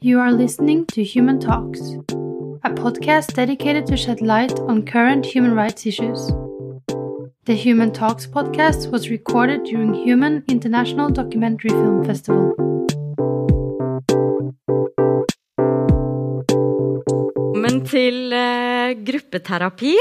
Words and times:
You 0.00 0.20
are 0.20 0.32
listening 0.32 0.86
to 0.86 1.02
Human 1.02 1.38
Talks, 1.40 1.80
a 2.64 2.70
podcast 2.70 3.34
dedicated 3.34 3.86
to 3.86 3.96
shed 3.96 4.20
light 4.20 4.58
on 4.60 4.84
current 4.84 5.26
human 5.26 5.54
rights 5.54 5.86
issues. 5.86 6.30
The 7.44 7.54
Human 7.54 7.92
Talks 7.92 8.26
podcast 8.26 8.90
was 8.90 9.10
recorded 9.10 9.64
during 9.64 9.94
Human 9.94 10.44
International 10.48 11.10
Documentary 11.10 11.70
Film 11.70 12.04
Festival. 12.04 12.54
Velkommen 17.72 17.84
til 17.86 18.32
uh, 18.32 18.90
gruppeterapi. 19.04 19.94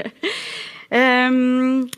um, 1.00 1.88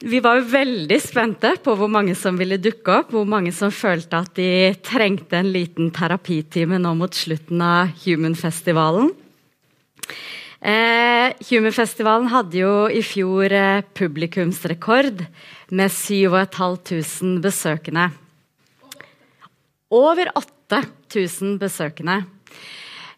vi 0.00 0.20
var 0.24 0.38
jo 0.38 0.46
veldig 0.48 0.96
spente 1.02 1.50
på 1.60 1.74
hvor 1.76 1.90
mange 1.92 2.14
som 2.16 2.38
ville 2.40 2.56
dukke 2.60 2.94
opp. 3.02 3.10
Hvor 3.12 3.26
mange 3.28 3.52
som 3.52 3.72
følte 3.74 4.22
at 4.24 4.32
de 4.38 4.72
trengte 4.84 5.36
en 5.36 5.50
liten 5.52 5.90
terapitime 5.92 6.80
nå 6.80 6.94
mot 6.96 7.16
slutten 7.16 7.60
av 7.60 7.92
Human-festivalen. 8.06 9.10
Eh, 10.60 11.36
Human-festivalen 11.50 12.30
hadde 12.32 12.62
jo 12.62 12.72
i 12.88 13.02
fjor 13.04 13.52
eh, 13.52 13.84
publikumsrekord 13.96 15.20
med 15.76 15.92
7500 15.92 17.40
besøkende. 17.44 18.08
Over 19.92 20.32
8000 20.38 21.58
besøkende. 21.60 22.22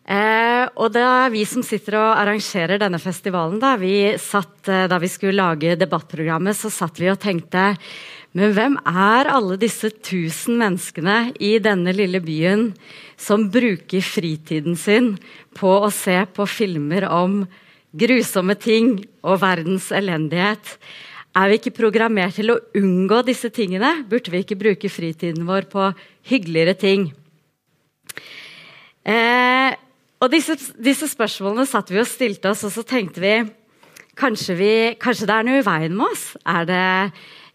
Eh, 0.02 0.64
og 0.82 0.90
det 0.96 1.02
er 1.06 1.30
vi 1.30 1.44
som 1.46 1.62
sitter 1.62 1.94
og 2.00 2.16
arrangerer 2.18 2.80
denne 2.82 2.98
festivalen, 2.98 3.60
da 3.62 3.76
vi, 3.78 4.16
satt, 4.18 4.66
eh, 4.66 4.88
da 4.90 4.98
vi 4.98 5.10
skulle 5.10 5.38
lage 5.38 5.76
debattprogrammet, 5.78 6.58
så 6.58 6.72
satt 6.74 6.98
vi 6.98 7.10
og 7.12 7.20
tenkte 7.22 7.76
Men 8.34 8.54
hvem 8.56 8.78
er 8.88 9.28
alle 9.28 9.58
disse 9.60 9.90
tusen 9.92 10.56
menneskene 10.56 11.34
i 11.38 11.58
denne 11.60 11.92
lille 11.92 12.18
byen 12.24 12.70
som 13.20 13.50
bruker 13.52 14.00
fritiden 14.00 14.74
sin 14.74 15.18
på 15.54 15.68
å 15.68 15.90
se 15.92 16.16
på 16.32 16.46
filmer 16.48 17.04
om 17.12 17.42
grusomme 17.92 18.56
ting 18.56 19.04
og 19.22 19.42
verdens 19.44 19.92
elendighet? 19.92 20.78
Er 21.36 21.48
vi 21.48 21.60
ikke 21.60 21.76
programmert 21.76 22.34
til 22.40 22.54
å 22.54 22.60
unngå 22.74 23.20
disse 23.28 23.52
tingene? 23.52 24.02
Burde 24.08 24.32
vi 24.32 24.40
ikke 24.40 24.58
bruke 24.58 24.88
fritiden 24.88 25.44
vår 25.46 25.68
på 25.68 25.92
hyggeligere 26.32 26.74
ting? 26.74 27.12
Eh, 29.04 29.76
og 30.22 30.30
disse, 30.30 30.54
disse, 30.78 31.08
spørsmålene 31.10 31.66
satt 31.66 31.90
vi 31.90 32.00
og 32.02 32.08
stilte 32.08 32.52
oss, 32.52 32.62
og 32.68 32.74
så 32.74 32.84
tenkte 32.86 33.22
vi 33.22 33.34
kanskje, 34.18 34.54
vi, 34.58 34.72
kanskje 35.02 35.26
det 35.26 35.38
er 35.38 35.48
noe 35.48 35.62
i 35.62 35.64
veien 35.66 35.96
med 35.98 36.12
oss? 36.12 36.26
Er 36.46 36.68
det, 36.68 36.84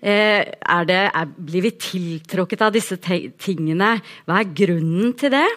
eh, 0.02 0.42
er 0.44 0.90
det, 0.90 1.00
er, 1.08 1.32
blir 1.32 1.64
vi 1.64 1.72
tiltrukket 1.80 2.66
av 2.68 2.76
disse 2.76 3.00
tingene? 3.00 3.96
Hva 4.28 4.42
er 4.42 4.52
grunnen 4.52 5.16
til 5.20 5.32
det? 5.38 5.48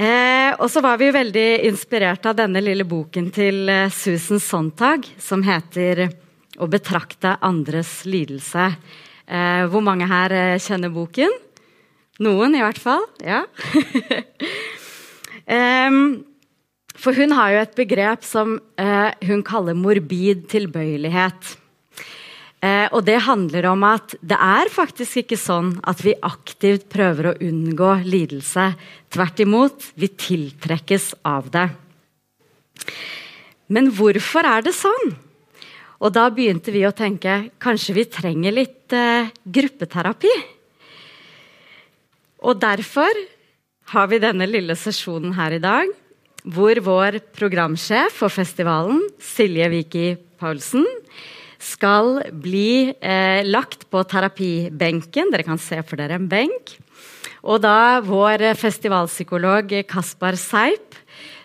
Eh, 0.00 0.54
og 0.54 0.68
så 0.70 0.80
var 0.84 0.96
vi 1.00 1.10
veldig 1.12 1.48
inspirert 1.68 2.24
av 2.30 2.38
denne 2.38 2.62
lille 2.62 2.86
boken 2.88 3.32
til 3.34 3.66
eh, 3.68 3.90
Susan 3.90 4.40
Sontag, 4.40 5.08
som 5.18 5.42
heter 5.42 6.08
'Å 6.60 6.66
betrakte 6.68 7.38
andres 7.40 8.04
lidelse'. 8.04 8.76
Eh, 9.26 9.66
hvor 9.66 9.80
mange 9.80 10.06
her 10.06 10.32
eh, 10.32 10.58
kjenner 10.58 10.90
boken? 10.90 11.30
Noen, 12.20 12.54
i 12.54 12.60
hvert 12.60 12.78
fall. 12.78 13.06
Ja. 13.24 13.44
Um, 15.50 16.22
for 16.94 17.16
hun 17.16 17.32
har 17.34 17.54
jo 17.54 17.62
et 17.64 17.78
begrep 17.78 18.26
som 18.26 18.58
uh, 18.78 19.10
hun 19.26 19.42
kaller 19.46 19.74
morbid 19.78 20.44
tilbøyelighet. 20.52 21.56
Uh, 22.60 22.86
og 22.92 23.02
det 23.08 23.22
handler 23.24 23.70
om 23.70 23.82
at 23.88 24.14
det 24.20 24.36
er 24.36 24.70
faktisk 24.70 25.22
ikke 25.22 25.38
sånn 25.40 25.72
at 25.88 26.02
vi 26.04 26.12
aktivt 26.26 26.86
prøver 26.92 27.30
å 27.30 27.38
unngå 27.42 27.94
lidelse. 28.04 28.68
Tvert 29.10 29.42
imot, 29.42 29.88
vi 29.96 30.10
tiltrekkes 30.12 31.14
av 31.26 31.48
det. 31.54 31.66
Men 33.70 33.90
hvorfor 33.96 34.46
er 34.46 34.66
det 34.66 34.76
sånn? 34.76 35.14
Og 36.00 36.14
da 36.14 36.28
begynte 36.32 36.72
vi 36.72 36.84
å 36.86 36.94
tenke 36.96 37.50
kanskje 37.60 37.96
vi 37.96 38.06
trenger 38.12 38.54
litt 38.54 38.94
uh, 38.94 39.26
gruppeterapi. 39.44 40.36
Og 42.46 42.60
derfor 42.60 43.18
har 43.90 44.10
vi 44.10 44.20
denne 44.22 44.46
lille 44.46 44.76
sesjonen 44.78 45.34
her 45.34 45.56
i 45.56 45.62
dag, 45.62 45.90
hvor 46.46 46.78
vår 46.84 47.18
programsjef 47.36 48.14
for 48.22 48.32
festivalen, 48.32 49.02
Silje 49.20 49.66
Viki 49.72 50.06
Paulsen, 50.40 50.86
skal 51.60 52.22
bli 52.32 52.94
eh, 52.94 53.42
lagt 53.44 53.84
på 53.92 54.00
terapibenken. 54.08 55.28
Dere 55.32 55.44
kan 55.44 55.60
se 55.60 55.82
for 55.84 56.00
dere 56.00 56.16
en 56.16 56.30
benk. 56.30 56.78
Og 57.44 57.60
da 57.64 58.00
vår 58.04 58.46
festivalpsykolog 58.60 59.74
Kaspar 59.88 60.38
Seip 60.40 60.96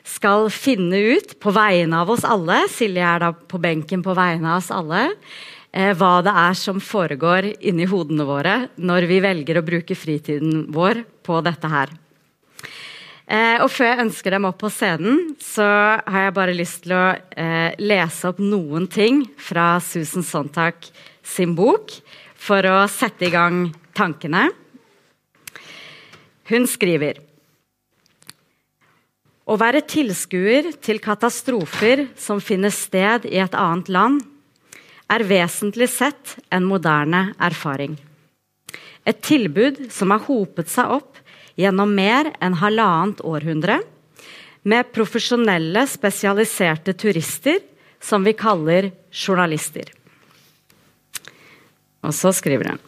skal 0.05 0.47
finne 0.53 1.01
ut 1.17 1.35
på 1.41 1.51
vegne 1.55 2.03
av 2.03 2.11
oss 2.13 2.23
alle 2.27 2.61
Silje 2.69 3.03
er 3.03 3.23
da 3.23 3.31
på 3.33 3.59
benken 3.59 4.03
på 4.05 4.13
vegne 4.15 4.53
av 4.53 4.61
oss 4.61 4.71
alle. 4.75 5.09
Eh, 5.75 5.91
hva 5.97 6.21
det 6.23 6.31
er 6.45 6.55
som 6.61 6.79
foregår 6.79 7.51
inni 7.57 7.89
hodene 7.89 8.27
våre 8.27 8.57
når 8.77 9.09
vi 9.11 9.19
velger 9.25 9.59
å 9.59 9.67
bruke 9.67 9.97
fritiden 9.99 10.67
vår 10.71 11.03
på 11.25 11.41
dette 11.43 11.73
her. 11.73 11.91
Eh, 13.25 13.57
og 13.57 13.71
før 13.73 13.89
jeg 13.89 14.03
ønsker 14.03 14.35
dem 14.35 14.45
opp 14.45 14.59
på 14.61 14.69
scenen, 14.69 15.31
så 15.41 15.65
har 15.97 16.27
jeg 16.27 16.35
bare 16.35 16.53
lyst 16.53 16.83
til 16.83 16.93
å 16.93 17.05
eh, 17.15 17.73
lese 17.81 18.29
opp 18.29 18.41
noen 18.43 18.85
ting 18.91 19.23
fra 19.41 19.79
Susan 19.81 20.25
Sontag 20.25 20.85
sin 21.25 21.55
bok, 21.57 21.89
for 22.37 22.61
å 22.69 22.83
sette 22.91 23.25
i 23.25 23.33
gang 23.33 23.63
tankene. 23.97 24.51
Hun 26.51 26.67
skriver 26.69 27.23
Å 29.45 29.57
være 29.57 29.81
tilskuer 29.89 30.71
til 30.81 31.01
katastrofer 31.01 32.07
som 32.17 32.41
finner 32.41 32.73
sted 32.73 33.25
i 33.29 33.41
et 33.41 33.57
annet 33.57 33.89
land, 33.89 34.21
er 35.09 35.25
vesentlig 35.25 35.89
sett 35.93 36.37
en 36.53 36.65
moderne 36.65 37.31
erfaring. 37.41 37.97
Et 39.05 39.17
tilbud 39.21 39.87
som 39.93 40.13
har 40.13 40.25
hopet 40.25 40.69
seg 40.69 40.93
opp 40.97 41.24
gjennom 41.59 41.91
mer 41.95 42.31
enn 42.43 42.57
halvannet 42.59 43.21
århundre 43.25 43.79
med 44.65 44.91
profesjonelle, 44.95 45.85
spesialiserte 45.87 46.95
turister 46.97 47.61
som 48.01 48.25
vi 48.25 48.33
kaller 48.37 48.89
journalister. 49.11 49.91
Og 52.05 52.13
så 52.13 52.33
skriver 52.35 52.73
hun 52.73 52.81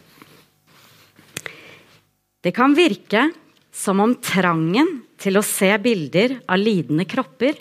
Det 2.42 2.52
kan 2.54 2.74
virke 2.74 3.28
som 3.74 4.00
om 4.02 4.14
trangen 4.22 5.00
til 5.18 5.38
å 5.38 5.46
se 5.46 5.70
bilder 5.82 6.38
av 6.46 6.60
lidende 6.60 7.06
kropper 7.08 7.58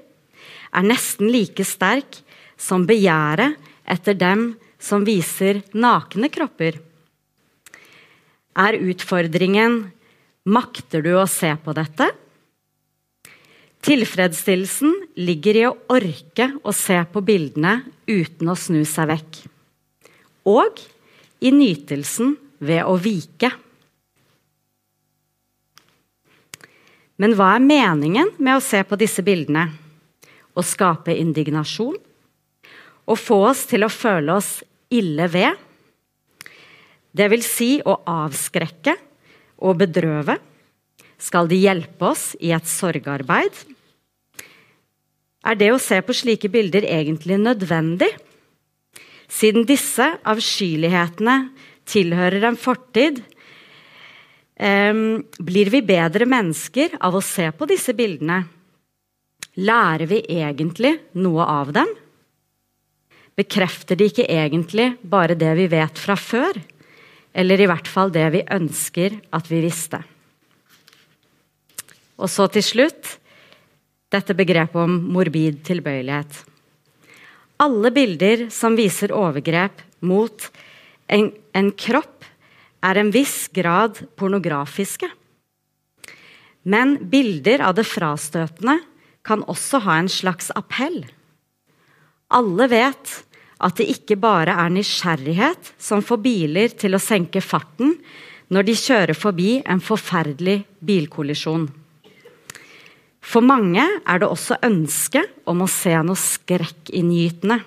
er 0.78 0.86
nesten 0.86 1.30
like 1.32 1.66
sterk 1.66 2.20
som 2.58 2.86
begjæret 2.90 3.58
etter 3.88 4.18
dem 4.18 4.50
som 4.82 5.06
viser 5.06 5.62
nakne 5.74 6.30
kropper. 6.34 6.78
Er 8.58 8.78
utfordringen 8.82 9.80
Makter 10.48 11.04
du 11.04 11.12
å 11.20 11.26
se 11.28 11.50
på 11.60 11.74
dette? 11.76 12.06
Tilfredsstillelsen 13.84 14.94
ligger 15.20 15.58
i 15.60 15.64
å 15.68 15.74
orke 15.92 16.48
å 16.64 16.72
se 16.76 16.98
på 17.12 17.20
bildene 17.26 17.82
uten 18.08 18.52
å 18.52 18.56
snu 18.56 18.86
seg 18.88 19.10
vekk. 19.12 19.40
Og 20.48 20.80
i 21.44 21.52
nytelsen 21.52 22.38
ved 22.64 22.88
å 22.88 22.96
vike. 22.96 23.52
Men 27.20 27.36
hva 27.36 27.50
er 27.58 27.66
meningen 27.66 28.32
med 28.38 28.56
å 28.56 28.64
se 28.64 28.80
på 28.88 28.96
disse 29.00 29.26
bildene? 29.28 29.66
Å 30.56 30.64
skape 30.64 31.12
indignasjon? 31.18 31.98
Å 33.08 33.14
få 33.20 33.42
oss 33.50 33.66
til 33.68 33.84
å 33.84 33.92
føle 33.92 34.40
oss 34.40 34.62
ille 34.96 35.28
ved? 35.32 35.60
Det 37.12 37.28
vil 37.34 37.44
si 37.44 37.78
å 37.84 37.98
avskrekke 38.08 38.96
og 39.58 39.80
bedrøve? 39.82 40.38
Skal 41.18 41.50
de 41.50 41.58
hjelpe 41.60 42.12
oss 42.12 42.32
i 42.40 42.54
et 42.56 42.70
sorgarbeid? 42.70 43.54
Er 45.48 45.58
det 45.58 45.72
å 45.74 45.82
se 45.82 46.00
på 46.04 46.16
slike 46.16 46.50
bilder 46.52 46.86
egentlig 46.86 47.40
nødvendig? 47.42 48.10
Siden 49.28 49.66
disse 49.68 50.06
avskyelighetene 50.28 51.38
tilhører 51.88 52.48
en 52.50 52.60
fortid, 52.60 53.22
um, 54.60 55.24
blir 55.40 55.72
vi 55.72 55.84
bedre 55.86 56.28
mennesker 56.30 56.98
av 57.04 57.18
å 57.18 57.24
se 57.24 57.50
på 57.52 57.68
disse 57.70 57.96
bildene? 57.98 58.44
Lærer 59.58 60.06
vi 60.10 60.22
egentlig 60.38 60.94
noe 61.18 61.48
av 61.50 61.74
dem? 61.76 61.90
Bekrefter 63.38 63.98
de 63.98 64.08
ikke 64.10 64.28
egentlig 64.30 64.96
bare 65.06 65.38
det 65.38 65.54
vi 65.58 65.68
vet 65.72 66.00
fra 66.02 66.16
før? 66.18 66.58
Eller 67.38 67.62
i 67.62 67.68
hvert 67.70 67.90
fall 67.90 68.12
det 68.14 68.26
vi 68.34 68.44
ønsker 68.50 69.20
at 69.36 69.50
vi 69.52 69.62
visste. 69.62 70.02
Og 72.18 72.30
så 72.34 72.48
til 72.50 72.66
slutt 72.66 73.18
dette 74.14 74.34
begrepet 74.38 74.80
om 74.82 74.96
morbid 75.14 75.60
tilbøyelighet. 75.68 76.40
Alle 77.62 77.92
bilder 77.94 78.48
som 78.54 78.78
viser 78.78 79.14
overgrep 79.14 79.82
mot 80.06 80.50
en, 81.10 81.32
en 81.54 81.72
kropp, 81.74 82.26
er 82.86 83.00
en 83.02 83.10
viss 83.12 83.48
grad 83.54 83.98
pornografiske. 84.18 85.10
Men 86.68 86.98
bilder 87.10 87.64
av 87.66 87.78
det 87.78 87.88
frastøtende 87.90 88.78
kan 89.28 89.44
også 89.50 89.82
ha 89.86 89.98
en 90.00 90.12
slags 90.12 90.52
appell. 90.56 91.02
Alle 92.32 92.68
vet 92.72 93.14
at 93.58 93.80
det 93.80 93.88
ikke 93.90 94.20
bare 94.22 94.54
er 94.54 94.74
nysgjerrighet 94.74 95.74
som 95.82 96.04
får 96.06 96.22
biler 96.22 96.74
til 96.78 96.94
å 96.94 97.02
senke 97.02 97.42
farten 97.42 97.96
når 98.54 98.68
de 98.68 98.76
kjører 98.80 99.18
forbi 99.18 99.50
en 99.66 99.82
forferdelig 99.84 100.62
bilkollisjon. 100.86 101.66
For 103.28 103.44
mange 103.44 103.84
er 103.84 104.22
det 104.22 104.30
også 104.30 104.60
ønske 104.64 105.26
om 105.50 105.66
å 105.66 105.72
se 105.72 105.92
noe 106.00 106.20
skrekkinngytende. 106.20 107.60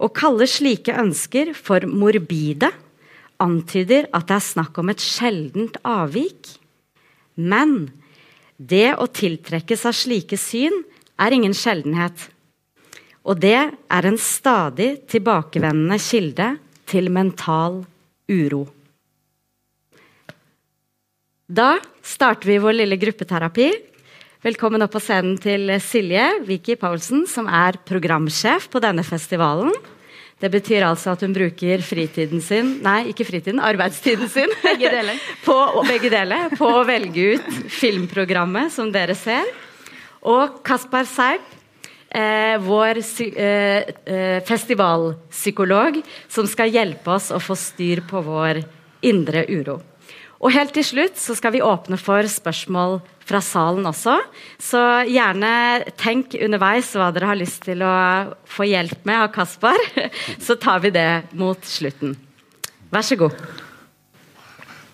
Å 0.00 0.08
kalle 0.16 0.48
slike 0.48 0.96
ønsker 0.98 1.52
for 1.54 1.84
morbide 1.86 2.72
antyder 3.40 4.08
at 4.16 4.26
det 4.28 4.38
er 4.38 4.48
snakk 4.48 4.80
om 4.80 4.90
et 4.90 5.04
sjeldent 5.04 5.78
avvik. 5.86 6.48
Men 7.36 7.92
det 8.56 8.96
å 8.98 9.06
tiltrekkes 9.06 9.86
av 9.88 9.96
slike 9.96 10.40
syn 10.40 10.74
er 11.20 11.36
ingen 11.36 11.54
sjeldenhet. 11.56 12.26
Og 13.28 13.36
det 13.40 13.56
er 13.56 14.08
en 14.08 14.18
stadig 14.20 15.02
tilbakevendende 15.10 15.98
kilde 16.00 16.54
til 16.88 17.10
mental 17.12 17.82
uro. 18.30 18.64
Da 21.50 21.74
starter 22.06 22.48
vi 22.48 22.60
vår 22.62 22.78
lille 22.78 22.98
gruppeterapi. 23.00 23.70
Velkommen 24.40 24.80
opp 24.80 24.94
på 24.94 25.02
scenen 25.02 25.34
til 25.42 25.68
Silje 25.84 26.24
Viki 26.46 26.78
Paulsen, 26.80 27.26
som 27.28 27.50
er 27.50 27.76
programsjef 27.84 28.70
på 28.72 28.80
denne 28.80 29.04
festivalen. 29.04 29.74
Det 30.40 30.48
betyr 30.48 30.86
altså 30.86 31.12
at 31.12 31.20
hun 31.20 31.34
bruker 31.36 31.82
fritiden 31.84 32.40
sin 32.40 32.78
Nei, 32.80 33.10
ikke 33.10 33.26
fritiden, 33.28 33.60
arbeidstiden 33.60 34.30
sin. 34.32 34.48
Begge 34.64 34.88
deler. 34.94 35.18
på, 35.46 35.56
begge 35.84 36.08
deler, 36.14 36.48
på 36.56 36.70
å 36.78 36.86
velge 36.88 37.34
ut 37.34 37.50
filmprogrammet 37.74 38.72
som 38.72 38.88
dere 38.94 39.18
ser. 39.18 39.50
Og 40.24 40.62
Kaspar 40.64 41.04
Seip, 41.08 41.44
eh, 42.10 42.56
vår 42.62 43.00
eh, 43.00 43.90
eh, 44.04 44.40
festivalpsykolog, 44.46 46.00
som 46.28 46.48
skal 46.50 46.72
hjelpe 46.74 47.14
oss 47.14 47.30
å 47.34 47.40
få 47.42 47.56
styr 47.58 48.04
på 48.08 48.22
vår 48.26 48.64
indre 49.06 49.46
uro. 49.48 49.80
Og 50.40 50.54
helt 50.54 50.72
til 50.72 50.84
slutt 50.86 51.18
så 51.20 51.34
skal 51.36 51.52
vi 51.52 51.60
åpne 51.60 51.98
for 52.00 52.24
spørsmål 52.24 53.00
fra 53.28 53.42
salen 53.44 53.84
også. 53.86 54.16
Så 54.56 54.80
gjerne 55.10 55.50
tenk 56.00 56.32
underveis 56.40 56.94
hva 56.96 57.10
dere 57.12 57.28
har 57.28 57.38
lyst 57.38 57.66
til 57.66 57.84
å 57.84 57.92
få 58.48 58.64
hjelp 58.70 59.04
med 59.08 59.20
av 59.20 59.28
Kaspar. 59.34 59.76
Så 60.46 60.56
tar 60.56 60.80
vi 60.80 60.94
det 60.96 61.28
mot 61.36 61.60
slutten. 61.68 62.16
Vær 62.90 63.04
så 63.06 63.20
god. 63.20 63.36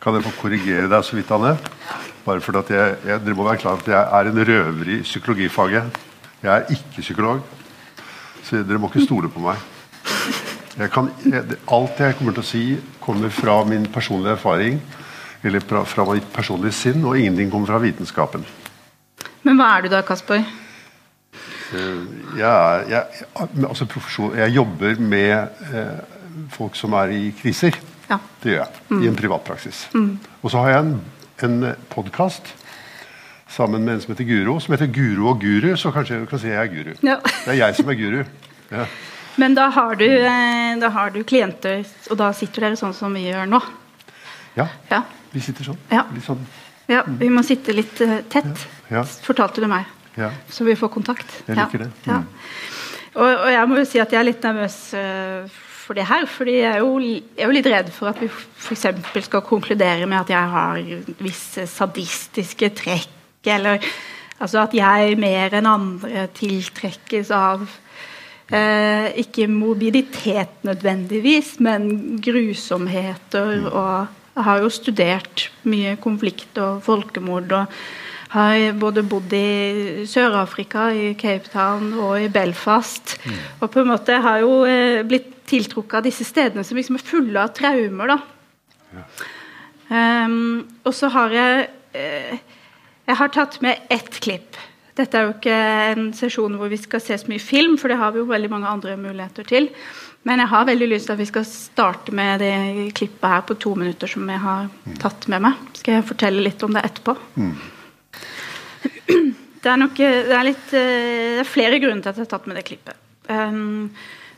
Kan 0.02 0.18
jeg 0.18 0.26
få 0.26 0.34
korrigere 0.42 0.90
deg 0.90 1.06
så 1.06 1.16
vidt, 1.16 1.30
Anne? 1.32 1.54
Bare 2.26 2.42
fordi 2.42 2.74
jeg, 2.74 2.98
jeg, 3.06 3.22
Dere 3.22 3.38
må 3.38 3.46
være 3.46 3.62
klar 3.62 3.78
over 3.78 3.86
at 3.86 3.94
jeg 3.94 4.18
er 4.18 4.28
en 4.32 4.44
røver 4.50 4.90
i 4.96 4.98
psykologifaget. 5.06 6.02
Jeg 6.46 6.54
er 6.54 6.68
ikke 6.70 7.02
psykolog, 7.02 7.40
så 8.46 8.60
dere 8.62 8.78
må 8.78 8.86
ikke 8.92 9.02
stole 9.02 9.26
på 9.32 9.40
meg. 9.42 9.58
Jeg 10.76 10.90
kan, 10.94 11.08
jeg, 11.24 11.56
alt 11.74 11.98
jeg 11.98 12.14
kommer 12.18 12.36
til 12.36 12.44
å 12.44 12.46
si, 12.46 12.60
kommer 13.02 13.32
fra 13.34 13.56
min 13.66 13.88
personlige 13.90 14.36
erfaring 14.36 14.76
eller 15.42 15.64
fra, 15.66 15.80
fra 15.88 16.04
mitt 16.12 16.28
personlige 16.34 16.76
sinn, 16.76 17.02
og 17.02 17.18
ingenting 17.18 17.50
kommer 17.50 17.72
fra 17.72 17.80
vitenskapen. 17.82 18.44
Men 19.42 19.58
hva 19.58 19.72
er 19.74 19.86
du 19.86 19.90
da, 19.90 20.04
Kasper? 20.06 20.44
Eh, 21.74 22.04
jeg, 22.38 22.84
jeg, 22.92 23.26
altså 23.66 23.88
jeg 24.38 24.54
jobber 24.54 25.02
med 25.02 25.66
eh, 25.72 25.98
folk 26.54 26.78
som 26.78 26.94
er 27.00 27.14
i 27.16 27.24
kriser. 27.40 27.74
Ja. 28.06 28.20
Det 28.42 28.52
gjør 28.52 28.62
jeg. 28.62 28.84
Mm. 28.92 29.02
I 29.02 29.10
en 29.10 29.18
privatpraksis. 29.18 29.82
Mm. 29.98 30.12
Og 30.42 30.54
så 30.54 30.62
har 30.62 30.76
jeg 30.76 30.84
en, 30.84 30.94
en 31.48 31.58
podkast 31.90 32.54
sammen 33.48 33.84
med 33.84 33.94
en 33.94 34.00
som 34.00 34.14
heter 34.14 34.24
Guro, 34.28 34.58
som 34.60 34.74
heter 34.74 34.90
Guro 34.92 35.30
og 35.32 35.40
Guru. 35.40 35.74
Så 35.76 35.92
kanskje 35.94 36.20
jeg 36.20 36.28
kan 36.30 36.42
si 36.42 36.52
jeg 36.52 36.60
er 36.62 36.72
Guru. 36.72 36.94
Ja. 37.02 37.18
Det 37.24 37.54
er 37.54 37.60
jeg 37.60 37.78
som 37.78 37.90
er 37.92 37.98
Guru. 38.00 38.22
Ja. 38.70 38.86
Men 39.36 39.54
da 39.54 39.66
har, 39.68 39.96
du, 40.00 40.06
eh, 40.08 40.78
da 40.80 40.88
har 40.88 41.10
du 41.12 41.20
klienter, 41.24 41.84
og 42.10 42.16
da 42.16 42.30
sitter 42.32 42.66
dere 42.66 42.78
sånn 42.80 42.94
som 42.96 43.12
vi 43.12 43.26
gjør 43.26 43.44
nå? 43.50 43.60
Ja. 44.56 44.70
ja. 44.88 45.02
Vi 45.34 45.42
sitter 45.44 45.68
sånn. 45.68 45.82
Ja. 45.92 46.06
Litt 46.14 46.24
sånn. 46.24 46.40
ja 46.88 47.02
vi 47.06 47.28
må 47.32 47.44
sitte 47.44 47.74
litt 47.76 48.00
uh, 48.00 48.22
tett, 48.32 48.64
ja. 48.88 49.04
fortalte 49.04 49.60
du 49.60 49.68
meg. 49.68 49.84
Ja. 50.16 50.30
Så 50.48 50.64
vi 50.64 50.76
får 50.80 50.88
kontakt. 50.94 51.28
Jeg 51.44 51.58
liker 51.58 51.84
det. 51.84 51.90
Ja. 52.08 52.22
Og, 53.16 53.28
og, 53.28 53.50
jeg 53.52 53.68
må 53.68 53.80
jo 53.80 53.86
si 53.88 54.00
at 54.00 54.12
jeg 54.12 54.20
er 54.22 54.28
litt 54.30 54.44
nervøs 54.44 54.78
uh, 54.96 55.60
for 55.86 55.98
det 55.98 56.06
her. 56.08 56.26
fordi 56.26 56.56
jeg 56.56 56.70
er, 56.72 56.78
jo, 56.80 56.96
jeg 57.00 57.44
er 57.44 57.50
jo 57.50 57.56
litt 57.58 57.68
redd 57.70 57.92
for 57.94 58.10
at 58.10 58.20
vi 58.20 58.28
f.eks. 58.32 58.86
skal 59.28 59.44
konkludere 59.44 60.08
med 60.08 60.24
at 60.24 60.32
jeg 60.32 60.54
har 60.56 60.80
visse 61.20 61.66
sadistiske 61.70 62.72
trekk, 62.80 63.12
eller 63.54 63.82
altså 64.38 64.62
at 64.66 64.74
jeg 64.76 65.18
mer 65.20 65.54
enn 65.56 65.68
andre 65.70 66.26
tiltrekkes 66.36 67.30
av 67.34 67.64
eh, 68.50 69.12
ikke 69.22 69.48
morbiditet 69.50 70.64
nødvendigvis, 70.66 71.56
men 71.64 72.18
grusomheter 72.24 73.54
mm. 73.62 73.70
og 73.72 73.92
jeg 74.36 74.44
har 74.44 74.58
jo 74.60 74.68
studert 74.68 75.46
mye 75.64 75.94
konflikt 75.96 76.58
og 76.60 76.82
folkemord. 76.84 77.52
og 77.56 77.78
har 78.36 78.74
både 78.76 79.04
bodd 79.06 79.32
i 79.32 80.04
Sør-Afrika, 80.10 80.90
i 80.92 81.14
Cape 81.18 81.48
Town 81.52 81.92
og 81.94 82.18
i 82.20 82.28
Belfast. 82.32 83.16
Mm. 83.24 83.38
Og 83.60 83.70
på 83.70 83.80
en 83.80 83.90
måte 83.92 84.18
har 84.22 84.42
jo 84.42 84.64
eh, 84.68 85.04
blitt 85.06 85.32
tiltrukket 85.46 86.00
av 86.00 86.06
disse 86.08 86.26
stedene 86.26 86.64
som 86.66 86.78
liksom 86.78 86.98
er 86.98 87.06
fulle 87.06 87.42
av 87.42 87.54
traumer. 87.56 88.12
da. 88.12 88.18
Ja. 88.96 89.06
Um, 89.86 90.66
og 90.82 90.94
så 90.98 91.08
har 91.14 91.30
jeg 91.30 91.68
eh, 91.94 92.40
Jeg 93.06 93.20
har 93.20 93.30
tatt 93.34 93.60
med 93.62 93.86
ett 93.92 94.18
klipp. 94.22 94.58
Dette 94.96 95.18
er 95.18 95.26
jo 95.26 95.34
ikke 95.34 95.56
en 95.92 96.10
sesjon 96.16 96.56
hvor 96.58 96.70
vi 96.72 96.78
skal 96.80 97.02
se 97.04 97.18
så 97.20 97.28
mye 97.30 97.42
film, 97.42 97.76
for 97.78 97.92
det 97.92 97.98
har 98.00 98.14
vi 98.14 98.22
jo 98.22 98.28
veldig 98.30 98.50
mange 98.50 98.70
andre 98.70 98.96
muligheter 98.98 99.46
til. 99.46 99.68
Men 100.26 100.42
jeg 100.42 100.50
har 100.50 100.66
veldig 100.66 100.88
lyst 100.90 101.06
til 101.06 101.14
at 101.14 101.20
vi 101.20 101.28
skal 101.28 101.46
starte 101.46 102.14
med 102.16 102.42
det 102.42 102.54
klippet 102.98 103.28
her 103.30 103.44
på 103.46 103.58
to 103.62 103.76
minutter 103.78 104.10
som 104.10 104.26
jeg 104.32 104.42
har 104.42 104.70
tatt 105.02 105.28
med 105.30 105.44
meg. 105.44 105.60
Skal 105.78 105.98
jeg 105.98 106.08
fortelle 106.08 106.42
litt 106.42 106.64
om 106.66 106.74
det 106.74 106.82
etterpå? 106.88 107.14
Mm. 107.36 107.56
Det, 109.06 109.72
er 109.72 109.78
nok, 109.80 109.96
det, 109.98 110.34
er 110.34 110.46
litt, 110.46 110.66
eh, 110.78 111.36
det 111.36 111.42
er 111.42 111.48
flere 111.50 111.78
grunner 111.82 112.02
til 112.02 112.12
at 112.12 112.18
jeg 112.20 112.26
har 112.26 112.32
tatt 112.34 112.44
med 112.50 112.58
det 112.58 112.66
klippet. 112.68 112.98
Um, 113.26 113.92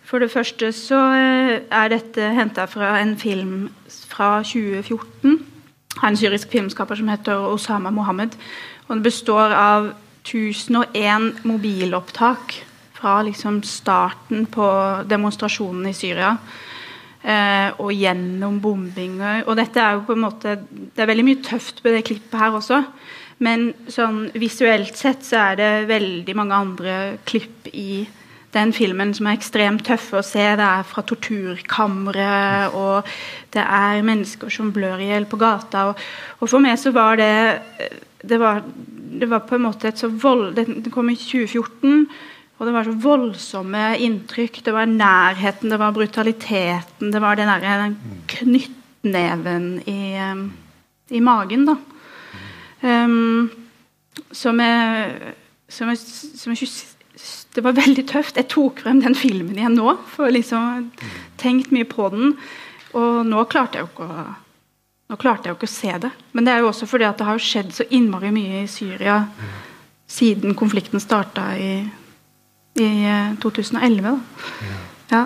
for 0.09 0.25
det 0.25 0.31
første 0.33 0.71
så 0.73 1.01
eh, 1.17 1.55
er 1.69 1.91
dette 1.93 2.31
henta 2.37 2.65
fra 2.69 2.95
en 3.01 3.13
film 3.21 3.69
fra 4.09 4.39
2014. 4.41 5.39
En 6.05 6.17
syrisk 6.17 6.53
filmskaper 6.53 6.99
som 6.99 7.09
heter 7.11 7.49
Osama 7.49 7.91
Mohammed. 7.91 8.37
Og 8.89 8.97
det 8.97 9.09
består 9.09 9.55
av 9.57 9.93
1001 10.29 11.45
mobilopptak 11.49 12.59
fra 12.99 13.21
liksom 13.23 13.63
starten 13.63 14.47
på 14.51 14.67
demonstrasjonen 15.09 15.87
i 15.91 15.95
Syria 15.95 16.35
eh, 17.23 17.71
og 17.79 17.93
gjennom 17.95 18.59
bombinger. 18.63 19.45
Og 19.47 19.57
dette 19.59 19.83
er 19.83 19.97
jo 19.97 20.07
på 20.09 20.17
en 20.17 20.25
måte 20.27 20.59
Det 20.67 21.03
er 21.03 21.11
veldig 21.11 21.27
mye 21.29 21.43
tøft 21.47 21.83
på 21.83 21.95
det 21.95 22.05
klippet 22.09 22.39
her 22.41 22.59
også. 22.59 22.83
Men 23.45 23.71
sånn 23.91 24.25
visuelt 24.35 24.99
sett 24.99 25.23
så 25.27 25.43
er 25.51 25.59
det 25.61 25.73
veldig 25.91 26.35
mange 26.39 26.59
andre 26.59 26.95
klipp 27.29 27.69
i 27.71 28.03
den 28.55 28.73
filmen 28.73 29.13
som 29.17 29.29
er 29.29 29.37
ekstremt 29.37 29.85
tøffe 29.87 30.21
å 30.21 30.25
se. 30.25 30.45
Det 30.59 30.65
er 30.65 30.87
fra 30.89 31.05
torturkamre, 31.07 32.31
og 32.73 33.09
det 33.55 33.65
er 33.65 34.07
mennesker 34.07 34.53
som 34.53 34.73
blør 34.75 35.03
i 35.03 35.11
hjel 35.11 35.29
på 35.29 35.41
gata. 35.41 35.91
Og, 35.91 36.03
og, 36.39 36.47
for 36.49 36.65
meg 36.65 36.79
så 36.81 36.95
var 36.97 37.21
det 37.21 37.35
det 38.19 38.41
var, 38.41 38.65
det 39.21 39.29
var 39.31 39.45
på 39.47 39.57
en 39.57 39.69
måte 39.69 39.93
et 39.93 40.01
så 40.01 40.09
vold... 40.11 40.57
Det 40.57 40.91
kom 40.93 41.11
i 41.13 41.17
2014. 41.19 42.09
Og 42.59 42.67
det 42.67 42.75
var 42.75 42.89
så 42.89 42.97
voldsomme 42.99 43.85
inntrykk. 44.03 44.59
Det 44.67 44.75
var 44.75 44.91
nærheten, 44.91 45.71
det 45.71 45.79
var 45.79 45.95
brutaliteten, 45.95 47.13
det 47.15 47.23
var 47.23 47.39
den, 47.39 47.47
der, 47.47 47.85
den 47.85 47.95
knyttneven 48.33 49.69
i, 49.87 50.19
um, 50.19 50.49
i, 51.15 51.21
magen, 51.23 51.69
da. 51.69 51.77
Um, 52.83 53.51
som 54.35 54.59
jeg, 54.61 55.35
som, 55.71 55.93
jeg, 55.95 56.03
som 56.03 56.53
jeg 56.53 56.67
Det 57.59 57.65
var 57.67 57.75
veldig 57.75 58.05
tøft. 58.07 58.37
Jeg 58.39 58.47
tok 58.53 58.85
frem 58.85 59.01
den 59.03 59.17
filmen 59.19 59.57
igjen 59.59 59.75
nå, 59.75 59.97
for 60.15 60.31
liksom 60.31 60.93
tenkt 61.43 61.73
mye 61.75 61.89
på 61.91 62.07
den. 62.15 62.37
Og 62.95 63.25
nå 63.27 63.43
klarte 63.51 63.81
jeg 63.81 63.89
jo 63.89 63.91
ikke 63.91 64.07
å 64.07 64.27
nå 65.09 65.17
klarte 65.17 65.49
jeg 65.49 65.55
jo 65.55 65.57
ikke 65.57 65.67
å 65.67 65.73
se 65.73 65.95
det. 66.05 66.11
Men 66.37 66.47
det 66.47 66.53
er 66.53 66.63
jo 66.63 66.69
også 66.69 66.87
fordi 66.87 67.07
at 67.09 67.19
det 67.19 67.27
har 67.27 67.41
skjedd 67.41 67.73
så 67.75 67.87
innmari 67.97 68.29
mye 68.31 68.63
i 68.63 68.69
Syria 68.71 69.23
siden 70.09 70.55
konflikten 70.57 71.01
starta 71.03 71.51
i 71.59 71.73
i 72.79 72.89
2011. 73.43 73.99
Eh, 73.99 74.03
da. 74.05 74.21
Ja. 75.11 75.23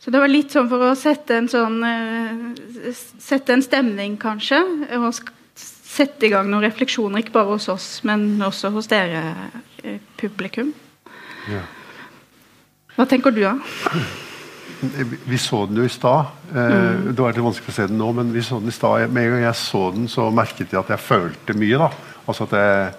Så 0.00 0.10
det 0.10 0.22
var 0.22 0.32
litt 0.32 0.50
sånn 0.50 0.70
for 0.70 0.88
å 0.88 0.94
sette 0.98 1.36
en 1.38 1.46
sånn 1.52 1.82
uh, 1.84 2.94
Sette 3.20 3.54
en 3.54 3.62
stemning, 3.62 4.16
kanskje. 4.18 4.58
Og 4.96 5.12
sette 5.54 6.26
i 6.26 6.30
gang 6.32 6.48
noen 6.50 6.64
refleksjoner, 6.64 7.20
ikke 7.20 7.36
bare 7.36 7.52
hos 7.52 7.68
oss, 7.70 7.88
men 8.08 8.40
også 8.42 8.72
hos 8.74 8.88
dere, 8.90 9.22
publikum. 10.20 10.72
Ja. 11.50 11.62
Hva 12.96 13.06
tenker 13.08 13.34
du, 13.34 13.40
da? 13.44 13.54
vi 15.24 15.38
så 15.38 15.66
den 15.66 15.76
jo 15.76 15.84
i 15.84 15.92
stad. 15.92 16.32
Mm. 16.52 17.12
Det 17.12 17.20
var 17.20 17.34
litt 17.34 17.44
vanskelig 17.44 17.72
å 17.72 17.76
se 17.76 17.86
den 17.90 18.00
nå, 18.00 18.10
men 18.16 18.32
vi 18.32 18.42
så 18.44 18.60
den 18.60 18.72
i 18.72 18.74
stad. 18.74 19.12
Med 19.12 19.26
en 19.26 19.34
gang 19.34 19.44
jeg 19.44 19.60
så 19.60 19.82
den, 19.94 20.08
så 20.08 20.30
merket 20.34 20.72
jeg 20.72 20.80
at 20.80 20.92
jeg 20.94 21.04
følte 21.04 21.56
mye. 21.58 21.80
da. 21.80 21.90
Altså 22.26 22.46
at 22.48 22.56
jeg, 22.56 22.92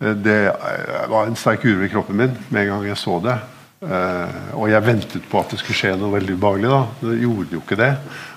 eh, 0.00 0.14
Det 0.14 0.38
eh, 0.46 1.08
var 1.10 1.26
en 1.26 1.36
sterk 1.36 1.64
uro 1.64 1.84
i 1.84 1.90
kroppen 1.90 2.16
min 2.16 2.36
med 2.50 2.62
en 2.62 2.68
gang 2.68 2.86
jeg 2.86 2.96
så 2.96 3.18
det. 3.20 3.38
Eh, 3.82 4.54
og 4.54 4.70
jeg 4.70 4.86
ventet 4.86 5.28
på 5.30 5.40
at 5.40 5.50
det 5.50 5.60
skulle 5.60 5.78
skje 5.78 5.96
noe 5.98 6.14
veldig 6.14 6.34
ubehagelig. 6.34 6.70
da. 6.70 6.82
Det 7.00 7.20
gjorde 7.22 7.52
jo 7.52 7.62
ikke 7.62 7.82
det. 7.82 7.92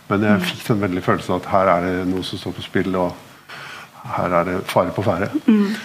Men 0.10 0.27
jeg 0.27 0.45
fikk 0.50 0.67
den 0.67 0.81
veldige 0.81 1.07
følelsen 1.07 1.36
at 1.38 1.50
her 1.53 1.67
er 1.71 1.81
det 1.88 2.07
noe 2.10 2.24
som 2.24 2.39
står 2.39 2.57
på 2.57 2.65
spill, 2.65 2.95
og 2.95 3.13
her 4.17 4.33
er 4.41 4.50
det 4.50 4.62
fare 4.67 4.91
på 4.91 5.05
ferde. 5.05 5.29
Eh, 5.48 5.75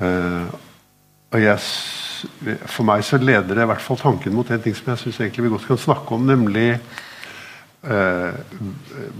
og 0.00 1.38
jeg, 1.38 1.58
for 2.66 2.86
meg 2.88 3.04
så 3.06 3.20
leder 3.20 3.54
det 3.54 3.64
i 3.64 3.70
hvert 3.70 3.84
fall 3.84 4.00
tanken 4.00 4.34
mot 4.34 4.48
en 4.50 4.62
ting 4.62 4.74
som 4.76 4.90
jeg 4.92 5.02
synes 5.04 5.20
egentlig 5.20 5.46
vi 5.46 5.52
godt 5.52 5.68
kan 5.68 5.80
snakke 5.80 6.16
om, 6.16 6.24
nemlig 6.26 6.70
eh, 6.74 8.40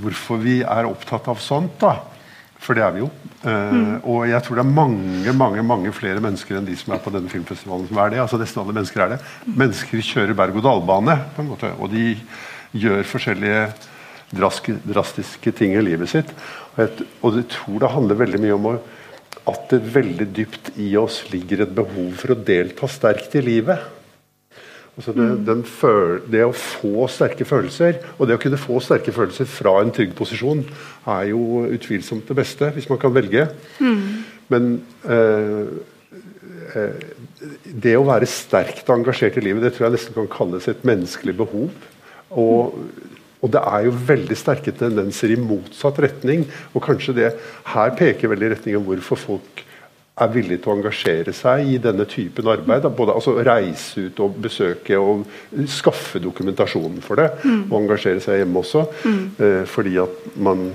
hvorfor 0.02 0.40
vi 0.42 0.60
er 0.64 0.88
opptatt 0.88 1.28
av 1.30 1.42
sånt. 1.42 1.76
da. 1.82 1.98
For 2.60 2.76
det 2.76 2.84
er 2.84 2.92
vi 2.92 3.00
jo. 3.00 3.08
Mm. 3.40 4.02
Og 4.04 4.26
jeg 4.28 4.44
tror 4.44 4.58
det 4.58 4.64
er 4.66 4.74
mange 4.76 5.32
mange, 5.32 5.62
mange 5.64 5.92
flere 5.96 6.20
mennesker 6.20 6.58
enn 6.58 6.66
de 6.68 6.74
som 6.76 6.92
er 6.92 7.00
på 7.00 7.12
denne 7.14 7.30
filmfestivalen 7.32 7.86
som 7.88 8.00
er 8.02 8.12
det. 8.12 8.20
altså 8.20 8.40
Nesten 8.40 8.60
alle 8.60 8.74
mennesker 8.76 9.04
er 9.04 9.14
det. 9.14 9.20
Mennesker 9.46 10.02
kjører 10.04 10.36
berg-og-dal-bane, 10.36 11.16
på 11.36 11.44
en 11.44 11.48
måte, 11.54 11.72
og 11.80 11.88
de 11.94 12.12
gjør 12.76 13.06
forskjellige 13.08 13.62
drastiske 14.36 15.54
ting 15.56 15.72
i 15.74 15.82
livet 15.82 16.12
sitt. 16.12 16.34
Og 16.74 16.84
jeg, 16.84 17.06
og 17.24 17.38
jeg 17.40 17.48
tror 17.54 17.80
det 17.80 17.94
handler 17.94 18.20
veldig 18.20 18.42
mye 18.44 18.58
om 18.58 18.68
å, 18.70 18.74
at 19.48 19.70
det 19.72 19.80
veldig 19.94 20.26
dypt 20.36 20.72
i 20.80 20.92
oss 21.00 21.22
ligger 21.32 21.64
et 21.64 21.72
behov 21.74 22.12
for 22.20 22.34
å 22.34 22.42
delta 22.46 22.88
sterkt 22.90 23.36
i 23.38 23.44
livet. 23.44 23.80
Altså 24.98 25.14
det, 25.16 25.28
den 25.46 25.62
føl 25.64 26.18
det 26.28 26.42
å 26.44 26.52
få 26.52 27.06
sterke 27.08 27.46
følelser, 27.48 28.02
og 28.18 28.28
det 28.28 28.36
å 28.36 28.42
kunne 28.42 28.58
få 28.60 28.80
sterke 28.84 29.14
følelser 29.16 29.48
fra 29.48 29.78
en 29.80 29.92
trygg 29.96 30.12
posisjon, 30.18 30.60
er 31.08 31.30
jo 31.30 31.62
utvilsomt 31.72 32.28
det 32.28 32.36
beste, 32.36 32.68
hvis 32.74 32.90
man 32.90 33.00
kan 33.00 33.14
velge. 33.14 33.46
Men 34.52 34.66
eh, 35.08 35.70
eh, 36.74 37.06
det 37.86 37.94
å 37.96 38.04
være 38.08 38.28
sterkt 38.28 38.92
engasjert 38.92 39.38
i 39.40 39.46
livet, 39.46 39.64
det 39.64 39.72
tror 39.76 39.88
jeg 39.88 39.96
nesten 39.96 40.18
kan 40.18 40.28
kalles 40.32 40.68
et 40.68 40.84
menneskelig 40.84 41.36
behov. 41.38 41.70
Og, 42.30 42.76
og 43.40 43.52
det 43.54 43.62
er 43.64 43.86
jo 43.86 43.96
veldig 44.10 44.36
sterke 44.36 44.72
tendenser 44.76 45.32
i 45.32 45.40
motsatt 45.40 45.98
retning. 46.04 46.44
Og 46.74 46.84
kanskje 46.84 47.16
det 47.16 47.30
her 47.72 47.92
peker 47.96 48.32
veldig 48.32 48.50
i 48.50 48.52
retning 48.54 48.76
av 48.76 48.84
hvorfor 48.84 49.20
folk 49.20 49.62
er 50.20 50.32
villige 50.34 50.60
til 50.60 50.72
å 50.72 50.76
engasjere 50.76 51.32
seg 51.36 51.70
i 51.72 51.78
denne 51.80 52.04
typen 52.08 52.50
arbeid. 52.52 52.84
Både 52.96 53.16
altså, 53.16 53.38
reise 53.46 54.08
ut 54.08 54.20
og 54.20 54.36
besøke 54.44 54.98
og 55.00 55.24
skaffe 55.72 56.20
dokumentasjon 56.20 57.00
for 57.04 57.22
det. 57.22 57.30
Og 57.70 57.78
engasjere 57.80 58.20
seg 58.24 58.42
hjemme 58.42 58.60
også. 58.60 58.84
Eh, 59.40 59.64
fordi 59.70 59.96
at 60.04 60.30
man 60.36 60.70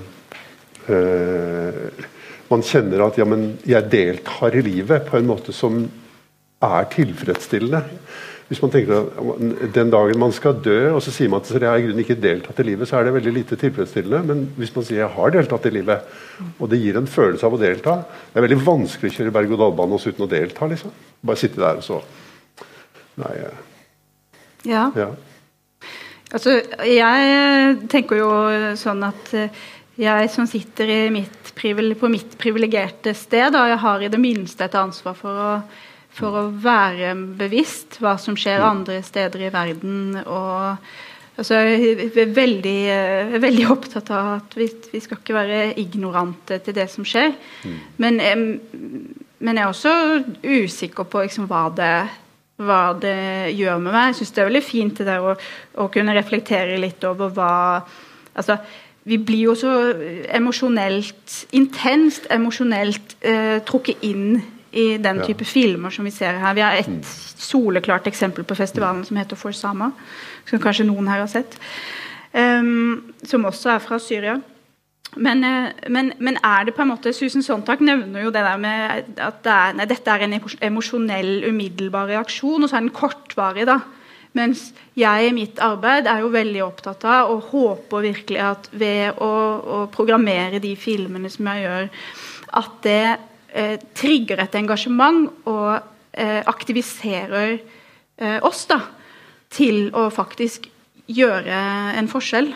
eh, 0.90 2.04
Man 2.46 2.62
kjenner 2.62 3.02
at 3.02 3.16
ja, 3.18 3.24
men 3.26 3.56
jeg 3.66 3.90
deltar 3.90 4.54
i 4.54 4.60
livet 4.62 5.08
på 5.08 5.16
en 5.18 5.26
måte 5.26 5.50
som 5.50 5.80
er 6.62 6.84
tilfredsstillende. 6.92 7.80
Hvis 8.46 8.60
man 8.62 8.70
tenker 8.70 9.00
at 9.00 9.72
Den 9.74 9.90
dagen 9.90 10.20
man 10.22 10.34
skal 10.34 10.60
dø, 10.62 10.92
og 10.94 11.00
så 11.02 11.10
sier 11.10 11.30
man 11.32 11.42
at 11.42 11.50
jeg 11.50 11.66
har 11.66 11.80
i 11.80 11.86
grunnen 11.86 12.04
ikke 12.04 12.18
deltatt 12.22 12.60
i 12.62 12.66
livet, 12.68 12.86
så 12.86 12.98
er 12.98 13.08
det 13.08 13.16
veldig 13.16 13.32
lite 13.34 13.58
tilfredsstillende. 13.58 14.22
Men 14.28 14.44
hvis 14.58 14.74
man 14.76 14.86
sier 14.86 15.02
jeg 15.02 15.14
har 15.16 15.34
deltatt 15.34 15.66
i 15.66 15.74
livet, 15.74 16.12
og 16.60 16.70
det 16.70 16.78
gir 16.82 16.98
en 17.00 17.10
følelse 17.10 17.46
av 17.46 17.56
å 17.56 17.60
delta 17.60 17.96
Det 18.06 18.38
er 18.38 18.46
veldig 18.46 18.60
vanskelig 18.66 19.10
å 19.10 19.16
kjøre 19.16 19.34
berg-og-dal-bane 19.34 19.98
uten 19.98 20.26
å 20.26 20.30
delta. 20.30 20.68
liksom. 20.70 20.94
Bare 21.26 21.42
sitte 21.42 21.62
der 21.62 21.82
og 21.82 21.86
så 21.86 22.02
Nei, 23.16 23.32
eh, 23.32 23.62
Ja. 24.68 24.90
ja. 24.94 25.10
Altså, 26.34 26.60
jeg 26.84 27.88
tenker 27.88 28.18
jo 28.18 28.30
sånn 28.76 29.02
at 29.06 29.32
eh, 29.32 29.48
jeg 29.96 30.30
som 30.30 30.46
sitter 30.46 30.90
i 30.90 31.10
mitt 31.10 31.32
på 31.56 32.08
mitt 32.12 32.34
privilegerte 32.36 33.14
sted, 33.16 33.52
da, 33.54 33.62
jeg 33.70 33.78
har 33.80 34.02
i 34.02 34.10
det 34.12 34.20
minste 34.20 34.66
et 34.66 34.74
ansvar 34.76 35.14
for 35.16 35.30
å, 35.32 35.52
for 36.16 36.38
å 36.40 36.46
være 36.50 37.12
bevisst 37.38 37.98
hva 38.00 38.16
som 38.20 38.38
skjer 38.38 38.64
andre 38.64 39.02
steder 39.04 39.46
i 39.46 39.52
verden. 39.52 40.16
og 40.24 40.76
altså, 41.36 41.60
Jeg 41.60 42.10
er 42.16 42.34
veldig, 42.34 42.78
eh, 42.92 43.34
er 43.36 43.44
veldig 43.44 43.66
opptatt 43.74 44.10
av 44.10 44.32
at 44.38 44.56
vi, 44.56 44.70
vi 44.92 45.00
skal 45.04 45.20
ikke 45.20 45.36
være 45.36 45.74
ignorante 45.80 46.58
til 46.64 46.76
det 46.76 46.88
som 46.90 47.04
skjer. 47.04 47.34
Men, 47.98 48.20
men 49.38 49.56
jeg 49.56 49.62
er 49.62 49.68
også 49.68 49.96
usikker 50.42 51.04
på 51.04 51.26
liksom, 51.26 51.50
hva 51.50 51.68
det 51.76 51.96
hva 52.56 52.94
det 52.96 53.52
gjør 53.52 53.80
med 53.84 53.92
meg. 53.92 54.10
Jeg 54.10 54.20
syns 54.20 54.32
det 54.32 54.42
er 54.42 54.50
veldig 54.50 54.64
fint 54.64 54.98
det 55.00 55.06
der 55.10 55.24
å, 55.24 55.36
å 55.76 55.88
kunne 55.92 56.16
reflektere 56.16 56.80
litt 56.80 57.04
over 57.04 57.32
hva 57.36 57.52
Altså, 58.36 58.58
vi 59.08 59.16
blir 59.16 59.46
jo 59.46 59.54
så 59.56 59.70
emosjonelt 60.36 61.36
Intenst 61.56 62.26
emosjonelt 62.28 63.14
eh, 63.24 63.62
trukket 63.64 64.04
inn 64.04 64.42
i 64.76 64.96
den 65.00 65.22
Ja. 65.22 65.26
type 65.26 65.44
filmer 65.44 65.90
som 65.90 66.04
vi 66.04 66.10
ser 66.10 66.38
her. 66.38 66.54
Vi 66.54 66.60
har 66.60 66.72
et 66.76 67.06
soleklart 67.38 68.06
eksempel 68.06 68.44
på 68.44 68.56
festivalen 68.56 69.04
som 69.04 69.16
heter 69.16 69.36
For 69.36 69.52
Sama, 69.52 69.92
som 70.44 70.58
kanskje 70.58 70.86
noen 70.86 71.08
her 71.08 71.24
har 71.24 71.30
sett. 71.32 71.56
Um, 72.34 73.14
som 73.24 73.44
også 73.44 73.70
er 73.74 73.78
fra 73.78 73.98
Syria. 73.98 74.40
Men, 75.16 75.44
eh, 75.44 75.72
men, 75.88 76.12
men 76.18 76.36
er 76.44 76.64
det 76.64 76.74
på 76.74 76.82
en 76.82 76.90
måte 76.90 77.12
Susan 77.14 77.42
Sontag 77.42 77.80
nevner 77.80 78.26
jo 78.26 78.30
det 78.30 78.42
der 78.44 78.58
med 78.60 79.04
at 79.16 79.42
det 79.44 79.52
er, 79.52 79.76
nei, 79.78 79.86
dette 79.86 80.12
er 80.12 80.24
en 80.26 80.40
emosjonell, 80.60 81.44
umiddelbar 81.48 82.10
reaksjon, 82.10 82.62
og 82.62 82.68
så 82.68 82.76
er 82.76 82.84
den 82.84 82.90
kortvarig. 82.90 83.66
da. 83.66 83.78
Mens 84.36 84.72
jeg 84.98 85.30
i 85.30 85.32
mitt 85.32 85.60
arbeid 85.64 86.06
er 86.10 86.20
jo 86.20 86.28
veldig 86.34 86.60
opptatt 86.66 87.06
av 87.08 87.30
og 87.32 87.48
håper 87.54 88.04
virkelig 88.10 88.42
at 88.44 88.68
ved 88.72 89.16
å, 89.16 89.30
å 89.78 89.78
programmere 89.94 90.60
de 90.60 90.74
filmene 90.76 91.30
som 91.32 91.48
jeg 91.48 91.64
gjør, 91.64 91.88
at 92.60 92.76
det 92.84 93.16
eh, 93.56 93.76
trigger 93.96 94.42
et 94.44 94.56
engasjement 94.60 95.26
og 95.48 95.72
eh, 96.12 96.42
aktiviserer 96.46 97.56
eh, 97.56 98.38
oss 98.44 98.66
da, 98.70 98.80
til 99.52 99.88
å 99.96 100.08
faktisk 100.12 100.68
gjøre 101.06 101.60
en 101.96 102.10
forskjell. 102.10 102.52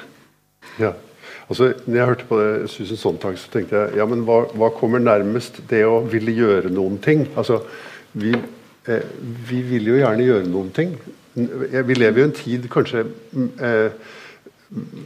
Ja. 0.83 0.95
Altså, 1.51 1.73
når 1.87 1.97
jeg 1.97 2.07
hørte 2.07 2.27
på 2.29 2.39
det 2.39 2.71
Susan 2.71 2.99
Sontag, 2.99 3.39
så 3.39 3.51
tenkte 3.51 3.79
jeg 3.79 3.99
ja, 3.99 4.07
men 4.07 4.23
hva, 4.27 4.45
hva 4.55 4.69
kommer 4.75 5.03
nærmest 5.03 5.59
det 5.71 5.83
å 5.83 5.99
ville 6.07 6.35
gjøre 6.37 6.71
noen 6.71 7.01
ting? 7.03 7.25
Altså, 7.35 7.59
vi, 8.13 8.31
eh, 8.87 9.09
vi 9.49 9.59
vil 9.67 9.91
jo 9.91 9.99
gjerne 9.99 10.29
gjøre 10.29 10.47
noen 10.51 10.71
ting. 10.75 10.95
Vi 11.35 11.97
lever 11.97 12.23
jo 12.23 12.29
en 12.29 12.37
tid 12.37 12.67
kanskje 12.71 13.03
eh, 13.67 14.15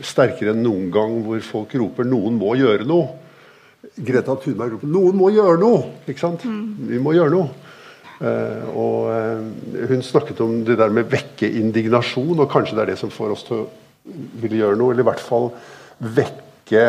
sterkere 0.05 0.53
enn 0.53 0.63
noen 0.65 0.91
gang 0.93 1.17
hvor 1.25 1.41
folk 1.45 1.75
roper 1.81 2.05
'noen 2.09 2.37
må 2.41 2.55
gjøre 2.61 2.85
noe'. 2.89 3.24
Greta 3.95 4.35
Thunberg 4.35 4.75
roper 4.75 4.91
'noen 4.91 5.17
må 5.19 5.31
gjøre 5.31 5.61
noe'! 5.61 5.93
Ikke 6.09 6.25
sant? 6.25 6.43
Vi 6.45 6.99
må 6.99 7.15
gjøre 7.15 7.35
noe. 7.35 7.49
Uh, 8.15 8.67
og 8.79 8.99
uh, 9.11 9.87
Hun 9.91 10.03
snakket 10.07 10.41
om 10.41 10.61
det 10.65 10.79
der 10.79 10.93
med 10.95 11.11
vekke 11.11 11.51
indignasjon, 11.51 12.39
og 12.39 12.51
kanskje 12.51 12.79
det 12.79 12.83
er 12.85 12.93
det 12.93 13.01
som 13.01 13.13
får 13.13 13.35
oss 13.35 13.47
til 13.47 13.65
å 13.65 13.71
ville 14.41 14.61
gjøre 14.61 14.79
noe, 14.79 14.93
eller 14.93 15.05
i 15.05 15.09
hvert 15.09 15.23
fall 15.23 15.49
vekke 16.05 16.85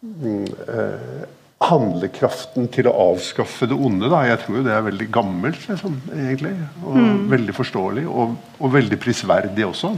mm, 0.00 0.46
eh, 0.72 1.26
handlekraften 1.68 2.70
til 2.72 2.88
å 2.88 2.94
avskaffe 3.10 3.68
det 3.68 3.76
onde. 3.76 4.08
Da. 4.08 4.22
Jeg 4.28 4.40
tror 4.44 4.60
jo 4.60 4.64
det 4.64 4.72
er 4.72 4.86
veldig 4.86 5.08
gammelt, 5.12 5.66
liksom, 5.68 5.98
egentlig. 6.14 6.54
Og 6.86 7.28
veldig 7.34 7.56
forståelig, 7.56 8.06
og, 8.08 8.34
og 8.58 8.74
veldig 8.78 9.00
prisverdig 9.02 9.66
også. 9.68 9.92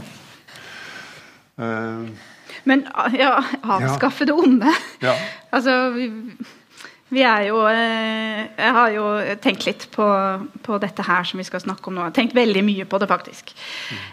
Eh, 1.62 2.30
Men 2.68 2.86
ja, 3.18 3.36
avskaffe 3.62 4.28
det 4.28 4.36
onde. 4.36 4.74
ja. 5.04 5.16
Altså, 5.52 5.72
vi, 5.92 6.06
vi 7.12 7.20
er 7.28 7.42
jo 7.50 7.58
eh, 7.68 8.46
Jeg 8.56 8.72
har 8.76 8.92
jo 8.94 9.04
tenkt 9.44 9.66
litt 9.66 9.84
på, 9.92 10.06
på 10.64 10.78
dette 10.80 11.04
her 11.04 11.26
som 11.28 11.40
vi 11.42 11.44
skal 11.44 11.60
snakke 11.60 11.90
om 11.90 11.96
nå. 11.96 12.06
Jeg 12.06 12.12
har 12.12 12.16
tenkt 12.16 12.36
veldig 12.36 12.62
mye 12.64 12.86
på 12.88 13.00
det, 13.02 13.08
faktisk. 13.10 13.52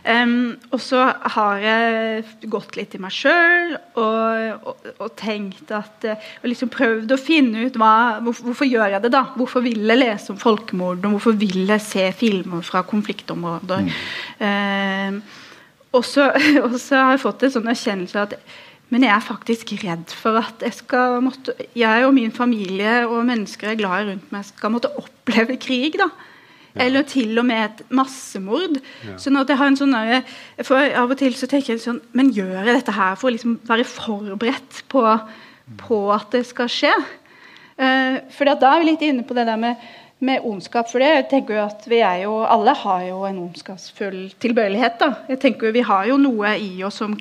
Um, 0.03 0.58
og 0.74 0.82
så 0.84 1.06
har 1.36 1.63
jeg 1.63 2.50
gått 2.51 2.75
litt 2.75 2.98
i 2.98 3.01
meg 3.01 3.15
sjøl 3.15 3.77
og, 3.77 4.68
og, 4.74 4.89
og 4.98 5.13
tenkt 5.20 5.72
at 5.75 6.08
eh, 6.08 6.29
Og 6.41 6.51
liksom 6.51 6.72
prøvd 6.74 7.15
å 7.15 7.22
finne 7.22 7.70
ut 7.70 7.79
hva, 7.79 8.20
hvorfor, 8.25 8.51
hvorfor 8.51 8.68
gjør 8.68 8.98
jeg 8.98 9.06
det, 9.06 9.13
da? 9.15 9.25
Hvorfor 9.39 9.63
vil 9.63 9.79
jeg 9.79 10.03
lese 10.03 10.34
om 10.36 10.41
folkemord? 10.41 11.06
Og 11.06 11.15
hvorfor 11.15 11.39
vil 11.39 11.62
jeg 11.70 11.86
se 11.86 12.10
filmer 12.20 12.65
fra 12.68 12.84
konfliktområder? 12.88 13.88
Um, 14.44 15.24
og 15.96 16.05
så, 16.05 16.29
og 16.65 16.75
så 16.81 17.03
har 17.03 17.15
jeg 17.15 17.24
fått 17.25 17.46
en 17.46 17.55
sånn 17.58 17.72
erkjennelse 17.72 18.25
at 18.27 18.41
men 18.89 19.03
jeg 19.05 19.13
er 19.13 19.22
faktisk 19.22 19.72
redd 19.84 20.10
for 20.17 20.39
at 20.39 20.63
jeg 20.65 20.74
skal 20.79 21.19
måtte, 21.22 21.53
jeg 21.77 22.05
og 22.08 22.13
min 22.15 22.31
familie 22.34 23.03
og 23.05 23.22
mennesker 23.27 23.69
jeg 23.69 23.77
er 23.77 23.81
glad 23.84 24.01
i 24.01 24.08
rundt 24.08 24.31
meg, 24.34 24.48
skal 24.48 24.74
måtte 24.74 24.89
oppleve 24.98 25.60
krig. 25.62 26.00
da. 26.01 26.08
Eller 26.79 27.05
til 27.05 27.38
og 27.38 27.46
med 27.46 27.62
et 27.67 27.84
massemord. 27.93 28.79
Sånn 29.22 29.38
at 29.38 29.50
jeg 29.50 29.60
har 29.60 29.69
en 29.69 29.77
sånn 29.77 29.96
for 30.65 30.81
Av 31.01 31.13
og 31.13 31.17
til 31.22 31.38
så 31.38 31.50
tenker 31.50 31.74
jeg 31.74 31.81
sånn 31.84 32.01
Men 32.17 32.29
gjør 32.34 32.60
jeg 32.62 32.75
dette 32.77 32.93
her 32.93 33.17
for 33.17 33.29
å 33.29 33.34
liksom 33.34 33.58
være 33.69 33.88
forberedt 33.89 34.84
på, 34.91 35.03
på 35.81 36.00
at 36.13 36.29
det 36.34 36.46
skal 36.50 36.69
skje? 36.74 36.93
Uh, 37.79 38.19
for 38.36 38.50
da 38.50 38.74
er 38.74 38.81
vi 38.81 38.89
litt 38.89 39.05
inne 39.08 39.24
på 39.24 39.38
det 39.38 39.46
der 39.48 39.60
med 39.60 39.79
med 40.19 40.43
ondskap. 40.43 40.89
For 40.91 40.99
det 41.01 41.09
jeg 41.13 41.27
tenker 41.31 41.57
jo 41.57 41.65
at 41.65 41.85
vi 41.88 42.01
er 42.03 42.23
jo 42.25 42.39
Alle 42.43 42.73
har 42.75 43.03
jo 43.07 43.23
en 43.27 43.43
ondskapsfull 43.45 44.33
tilbøyelighet. 44.39 44.99
da. 44.99 45.13
Jeg 45.29 45.39
tenker 45.39 45.67
jo 45.67 45.73
Vi 45.73 45.85
har 45.88 46.05
jo 46.05 46.17
noe 46.17 46.55
i 46.57 46.83
oss 46.83 46.99
som 47.03 47.17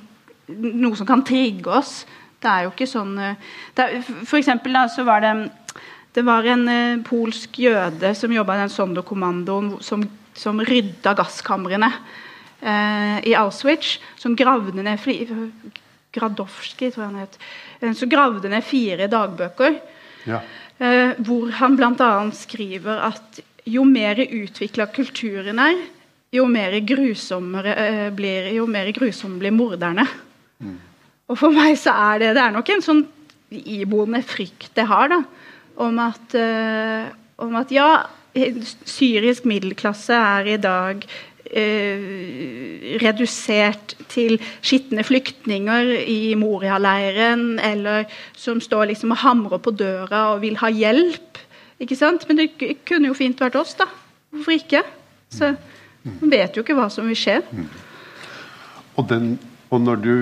noe 0.48 0.96
som 0.96 1.06
kan 1.06 1.24
trigge 1.24 1.70
oss. 1.70 2.06
Det 2.40 2.48
er 2.48 2.64
jo 2.64 2.72
ikke 2.72 2.88
sånn 2.88 3.18
eh, 3.20 3.48
er, 3.76 3.98
For 4.24 4.38
eksempel 4.38 4.72
da, 4.72 4.86
så 4.88 5.04
var 5.04 5.24
det 5.24 5.34
det 6.16 6.24
var 6.26 6.46
en 6.48 6.68
eh, 6.72 7.02
polsk 7.04 7.58
jøde 7.60 8.14
som 8.16 8.32
jobba 8.32 8.56
i 8.56 8.62
den 8.64 8.72
Sonderkommandoen 8.72 9.74
som, 9.84 10.02
som 10.34 10.58
rydda 10.64 11.12
gasskamrene 11.14 11.90
eh, 12.62 13.18
i 13.28 13.34
Auschwitz. 13.38 13.98
Som 14.18 14.34
gravde 14.38 14.82
ned 14.82 14.98
Gradowski, 16.10 16.88
tror 16.90 17.04
jeg 17.04 17.10
han 17.12 17.20
het. 17.20 17.36
Som 17.94 18.10
gravde 18.10 18.48
ned 18.50 18.64
fire 18.64 19.06
dagbøker. 19.12 19.76
Ja. 20.26 20.40
Eh, 20.78 21.18
hvor 21.26 21.50
han 21.58 21.76
bl.a. 21.78 22.10
skriver 22.38 23.00
at 23.08 23.40
jo 23.68 23.82
mer 23.84 24.20
utvikla 24.22 24.86
kulturen 24.94 25.58
er, 25.58 25.80
jo 26.32 26.44
mer 26.48 26.76
grusommere 26.86 27.74
eh, 27.74 28.08
blir, 28.14 28.52
jo 28.54 28.66
mer 28.70 28.90
grusomme 28.94 29.40
blir 29.42 29.54
morderne. 29.54 30.06
Og 31.28 31.36
for 31.36 31.52
meg 31.52 31.74
så 31.76 31.92
er 31.92 32.22
det 32.22 32.28
Det 32.38 32.42
er 32.44 32.54
nok 32.54 32.70
en 32.72 32.84
sånn 32.84 33.02
iboende 33.50 34.22
frykt 34.24 34.78
jeg 34.78 34.88
har, 34.88 35.10
da. 35.12 35.22
Om 35.78 35.98
at, 36.02 36.36
eh, 36.38 37.10
om 37.44 37.58
at 37.58 37.74
ja, 37.74 37.90
syrisk 38.88 39.46
middelklasse 39.48 40.14
er 40.14 40.52
i 40.54 40.60
dag 40.62 41.04
eh, 41.50 42.98
redusert 43.02 43.94
til 44.12 44.38
skitne 44.60 45.04
flyktninger 45.06 45.92
i 46.04 46.34
Moria-leiren, 46.38 47.58
eller 47.62 48.08
som 48.36 48.62
står 48.64 48.92
liksom 48.92 49.14
og 49.16 49.22
hamrer 49.24 49.62
på 49.62 49.74
døra 49.76 50.28
og 50.34 50.42
vil 50.44 50.58
ha 50.62 50.70
hjelp. 50.72 51.42
Ikke 51.78 51.98
sant? 51.98 52.26
Men 52.28 52.42
det 52.42 52.50
kunne 52.88 53.10
jo 53.10 53.18
fint 53.18 53.40
vært 53.40 53.58
oss, 53.58 53.76
da. 53.78 53.86
Hvorfor 54.34 54.56
ikke? 54.56 54.82
Så 55.32 55.54
man 56.08 56.32
vet 56.32 56.56
jo 56.56 56.64
ikke 56.64 56.76
hva 56.78 56.88
som 56.92 57.08
vil 57.08 57.18
skje. 57.18 57.38
Og, 58.98 59.04
den, 59.10 59.36
og 59.70 59.82
når, 59.84 60.02
du, 60.02 60.12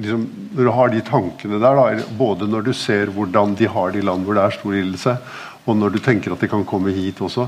liksom, 0.00 0.26
når 0.56 0.68
du 0.68 0.72
har 0.78 0.92
de 0.92 1.04
tankene 1.06 1.60
der, 1.62 1.78
da, 1.78 2.06
både 2.18 2.48
når 2.48 2.68
du 2.68 2.72
ser 2.76 3.12
hvordan 3.12 3.56
de 3.58 3.68
har 3.70 3.92
det 3.92 4.02
i 4.02 4.06
land 4.06 4.24
hvor 4.26 4.38
det 4.38 4.44
er 4.46 4.56
stor 4.56 4.76
lidelse, 4.76 5.16
og 5.62 5.78
når 5.78 5.94
du 5.94 6.00
tenker 6.02 6.34
at 6.34 6.42
de 6.42 6.50
kan 6.50 6.64
komme 6.66 6.94
hit 6.94 7.20
også, 7.22 7.46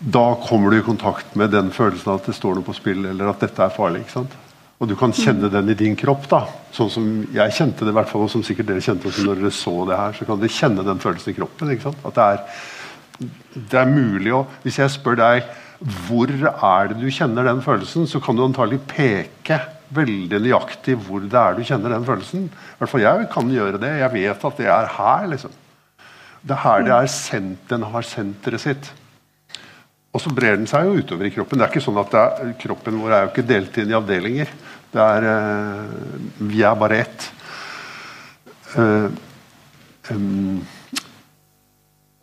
da 0.00 0.24
kommer 0.42 0.70
du 0.70 0.78
i 0.78 0.86
kontakt 0.86 1.36
med 1.38 1.52
den 1.54 1.70
følelsen 1.70 2.10
av 2.10 2.20
at 2.20 2.30
det 2.30 2.34
står 2.34 2.58
noe 2.58 2.66
på 2.66 2.74
spill, 2.76 3.04
eller 3.06 3.30
at 3.30 3.44
dette 3.44 3.62
er 3.62 3.74
farlig. 3.74 4.02
ikke 4.02 4.16
sant? 4.16 4.34
Og 4.82 4.88
du 4.90 4.96
kan 4.98 5.14
kjenne 5.14 5.48
den 5.52 5.70
i 5.70 5.76
din 5.78 5.94
kropp, 5.96 6.26
da. 6.28 6.40
Sånn 6.74 6.90
som 6.90 7.10
jeg 7.32 7.54
kjente 7.54 7.86
det, 7.86 7.92
i 7.94 7.96
hvert 7.96 8.10
fall, 8.10 8.24
og 8.26 8.32
som 8.32 8.42
sikkert 8.44 8.72
dere 8.72 8.82
kjente 8.84 9.06
også 9.08 9.26
når 9.26 9.42
dere 9.42 9.52
så 9.54 9.74
det 9.88 9.98
her. 10.00 10.16
Så 10.16 10.26
kan 10.26 10.40
dere 10.42 10.56
kjenne 10.56 10.86
den 10.86 11.02
følelsen 11.02 11.30
i 11.30 11.36
kroppen. 11.36 11.70
ikke 11.70 11.86
sant? 11.86 12.08
At 12.10 12.18
det 12.18 12.24
er, 12.32 12.64
det 13.54 13.78
er 13.80 13.92
mulig 13.92 14.34
å 14.34 14.42
Hvis 14.64 14.80
jeg 14.82 14.92
spør 14.96 15.20
deg 15.20 15.52
hvor 16.08 16.30
er 16.30 16.90
det 16.90 16.98
du 16.98 17.06
kjenner 17.12 17.46
den 17.46 17.62
følelsen, 17.62 18.06
så 18.10 18.20
kan 18.22 18.36
du 18.36 18.44
antagelig 18.44 18.80
peke 18.88 19.60
veldig 19.94 20.40
nøyaktig 20.42 20.96
hvor 21.06 21.22
det 21.22 21.38
er 21.38 21.54
du 21.54 21.62
kjenner 21.66 21.92
den 21.92 22.06
følelsen. 22.08 22.46
I 22.48 22.78
hvert 22.80 22.90
fall 22.90 23.04
jeg 23.04 23.28
kan 23.30 23.50
gjøre 23.52 23.80
det. 23.82 23.92
Jeg 24.00 24.14
vet 24.14 24.46
at 24.48 24.60
det 24.60 24.68
er 24.74 24.90
her. 24.98 25.26
liksom. 25.30 25.54
Det 26.42 26.56
er 26.56 26.62
her 26.64 26.86
det 26.86 26.94
er 26.96 27.10
sendt, 27.14 27.64
den 27.70 27.86
har 27.94 28.06
senteret 28.06 28.64
sitt. 28.64 28.92
Og 30.14 30.22
så 30.22 30.30
brer 30.30 30.58
den 30.60 30.68
seg 30.70 30.86
jo 30.86 31.00
utover 31.02 31.26
i 31.26 31.32
kroppen. 31.34 31.58
Det 31.58 31.66
er 31.66 31.72
ikke 31.72 31.82
sånn 31.82 31.98
at 31.98 32.12
det 32.14 32.22
er, 32.22 32.52
Kroppen 32.62 33.00
vår 33.02 33.16
er 33.16 33.24
jo 33.24 33.32
ikke 33.32 33.48
delt 33.48 33.78
inn 33.82 33.90
i 33.90 33.98
avdelinger. 33.98 34.52
Det 34.94 35.02
er, 35.02 35.26
eh, 35.32 36.18
vi 36.52 36.62
er 36.62 36.78
bare 36.78 37.00
ett. 37.02 37.26
Eh, 38.78 39.08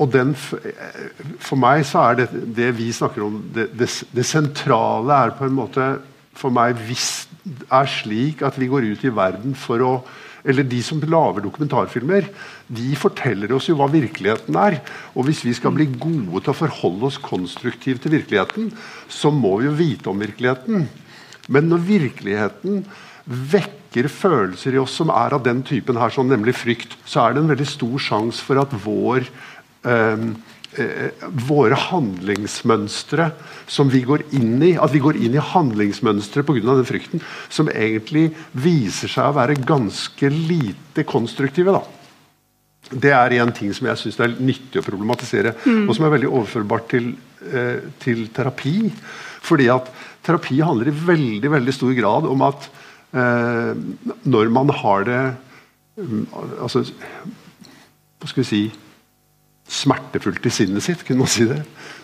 og 0.01 0.09
den, 0.13 0.33
For 0.37 1.59
meg 1.59 1.83
så 1.89 2.05
er 2.05 2.21
det, 2.21 2.27
det 2.55 2.69
vi 2.77 2.91
snakker 2.95 3.25
om 3.25 3.41
det, 3.53 3.67
det, 3.77 3.89
det 4.13 4.25
sentrale 4.27 5.17
er 5.25 5.35
på 5.37 5.47
en 5.47 5.57
måte 5.57 5.91
for 6.37 6.53
meg 6.53 6.79
hvis 6.87 7.27
er 7.73 7.89
slik 7.89 8.43
at 8.45 8.57
vi 8.59 8.69
går 8.71 8.85
ut 8.93 9.05
i 9.05 9.13
verden 9.13 9.55
for 9.57 9.83
å 9.83 9.93
eller 10.43 10.63
De 10.67 10.81
som 10.83 11.01
lager 11.01 11.45
dokumentarfilmer, 11.45 12.27
de 12.67 12.89
forteller 12.99 13.51
oss 13.53 13.69
jo 13.69 13.77
hva 13.79 13.89
virkeligheten 13.91 14.57
er. 14.57 14.79
Og 15.15 15.27
Hvis 15.27 15.43
vi 15.45 15.53
skal 15.57 15.75
bli 15.75 15.89
gode 15.91 16.41
til 16.41 16.53
å 16.53 16.57
forholde 16.57 17.09
oss 17.11 17.21
konstruktivt 17.21 18.03
til 18.05 18.17
virkeligheten, 18.17 18.71
så 19.07 19.31
må 19.31 19.57
vi 19.59 19.69
jo 19.69 19.77
vite 19.77 20.11
om 20.11 20.19
virkeligheten. 20.21 20.87
Men 21.51 21.69
når 21.69 21.87
virkeligheten 21.87 22.85
vekker 23.25 24.07
følelser 24.11 24.75
i 24.75 24.81
oss 24.81 24.95
som 24.97 25.11
er 25.13 25.35
av 25.35 25.43
den 25.45 25.61
typen 25.67 25.99
her, 25.99 26.13
sånn, 26.13 26.31
nemlig 26.31 26.55
frykt, 26.57 26.95
så 27.05 27.25
er 27.25 27.35
det 27.35 27.43
en 27.43 27.51
veldig 27.51 27.67
stor 27.69 27.97
sjanse 28.01 28.43
for 28.45 28.61
at 28.61 28.73
vår 28.85 29.27
eh, 29.85 30.25
eh, 30.79 31.25
våre 31.47 31.77
handlingsmønstre 31.77 33.31
som 33.67 33.89
vi 33.91 34.03
går 34.07 34.23
inn 34.37 34.61
i 34.63 34.73
At 34.79 34.93
vi 34.93 35.01
går 35.03 35.19
inn 35.19 35.35
i 35.35 35.45
handlingsmønstre 35.51 36.43
pga. 36.47 36.61
den 36.61 36.85
frykten, 36.87 37.23
som 37.49 37.69
egentlig 37.69 38.31
viser 38.53 39.11
seg 39.11 39.31
å 39.31 39.37
være 39.39 39.59
ganske 39.59 40.29
lite 40.29 41.03
konstruktive. 41.03 41.71
da. 41.71 41.83
Det 42.91 43.11
er 43.11 43.39
en 43.39 43.51
ting 43.55 43.73
som 43.73 43.87
jeg 43.87 43.97
syns 43.97 44.19
er 44.19 44.35
nyttig 44.39 44.81
å 44.81 44.85
problematisere, 44.85 45.55
og 45.87 45.95
som 45.95 46.05
er 46.05 46.15
veldig 46.17 46.27
overførbart 46.27 46.89
til, 46.89 47.15
eh, 47.47 47.79
til 47.99 48.27
terapi. 48.27 48.91
Fordi 49.41 49.69
at 49.71 49.87
terapi 50.23 50.59
handler 50.61 50.87
i 50.87 50.97
veldig 51.05 51.51
veldig 51.51 51.73
stor 51.73 51.93
grad 51.97 52.27
om 52.29 52.41
at 52.41 52.69
eh, 53.13 53.73
når 54.25 54.51
man 54.51 54.69
har 54.69 55.03
det 55.07 55.35
mm, 55.97 56.27
altså, 56.61 56.85
Hva 58.19 58.29
skal 58.29 58.43
vi 58.43 58.49
si 58.49 58.63
smertefullt 59.71 60.45
i 60.45 60.53
sinnet 60.53 60.83
sitt, 60.83 61.03
kunne 61.07 61.23
man 61.23 61.31
si 61.31 61.47
det. 61.47 61.61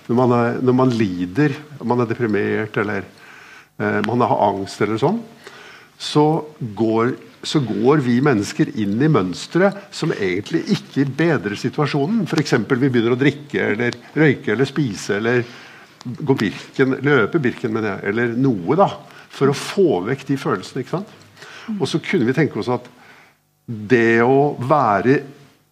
Når 0.08 0.18
man, 0.18 0.36
er, 0.38 0.60
når 0.64 0.76
man 0.78 0.94
lider, 0.96 1.56
man 1.84 2.02
er 2.04 2.10
deprimert 2.10 2.78
eller 2.80 3.04
eh, 3.04 4.00
man 4.08 4.24
har 4.24 4.44
angst 4.48 4.82
eller 4.86 5.02
sånn, 5.02 5.20
så 5.98 6.24
går, 6.78 7.12
så 7.42 7.60
går 7.66 8.04
vi 8.06 8.20
mennesker 8.24 8.72
inn 8.80 8.96
i 9.02 9.10
mønstre 9.12 9.72
som 9.92 10.14
egentlig 10.16 10.64
ikke 10.78 11.08
bedrer 11.18 11.58
situasjonen. 11.60 12.24
F.eks. 12.30 12.56
vi 12.70 12.78
begynner 12.88 13.18
å 13.18 13.20
drikke 13.20 13.72
eller 13.74 13.98
røyke 14.16 14.54
eller 14.54 14.70
spise 14.70 15.18
eller 15.18 15.44
gå 16.08 16.36
birken, 16.40 17.00
løpe 17.04 17.42
Birken, 17.42 17.74
mener 17.74 17.98
jeg, 17.98 18.12
eller 18.14 18.36
noe, 18.40 18.78
da. 18.80 18.92
For 19.34 19.52
å 19.52 19.58
få 19.58 20.02
vekk 20.08 20.28
de 20.30 20.38
følelsene. 20.40 20.84
ikke 20.86 20.96
sant? 21.00 21.10
Og 21.76 21.88
så 21.90 22.00
kunne 22.00 22.30
vi 22.30 22.36
tenke 22.38 22.62
oss 22.62 22.70
at 22.72 22.86
det 23.68 24.22
å 24.24 24.56
være 24.64 25.18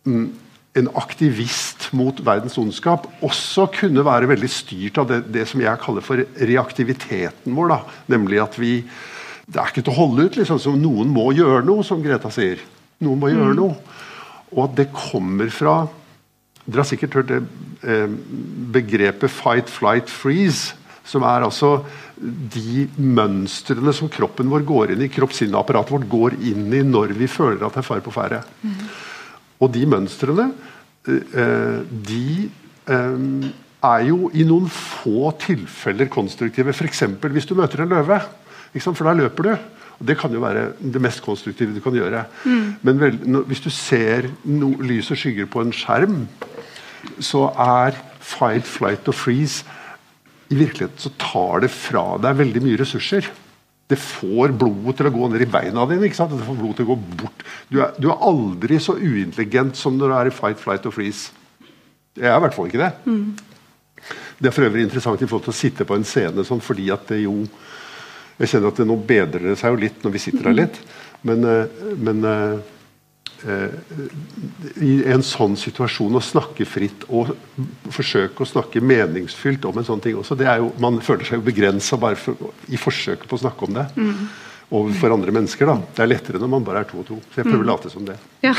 mm, 0.04 0.26
en 0.76 0.90
aktivist 1.00 1.88
mot 1.96 2.18
verdens 2.26 2.58
ondskap 2.60 3.08
også 3.24 3.70
kunne 3.78 4.04
være 4.04 4.28
veldig 4.28 4.50
styrt 4.52 5.00
av 5.00 5.08
det, 5.08 5.22
det 5.32 5.46
som 5.48 5.62
jeg 5.64 5.82
kaller 5.82 6.04
for 6.04 6.20
reaktiviteten 6.36 7.56
vår. 7.56 7.72
da, 7.72 7.80
Nemlig 8.12 8.42
at 8.44 8.60
vi 8.60 8.84
Det 9.46 9.62
er 9.62 9.70
ikke 9.70 9.84
til 9.86 9.94
å 9.94 10.00
holde 10.00 10.24
ut. 10.26 10.38
liksom, 10.38 10.58
så 10.58 10.74
Noen 10.74 11.12
må 11.14 11.30
gjøre 11.32 11.64
noe, 11.64 11.84
som 11.86 12.02
Greta 12.02 12.32
sier. 12.34 12.58
Noen 13.00 13.20
må 13.20 13.30
gjøre 13.30 13.54
noe. 13.54 13.76
Og 14.56 14.64
at 14.64 14.76
det 14.76 14.88
kommer 14.92 15.52
fra 15.54 15.88
Dere 16.66 16.82
har 16.82 16.90
sikkert 16.90 17.14
hørt 17.14 17.28
det 17.30 17.44
eh, 17.86 18.10
begrepet 18.74 19.30
'fight, 19.30 19.70
flight, 19.70 20.10
freeze'. 20.10 20.74
Som 21.06 21.22
er 21.22 21.46
altså 21.46 21.86
de 22.18 22.88
mønstrene 22.98 23.94
som 23.94 24.10
kroppen 24.10 24.50
vår 24.50 24.66
går 24.66 24.92
inn 24.96 25.04
i, 25.06 25.12
kroppsinneapparatet 25.14 25.94
vårt 25.94 26.10
går 26.10 26.38
inn 26.42 26.74
i 26.74 26.82
når 26.82 27.14
vi 27.14 27.28
føler 27.28 27.62
at 27.62 27.76
det 27.76 27.84
er 27.84 27.86
fare 27.86 28.02
på 28.02 28.14
ferde. 28.16 28.42
Og 29.64 29.72
de 29.74 29.86
mønstrene, 29.88 30.50
eh, 31.08 31.80
de 32.10 32.26
eh, 32.92 33.52
er 33.86 34.08
jo 34.10 34.32
i 34.34 34.46
noen 34.48 34.68
få 34.72 35.32
tilfeller 35.42 36.10
konstruktive. 36.12 36.74
F.eks. 36.74 37.06
hvis 37.22 37.48
du 37.50 37.56
møter 37.56 37.84
en 37.84 37.94
løve. 37.96 38.20
For 38.76 39.08
da 39.08 39.16
løper 39.16 39.48
du. 39.48 39.56
Og 39.96 40.08
Det 40.08 40.18
kan 40.20 40.34
jo 40.34 40.42
være 40.44 40.74
det 40.80 41.02
mest 41.02 41.22
konstruktive 41.24 41.76
du 41.76 41.80
kan 41.84 41.96
gjøre. 41.96 42.26
Men 42.84 43.00
vel, 43.00 43.16
hvis 43.48 43.64
du 43.64 43.70
ser 43.72 44.28
no, 44.44 44.74
lys 44.82 45.12
og 45.12 45.18
skygger 45.22 45.48
på 45.48 45.64
en 45.64 45.72
skjerm, 45.72 46.26
så 47.24 47.48
er 47.56 47.96
fight, 48.20 48.66
flight 48.66 49.08
og 49.08 49.16
freeze 49.16 49.64
I 50.50 50.58
virkeligheten 50.58 51.00
så 51.00 51.12
tar 51.22 51.62
det 51.64 51.72
fra 51.74 52.18
deg 52.22 52.38
veldig 52.38 52.62
mye 52.66 52.80
ressurser. 52.82 53.30
Det 53.86 53.98
får 54.02 54.56
blodet 54.58 54.96
til 54.98 55.10
å 55.10 55.14
gå 55.14 55.28
ned 55.30 55.44
i 55.46 55.50
beina 55.50 55.84
dine. 55.90 56.08
ikke 56.08 56.18
sant? 56.18 56.34
Det 56.34 56.46
får 56.48 56.58
blodet 56.58 56.80
til 56.80 56.88
å 56.88 56.94
gå 56.94 57.18
bort. 57.22 57.44
Du 57.70 57.80
er, 57.84 57.92
du 58.02 58.08
er 58.10 58.24
aldri 58.30 58.80
så 58.82 58.96
uintelligent 58.98 59.78
som 59.78 59.98
når 60.00 60.10
du 60.10 60.16
er 60.18 60.30
i 60.32 60.34
fight, 60.34 60.62
flight 60.62 60.88
og 60.90 60.96
freeze. 60.96 61.36
Jeg 62.16 62.32
er 62.32 62.40
i 62.40 62.44
hvert 62.46 62.56
fall 62.56 62.72
ikke 62.72 62.82
det. 62.82 62.92
Det 64.40 64.50
er 64.50 64.56
for 64.56 64.68
øvrig 64.68 64.86
interessant 64.88 65.22
i 65.22 65.28
forhold 65.30 65.46
til 65.48 65.54
å 65.54 65.60
sitte 65.60 65.88
på 65.88 65.98
en 65.98 66.08
scene 66.08 66.46
sånn, 66.48 66.64
fordi 66.64 66.90
at 66.94 67.08
det 67.12 67.24
jo 67.26 67.44
Jeg 68.36 68.50
kjenner 68.52 68.68
at 68.68 68.80
det 68.82 68.86
nå 68.90 68.96
bedrer 69.00 69.46
det 69.48 69.54
seg 69.56 69.72
jo 69.72 69.78
litt 69.80 70.02
når 70.04 70.12
vi 70.12 70.20
sitter 70.20 70.50
her 70.50 70.56
litt, 70.58 70.76
men, 71.24 71.46
eh, 71.48 71.86
men 71.96 72.18
eh, 72.28 72.58
i 74.82 74.94
en 75.12 75.24
sånn 75.26 75.58
situasjon 75.60 76.18
å 76.18 76.22
snakke 76.24 76.66
fritt 76.66 77.04
og 77.14 77.34
forsøke 77.94 78.42
å 78.42 78.48
snakke 78.50 78.82
meningsfylt 78.82 79.68
om 79.70 79.78
en 79.78 79.86
sånn 79.86 80.02
ting 80.02 80.18
også, 80.18 80.38
det 80.40 80.48
er 80.50 80.64
jo, 80.64 80.72
Man 80.82 80.98
føler 81.04 81.28
seg 81.28 81.42
jo 81.42 81.46
begrensa 81.46 82.00
bare 82.02 82.18
for, 82.20 82.54
i 82.72 82.80
forsøket 82.80 83.28
på 83.30 83.38
å 83.38 83.44
snakke 83.44 83.68
om 83.68 83.78
det. 83.78 83.86
Overfor 84.74 85.14
andre 85.14 85.36
mennesker. 85.36 85.70
da. 85.70 85.76
Det 85.96 86.06
er 86.06 86.10
lettere 86.10 86.42
når 86.42 86.52
man 86.56 86.66
bare 86.66 86.82
er 86.82 86.90
to 86.90 87.04
og 87.04 87.08
to. 87.08 87.20
Så 87.34 87.42
jeg 87.42 87.50
prøver 87.52 87.68
å 87.68 87.70
late 87.70 87.92
som 87.94 88.08
det. 88.08 88.18
Ja. 88.42 88.56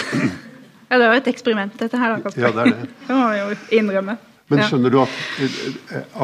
ja, 0.91 1.01
det 1.01 1.09
var 1.09 1.17
et 1.19 1.33
eksperiment, 1.33 1.75
dette 1.81 1.99
her. 1.99 2.19
da. 2.23 2.35
Ja, 2.39 2.53
det 2.55 2.67
er 2.67 2.75
det. 2.77 2.91
Det 3.09 3.17
må 3.17 3.27
vi 3.33 3.41
jo 3.41 3.81
innrømme. 3.81 4.19
Men 4.53 4.63
skjønner 4.63 4.95
du 4.95 5.01
at, 5.03 5.17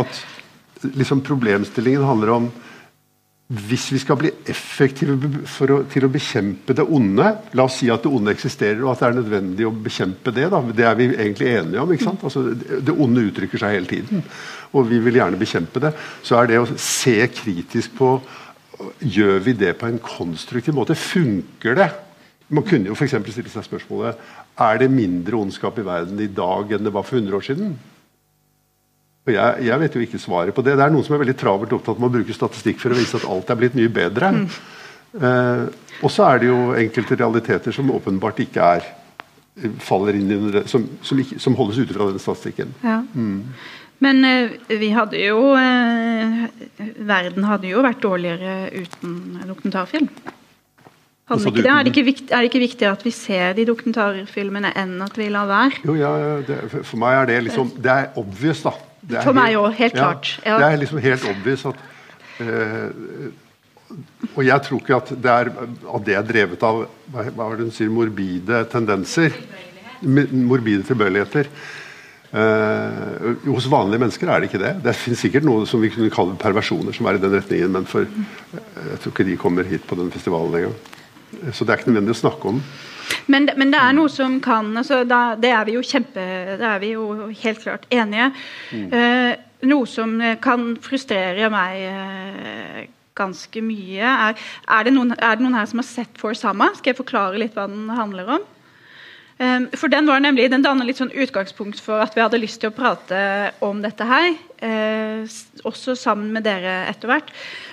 at 0.04 0.92
liksom 0.94 1.24
problemstillingen 1.26 2.04
handler 2.06 2.36
om 2.36 2.52
hvis 3.52 3.90
vi 3.92 3.98
skal 4.00 4.16
bli 4.16 4.30
effektive 4.48 5.12
å, 5.12 5.78
til 5.90 6.06
å 6.06 6.10
bekjempe 6.12 6.72
det 6.76 6.84
onde 6.88 7.26
La 7.58 7.66
oss 7.66 7.80
si 7.82 7.90
at 7.92 8.04
det 8.04 8.12
onde 8.12 8.32
eksisterer, 8.32 8.80
og 8.80 8.94
at 8.94 9.02
det 9.02 9.08
er 9.08 9.18
nødvendig 9.18 9.66
å 9.68 9.72
bekjempe 9.74 10.32
det. 10.32 10.46
Da. 10.52 10.60
Det 10.72 10.86
er 10.88 10.96
vi 10.96 11.08
egentlig 11.10 11.50
enige 11.50 11.82
om. 11.82 11.92
ikke 11.92 12.06
sant? 12.06 12.24
Altså, 12.24 12.46
det 12.56 12.94
onde 12.94 13.26
uttrykker 13.28 13.60
seg 13.60 13.76
hele 13.76 13.90
tiden, 13.90 14.22
og 14.72 14.88
vi 14.88 15.02
vil 15.04 15.20
gjerne 15.20 15.40
bekjempe 15.40 15.82
det. 15.84 15.92
Så 16.24 16.38
er 16.38 16.48
det 16.48 16.62
å 16.62 16.70
se 16.76 17.18
kritisk 17.34 17.98
på 17.98 18.14
Gjør 18.98 19.36
vi 19.44 19.52
det 19.54 19.76
på 19.78 19.86
en 19.86 20.00
konstruktiv 20.02 20.74
måte? 20.74 20.96
Funker 20.98 21.76
det? 21.78 21.84
Man 22.50 22.64
kunne 22.66 22.90
jo 22.90 22.96
eksempel 22.98 23.30
stille 23.30 23.52
seg 23.52 23.62
spørsmålet 23.68 24.18
Er 24.58 24.80
det 24.80 24.88
mindre 24.90 25.38
ondskap 25.38 25.78
i 25.78 25.84
verden 25.86 26.18
i 26.18 26.26
dag 26.26 26.72
enn 26.74 26.88
det 26.88 26.90
var 26.90 27.06
for 27.06 27.20
100 27.20 27.36
år 27.38 27.46
siden? 27.46 27.76
Og 29.22 29.30
jeg, 29.30 29.66
jeg 29.68 29.78
vet 29.84 29.96
jo 29.96 30.02
ikke 30.02 30.18
svaret 30.18 30.54
på 30.54 30.64
det. 30.66 30.74
Det 30.78 30.82
er 30.82 30.94
noen 30.94 31.04
som 31.06 31.14
er 31.14 31.22
veldig 31.22 31.36
travelt 31.38 31.74
opptatt 31.76 32.00
med 32.00 32.08
å 32.08 32.14
bruke 32.16 32.34
statistikk 32.34 32.80
for 32.82 32.94
å 32.94 32.98
vise 32.98 33.20
at 33.20 33.28
alt 33.30 33.52
er 33.52 33.60
blitt 33.60 33.76
mye 33.78 33.92
bedre. 33.92 34.32
Eh, 35.12 35.62
og 36.02 36.10
så 36.10 36.26
er 36.26 36.42
det 36.42 36.48
jo 36.48 36.58
enkelte 36.78 37.18
realiteter 37.20 37.74
som 37.76 37.92
åpenbart 37.94 38.42
ikke 38.42 38.72
er 38.78 38.90
faller 39.84 40.16
inn 40.16 40.32
i 40.32 40.62
som, 40.66 40.88
som, 41.04 41.20
ikke, 41.20 41.38
som 41.42 41.54
holdes 41.58 41.82
ute 41.82 41.94
fra 41.94 42.08
den 42.10 42.22
statistikken. 42.22 42.74
Ja. 42.82 43.02
Men 44.02 44.24
eh, 44.26 44.56
vi 44.80 44.90
hadde 44.96 45.20
jo 45.20 45.52
eh, 45.54 46.46
Verden 47.06 47.46
hadde 47.46 47.70
jo 47.70 47.84
vært 47.84 48.02
dårligere 48.02 48.72
uten 48.74 49.42
dokumentarfilm. 49.46 50.08
Du 51.30 51.38
det? 51.38 51.64
Er, 51.64 51.84
det 51.86 51.92
ikke 51.92 52.04
viktig, 52.04 52.30
er 52.30 52.42
det 52.42 52.48
ikke 52.50 52.60
viktigere 52.60 52.96
at 52.96 53.04
vi 53.06 53.12
ser 53.14 53.52
de 53.56 53.64
dokumentarfilmene 53.68 54.72
enn 54.76 54.96
at 55.04 55.14
vi 55.16 55.28
lar 55.32 55.46
være? 55.48 55.78
Jo, 55.86 55.94
ja, 55.96 56.10
det, 56.46 56.56
for- 56.82 56.98
meg 56.98 57.20
er 57.20 57.26
det 57.30 57.36
liksom 57.46 57.70
Det 57.78 57.92
er 57.92 58.08
obvious, 58.18 58.62
da. 58.66 58.72
Det 59.00 59.18
er 59.18 59.22
For 59.22 59.32
meg 59.32 59.56
også, 59.56 59.76
helt 59.78 59.94
klart, 59.94 60.32
ja. 60.44 60.58
Det 60.58 60.66
er 60.66 60.76
liksom 60.82 60.98
helt 61.02 61.28
obvious 61.30 61.64
at 61.70 61.76
eh, 62.42 63.30
Og 64.36 64.42
jeg 64.46 64.62
tror 64.66 64.82
ikke 64.82 64.96
at 64.98 65.12
det 65.22 65.30
er, 65.30 65.52
at 65.94 66.04
det 66.06 66.16
er 66.18 66.26
drevet 66.26 66.62
av 66.66 66.82
hva 67.12 67.24
var 67.36 67.56
det 67.56 67.68
hun 67.68 67.74
sier, 67.76 67.90
morbide 67.92 68.64
tendenser. 68.72 69.34
Morbide 70.02 70.82
tilbøyeligheter. 70.88 71.50
Eh, 72.32 73.26
hos 73.44 73.66
vanlige 73.68 74.00
mennesker 74.00 74.30
er 74.32 74.40
det 74.40 74.48
ikke 74.48 74.62
det. 74.62 74.72
Det 74.86 74.94
finnes 74.96 75.20
sikkert 75.20 75.44
noe 75.44 75.66
som 75.68 75.82
vi 75.84 75.90
kunne 75.92 76.08
kalle 76.14 76.38
perversjoner 76.40 76.96
som 76.96 77.06
er 77.10 77.18
i 77.18 77.20
den 77.20 77.34
retningen, 77.36 77.74
men 77.74 77.84
for, 77.90 78.08
eh, 78.08 78.88
jeg 78.94 79.02
tror 79.02 79.12
ikke 79.12 79.28
de 79.28 79.36
kommer 79.36 79.68
hit 79.68 79.84
på 79.86 79.98
den 80.00 80.08
festivalen 80.10 80.56
engang. 80.56 80.78
Så 81.52 81.64
det 81.64 81.72
er 81.72 81.80
ikke 81.80 81.92
nødvendig 81.92 82.16
å 82.16 82.22
snakke 82.22 82.50
om. 82.52 82.62
Men, 83.32 83.48
men 83.58 83.72
det 83.72 83.80
er 83.80 83.94
noe 83.96 84.10
som 84.12 84.38
kan 84.42 84.70
altså 84.78 85.02
da, 85.04 85.34
Det 85.40 85.50
er 85.52 85.66
vi 85.68 85.74
jo 85.74 85.82
kjempe 85.84 86.22
Det 86.58 86.66
er 86.66 86.78
vi 86.80 86.92
jo 86.94 87.28
helt 87.42 87.60
klart 87.62 87.86
enige. 87.92 88.30
Eh, 88.72 89.32
noe 89.68 89.88
som 89.90 90.14
eh, 90.20 90.38
kan 90.42 90.72
frustrere 90.82 91.50
meg 91.52 91.82
eh, 91.88 92.80
ganske 93.18 93.62
mye, 93.64 94.00
er 94.00 94.38
er 94.68 94.86
det, 94.86 94.94
noen, 94.96 95.12
er 95.12 95.36
det 95.36 95.44
noen 95.44 95.58
her 95.58 95.68
som 95.68 95.82
har 95.82 95.88
sett 95.88 96.18
For 96.20 96.36
Sama? 96.38 96.70
Skal 96.78 96.92
jeg 96.92 97.02
forklare 97.02 97.40
litt 97.40 97.56
hva 97.58 97.68
den 97.70 97.90
handler 97.92 98.38
om? 98.38 98.48
Um, 99.42 99.66
for 99.74 99.88
Den 99.88 100.06
var 100.06 100.20
nemlig, 100.20 100.50
den 100.52 100.62
danner 100.62 100.86
litt 100.86 101.00
sånn 101.00 101.12
utgangspunkt 101.12 101.80
for 101.82 102.02
at 102.04 102.14
vi 102.14 102.22
hadde 102.22 102.40
lyst 102.40 102.60
til 102.62 102.70
å 102.70 102.76
prate 102.76 103.18
om 103.64 103.80
dette 103.82 104.06
her. 104.06 104.36
Eh, 104.62 105.24
også 105.66 105.96
sammen 105.98 106.30
med 106.36 106.46
dere 106.46 106.82
etter 106.90 107.10
hvert. 107.10 107.32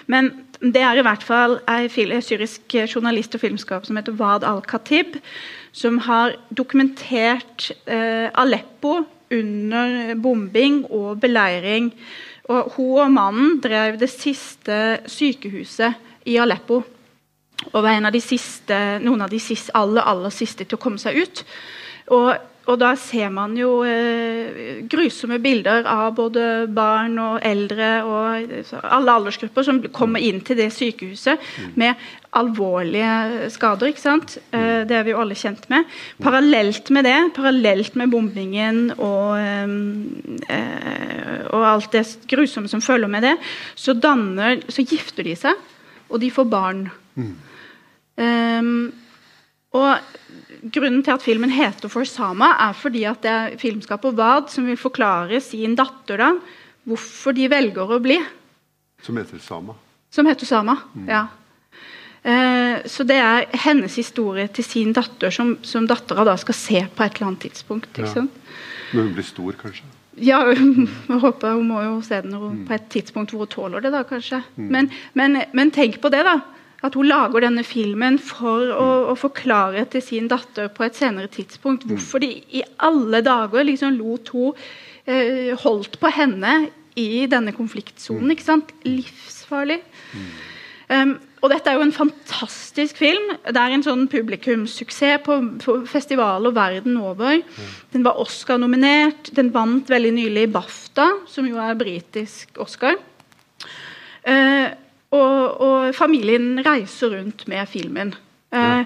Men 0.09 0.31
det 0.59 0.81
er 0.83 0.99
i 0.99 1.03
hvert 1.05 1.23
fall 1.23 1.57
ei 1.71 1.87
syrisk 1.89 2.75
journalist 2.75 3.35
og 3.35 3.43
filmskaper 3.45 3.87
som 3.87 3.99
heter 3.99 4.17
Wad 4.19 4.43
al-Khatib, 4.43 5.15
som 5.71 6.01
har 6.03 6.35
dokumentert 6.51 7.71
eh, 7.87 8.27
Aleppo 8.33 8.99
under 9.31 10.15
bombing 10.19 10.83
og 10.91 11.21
beleiring. 11.21 11.93
Og 12.49 12.73
hun 12.75 12.99
og 13.05 13.11
mannen 13.13 13.59
drev 13.63 13.99
det 14.01 14.09
siste 14.11 14.99
sykehuset 15.07 16.27
i 16.27 16.39
Aleppo 16.41 16.81
og 17.73 17.83
var 17.83 17.93
en 17.93 18.07
av 18.07 18.15
de 18.15 18.21
siste, 18.23 18.75
noen 19.03 19.21
av 19.25 19.31
de 19.31 19.39
siste, 19.43 19.73
aller, 19.75 20.03
aller 20.07 20.31
siste 20.33 20.65
til 20.65 20.77
å 20.77 20.81
komme 20.81 21.01
seg 21.01 21.19
ut. 21.19 21.43
Og, 22.15 22.31
og 22.69 22.77
da 22.81 22.93
ser 22.99 23.31
man 23.33 23.55
jo 23.57 23.81
eh, 23.87 24.83
grusomme 24.89 25.39
bilder 25.41 25.87
av 25.89 26.13
både 26.17 26.67
barn 26.69 27.17
og 27.21 27.39
eldre 27.45 27.89
og 28.05 28.53
alle 28.83 29.15
aldersgrupper 29.15 29.65
som 29.65 29.81
kommer 29.95 30.21
inn 30.21 30.43
til 30.45 30.59
det 30.59 30.69
sykehuset 30.75 31.41
med 31.79 31.97
alvorlige 32.37 33.49
skader. 33.49 33.89
ikke 33.89 34.01
sant? 34.01 34.37
Eh, 34.53 34.85
det 34.85 34.95
er 34.95 35.03
vi 35.07 35.15
jo 35.15 35.21
alle 35.23 35.37
kjent 35.37 35.65
med. 35.71 35.89
Parallelt 36.21 36.89
med 36.93 37.07
det, 37.09 37.17
parallelt 37.35 37.97
med 37.97 38.13
bombingen 38.13 38.91
og, 38.97 39.39
eh, 39.39 39.75
eh, 40.53 41.41
og 41.49 41.65
alt 41.73 41.91
det 41.91 42.05
grusomme 42.29 42.69
som 42.69 42.81
følger 42.85 43.09
med 43.09 43.25
det, 43.25 43.35
så, 43.75 43.93
danner, 43.93 44.61
så 44.69 44.85
gifter 44.85 45.25
de 45.25 45.35
seg, 45.35 45.57
og 46.09 46.21
de 46.21 46.29
får 46.31 46.49
barn. 46.49 46.89
Um, 48.19 48.91
og 49.73 49.97
Grunnen 50.59 51.03
til 51.03 51.15
at 51.15 51.23
filmen 51.23 51.49
heter 51.49 51.87
'For 51.87 52.03
Sama', 52.03 52.51
er 52.69 52.73
fordi 52.73 53.03
at 53.07 53.21
det 53.21 53.31
er 53.31 53.57
filmskaper 53.57 54.11
Wad 54.11 54.49
som 54.49 54.65
vil 54.65 54.77
forklare 54.77 55.41
sin 55.41 55.75
datter 55.75 56.17
da, 56.17 56.33
hvorfor 56.85 57.31
de 57.31 57.47
velger 57.49 57.87
å 57.87 57.99
bli. 57.99 58.19
Som 59.01 59.17
heter 59.17 59.39
Sama. 59.39 59.73
Som 60.11 60.25
heter 60.25 60.45
Sama. 60.45 60.77
ja. 61.07 61.27
Eh, 62.23 62.83
så 62.85 63.05
det 63.07 63.15
er 63.15 63.45
hennes 63.63 63.95
historie 63.95 64.47
til 64.51 64.63
sin 64.63 64.91
datter, 64.93 65.31
som, 65.31 65.57
som 65.63 65.87
dattera 65.87 66.25
da 66.27 66.35
skal 66.35 66.57
se 66.57 66.81
på 66.95 67.05
et 67.05 67.15
eller 67.15 67.27
annet 67.27 67.45
tidspunkt. 67.47 67.87
ikke 67.95 68.15
Ja. 68.15 68.27
Når 68.91 69.03
hun 69.03 69.13
blir 69.13 69.23
stor, 69.23 69.51
kanskje. 69.53 69.83
Ja, 70.17 70.41
jeg 70.51 71.19
håper 71.21 71.53
hun 71.55 71.67
må 71.69 71.81
jo 71.81 72.01
se 72.01 72.21
den 72.21 72.65
på 72.67 72.73
et 72.73 72.89
tidspunkt 72.89 73.31
hvor 73.31 73.45
hun 73.45 73.53
tåler 73.53 73.85
det, 73.85 73.93
da, 73.93 74.03
kanskje. 74.03 74.43
Men, 74.57 74.91
men, 75.13 75.43
men 75.53 75.71
tenk 75.71 76.01
på 76.01 76.09
det, 76.11 76.25
da. 76.25 76.39
At 76.85 76.95
hun 76.95 77.09
lager 77.09 77.43
denne 77.43 77.65
filmen 77.67 78.19
for 78.23 78.71
å, 78.71 78.89
å 79.11 79.15
forklare 79.19 79.83
til 79.91 80.03
sin 80.03 80.29
datter 80.31 80.69
på 80.71 80.85
et 80.85 80.95
senere 80.95 81.31
tidspunkt 81.31 81.87
hvorfor 81.89 82.23
de 82.23 82.31
i 82.55 82.63
alle 82.85 83.19
dager 83.25 83.67
liksom 83.67 83.97
lot 83.97 84.31
hun 84.31 84.53
eh, 85.05 85.51
holdt 85.59 85.99
på 85.99 86.11
henne 86.15 86.69
i 86.99 87.25
denne 87.31 87.51
konfliktsonen. 87.55 88.31
ikke 88.31 88.47
sant? 88.47 88.71
Livsfarlig. 88.87 89.81
Um, 90.89 91.19
og 91.39 91.51
dette 91.53 91.69
er 91.69 91.77
jo 91.77 91.85
en 91.85 91.95
fantastisk 91.95 92.97
film. 92.99 93.29
Det 93.45 93.59
er 93.61 93.75
en 93.75 93.85
sånn 93.85 94.07
publikumssuksess 94.11 95.21
på, 95.23 95.37
på 95.61 95.75
festivaler 95.87 96.55
verden 96.55 96.97
over. 96.99 97.39
Den 97.93 98.03
var 98.07 98.19
Oscar-nominert. 98.19 99.31
Den 99.37 99.53
vant 99.55 99.91
veldig 99.91 100.11
nylig 100.17 100.49
BAFTA, 100.51 101.07
som 101.29 101.47
jo 101.47 101.61
er 101.61 101.77
britisk 101.79 102.59
Oscar. 102.59 102.97
Eh, 104.27 104.67
og, 105.15 105.61
og 105.65 105.95
familien 105.97 106.59
reiser 106.65 107.15
rundt 107.17 107.47
med 107.49 107.67
filmen. 107.69 108.13
Ja. 108.53 108.83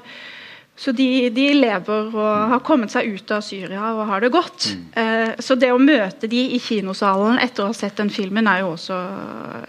Så 0.75 0.91
de, 0.91 1.29
de 1.29 1.45
lever 1.53 2.15
og 2.17 2.49
har 2.49 2.61
kommet 2.65 2.91
seg 2.91 3.11
ut 3.13 3.31
av 3.35 3.43
Syria 3.45 3.91
og 3.93 4.07
har 4.09 4.23
det 4.23 4.31
godt. 4.33 4.71
Eh, 4.97 5.35
så 5.43 5.55
det 5.59 5.69
å 5.69 5.81
møte 5.81 6.27
de 6.29 6.41
i 6.55 6.59
kinosalen 6.61 7.37
etter 7.43 7.63
å 7.63 7.69
ha 7.69 7.77
sett 7.77 7.99
den 8.01 8.09
filmen, 8.13 8.49
er 8.49 8.63
jo 8.63 8.71
også 8.73 8.97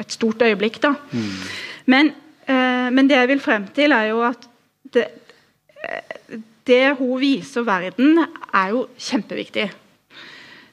et 0.01 0.17
stort 0.17 0.43
øyeblikk. 0.47 0.81
da. 0.81 0.95
Men, 1.93 2.11
eh, 2.49 2.89
men 2.91 3.11
det 3.11 3.21
jeg 3.21 3.31
vil 3.35 3.45
frem 3.45 3.69
til, 3.77 3.93
er 3.93 4.09
jo 4.15 4.25
at 4.25 4.49
det, 4.97 5.07
eh, 5.85 6.39
det 6.65 6.97
hun 6.99 7.21
viser 7.21 7.69
verden, 7.69 8.25
er 8.55 8.73
jo 8.73 8.87
kjempeviktig. 8.97 9.71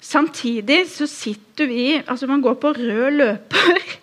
Samtidig 0.02 0.88
så 0.90 1.06
sitter 1.06 1.68
vi 1.68 2.02
altså 2.08 2.28
Man 2.28 2.42
går 2.42 2.56
på 2.56 2.72
rød 2.74 3.12
løper. 3.20 4.00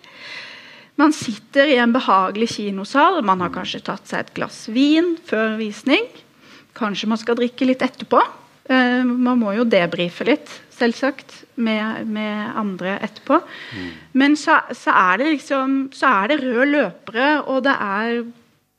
Man 0.99 1.13
sitter 1.15 1.69
i 1.71 1.77
en 1.79 1.93
behagelig 1.95 2.49
kinosal. 2.57 3.21
Man 3.25 3.39
har 3.43 3.53
kanskje 3.55 3.83
tatt 3.87 4.09
seg 4.09 4.25
et 4.25 4.33
glass 4.35 4.65
vin 4.73 5.15
før 5.29 5.55
visning. 5.59 6.07
Kanskje 6.77 7.09
man 7.11 7.19
skal 7.21 7.37
drikke 7.39 7.67
litt 7.69 7.83
etterpå. 7.85 8.19
Eh, 8.69 9.05
man 9.07 9.39
må 9.39 9.53
jo 9.55 9.67
debrife 9.67 10.27
litt, 10.27 10.51
selvsagt, 10.75 11.45
med, 11.59 12.07
med 12.07 12.51
andre 12.59 12.97
etterpå. 13.03 13.39
Men 14.19 14.35
så, 14.39 14.59
så 14.75 14.93
er 14.95 15.19
det 15.19 15.31
liksom 15.33 15.79
Så 15.95 16.07
er 16.07 16.31
det 16.31 16.41
røde 16.43 16.67
løpere, 16.69 17.31
og 17.47 17.63
det 17.67 17.75
er 17.75 18.21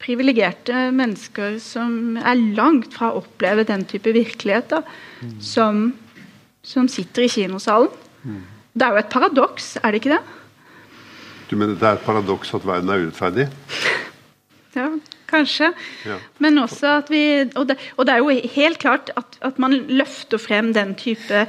privilegerte 0.00 0.86
mennesker 0.96 1.58
som 1.60 2.16
er 2.16 2.38
langt 2.56 2.94
fra 2.96 3.10
å 3.10 3.20
oppleve 3.20 3.66
den 3.68 3.84
type 3.84 4.14
virkelighet 4.16 4.70
da, 4.72 4.78
som, 5.44 5.90
som 6.64 6.88
sitter 6.88 7.26
i 7.26 7.32
kinosalen. 7.34 7.92
Det 8.72 8.86
er 8.86 8.94
jo 8.94 9.02
et 9.02 9.12
paradoks, 9.12 9.74
er 9.82 9.92
det 9.92 10.00
ikke 10.00 10.14
det? 10.14 10.22
Du 11.50 11.56
mener 11.58 11.74
det 11.74 11.86
er 11.88 11.98
et 11.98 12.06
paradoks 12.06 12.54
at 12.54 12.66
verden 12.66 12.92
er 12.92 13.06
urettferdig? 13.06 13.50
Ja, 14.70 14.86
kanskje. 15.26 15.72
Ja. 16.06 16.16
Men 16.38 16.58
også 16.62 16.92
at 17.00 17.08
vi 17.10 17.42
Og 17.58 17.64
det, 17.66 17.74
og 17.96 18.06
det 18.06 18.12
er 18.14 18.18
jo 18.18 18.30
helt 18.54 18.78
klart 18.78 19.10
at, 19.18 19.38
at 19.42 19.58
man 19.58 19.72
løfter 19.88 20.38
frem 20.38 20.68
den 20.74 20.94
type 20.94 21.40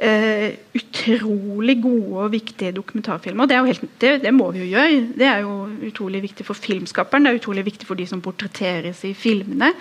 eh, 0.00 0.54
utrolig 0.74 1.76
gode 1.82 2.24
og 2.24 2.32
viktige 2.32 2.72
dokumentarfilmer. 2.72 3.46
Det, 3.46 3.66
helt, 3.66 3.84
det, 4.00 4.22
det 4.22 4.34
må 4.34 4.50
vi 4.56 4.64
jo 4.64 4.70
gjøre. 4.72 5.02
Det 5.18 5.26
er 5.28 5.44
jo 5.44 5.68
utrolig 5.88 6.22
viktig 6.22 6.46
for 6.46 6.54
filmskaperen. 6.54 7.24
Det 7.24 7.34
er 7.34 7.42
utrolig 7.42 7.66
viktig 7.68 7.86
for 7.86 8.00
de 8.00 8.06
som 8.08 8.24
portretteres 8.24 9.04
i 9.04 9.12
filmene. 9.14 9.72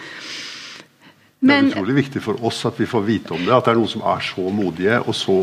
Det 1.42 1.56
er 1.56 1.72
utrolig 1.72 1.96
viktig 1.96 2.22
for 2.22 2.44
oss 2.46 2.66
at 2.70 2.76
vi 2.80 2.86
får 2.86 3.08
vite 3.08 3.34
om 3.34 3.46
det. 3.46 3.56
At 3.56 3.66
det 3.66 3.72
er 3.72 3.80
noen 3.80 3.96
som 3.96 4.04
er 4.04 4.20
så 4.26 4.52
modige 4.52 5.00
og 5.00 5.16
så 5.16 5.38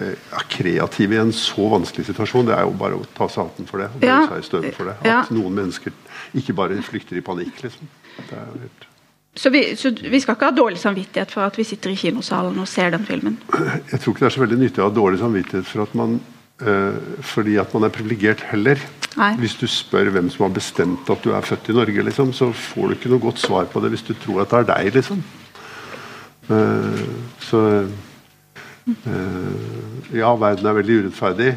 er 0.00 0.44
kreative 0.50 1.16
i 1.16 1.20
en 1.20 1.32
så 1.36 1.66
vanskelig 1.72 2.06
situasjon, 2.10 2.46
det 2.48 2.56
er 2.56 2.66
jo 2.66 2.76
bare 2.80 2.98
å 2.98 3.06
ta 3.16 3.28
seg 3.28 3.48
hatten 3.48 3.68
for 3.68 3.82
det. 3.82 3.90
og 3.96 4.04
Ja. 4.04 4.20
seg 4.26 4.74
for 4.74 4.84
det. 4.90 4.96
At 5.00 5.06
Ja. 5.06 5.24
noen 5.30 5.54
mennesker 5.54 5.92
ikke 6.34 6.54
bare 6.54 6.80
flykter 6.82 7.16
i 7.16 7.20
panikk, 7.20 7.62
liksom. 7.62 7.88
Helt... 8.30 8.86
Så 9.36 9.50
vi, 9.50 9.76
så 9.76 9.90
vi 9.94 10.20
skal 10.20 10.34
ikke 10.34 10.50
ha 10.50 10.50
dårlig 10.50 10.78
samvittighet 10.78 11.30
for 11.30 11.46
at 11.46 11.56
vi 11.56 11.64
sitter 11.64 11.90
i 11.90 11.96
kinosalen 11.96 12.58
og 12.58 12.66
ser 12.68 12.90
den 12.90 13.06
filmen. 13.06 13.38
Jeg 13.92 14.00
tror 14.00 14.14
ikke 14.14 14.24
det 14.24 14.30
er 14.32 14.36
så 14.36 14.42
veldig 14.42 14.58
nyttig 14.58 14.82
å 14.82 14.88
ha 14.88 14.94
dårlig 14.94 15.20
samvittighet 15.20 15.66
for 15.66 15.82
at 15.82 15.94
man, 15.94 16.20
øh, 16.60 16.96
fordi 17.22 17.56
at 17.56 17.72
man 17.74 17.84
er 17.84 17.94
privilegert 17.94 18.40
heller. 18.50 18.78
Nei. 19.16 19.34
Hvis 19.36 19.54
du 19.58 19.66
spør 19.66 20.10
hvem 20.10 20.30
som 20.30 20.46
har 20.46 20.54
bestemt 20.54 21.08
at 21.10 21.22
du 21.22 21.32
er 21.34 21.46
født 21.46 21.70
i 21.70 21.72
Norge, 21.78 22.02
liksom, 22.02 22.32
så 22.32 22.52
får 22.52 22.88
du 22.88 22.94
ikke 22.94 23.10
noe 23.10 23.22
godt 23.22 23.38
svar 23.38 23.64
på 23.70 23.82
det 23.82 23.90
hvis 23.90 24.06
du 24.06 24.14
tror 24.14 24.42
at 24.42 24.50
det 24.50 24.58
er 24.58 24.68
deg. 24.74 24.94
liksom. 24.94 25.22
Uh, 26.50 27.06
så 27.38 27.58
eh, 27.84 27.90
Ja, 30.14 30.32
verden 30.38 30.66
er 30.66 30.78
veldig 30.80 31.02
urettferdig. 31.04 31.50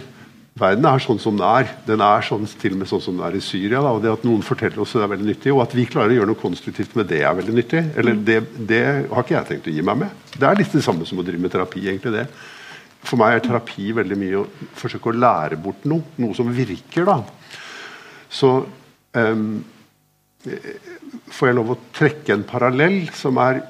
Verden 0.60 0.86
er 0.86 1.02
sånn 1.02 1.18
som 1.22 1.38
den 1.38 1.48
er. 1.48 1.70
Den 1.88 2.02
er 2.06 2.26
sånn, 2.26 2.46
til 2.62 2.76
og 2.76 2.84
med 2.84 2.90
sånn 2.90 3.02
som 3.02 3.16
den 3.18 3.26
er 3.26 3.38
i 3.38 3.42
Syria. 3.42 3.80
Da, 3.82 3.94
og 3.96 4.04
det 4.04 4.12
At 4.14 4.26
noen 4.28 4.44
forteller 4.46 4.84
oss 4.84 4.94
det 4.94 5.02
er 5.02 5.10
veldig 5.16 5.30
nyttig, 5.32 5.54
og 5.54 5.64
at 5.64 5.74
vi 5.74 5.88
klarer 5.90 6.14
å 6.14 6.18
gjøre 6.20 6.30
noe 6.30 6.42
konstruktivt 6.42 6.94
med 7.00 7.10
det, 7.10 7.24
er 7.26 7.34
veldig 7.40 7.56
nyttig. 7.58 7.82
Eller 7.98 8.20
det, 8.22 8.40
det 8.70 8.84
har 9.10 9.26
ikke 9.26 9.38
jeg 9.40 9.50
tenkt 9.50 9.72
å 9.72 9.74
gi 9.74 9.86
meg 9.86 10.04
med. 10.04 10.20
Det 10.36 10.46
er 10.46 10.60
litt 10.60 10.76
det 10.78 10.84
samme 10.86 11.10
som 11.10 11.22
å 11.22 11.26
drive 11.26 11.42
med 11.42 11.54
terapi. 11.56 11.88
egentlig 11.90 12.14
det. 12.20 12.28
For 13.04 13.20
meg 13.20 13.36
er 13.36 13.44
terapi 13.48 13.90
veldig 13.98 14.20
mye 14.20 14.44
å 14.44 14.48
forsøke 14.78 15.10
å 15.10 15.18
lære 15.18 15.60
bort 15.60 15.90
noe. 15.90 16.14
Noe 16.22 16.38
som 16.38 16.54
virker. 16.54 17.10
da. 17.10 17.18
Så 18.30 18.54
um, 19.18 19.50
får 21.34 21.50
jeg 21.50 21.58
lov 21.58 21.74
å 21.74 21.82
trekke 21.98 22.38
en 22.38 22.46
parallell 22.48 23.08
som 23.18 23.42
er, 23.42 23.64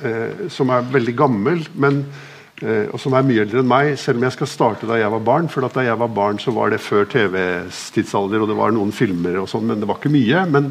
uh, 0.00 0.48
som 0.52 0.72
er 0.72 0.88
veldig 0.96 1.14
gammel, 1.18 1.66
men, 1.76 2.06
eh, 2.08 2.30
og 2.62 2.98
som 3.02 3.14
er 3.18 3.24
mye 3.26 3.42
eldre 3.42 3.58
enn 3.62 3.66
meg, 3.70 3.92
selv 3.98 4.20
om 4.20 4.26
jeg 4.28 4.36
skal 4.36 4.46
starte 4.50 4.86
da 4.86 4.98
jeg 5.00 5.10
var 5.10 5.22
barn. 5.26 5.48
For 5.50 5.64
at 5.66 5.74
da 5.74 5.82
jeg 5.86 5.98
var 5.98 6.10
barn, 6.14 6.38
så 6.38 6.52
var 6.54 6.70
det 6.70 6.78
før 6.84 7.08
TVs 7.10 7.88
tidsalder, 7.96 8.44
og 8.44 8.50
det 8.52 8.58
var 8.58 8.70
noen 8.76 8.92
filmer 8.94 9.40
og 9.42 9.48
sånn, 9.50 9.66
men 9.70 9.80
det 9.82 9.88
var 9.90 9.98
ikke 9.98 10.12
mye. 10.14 10.44
Men 10.52 10.68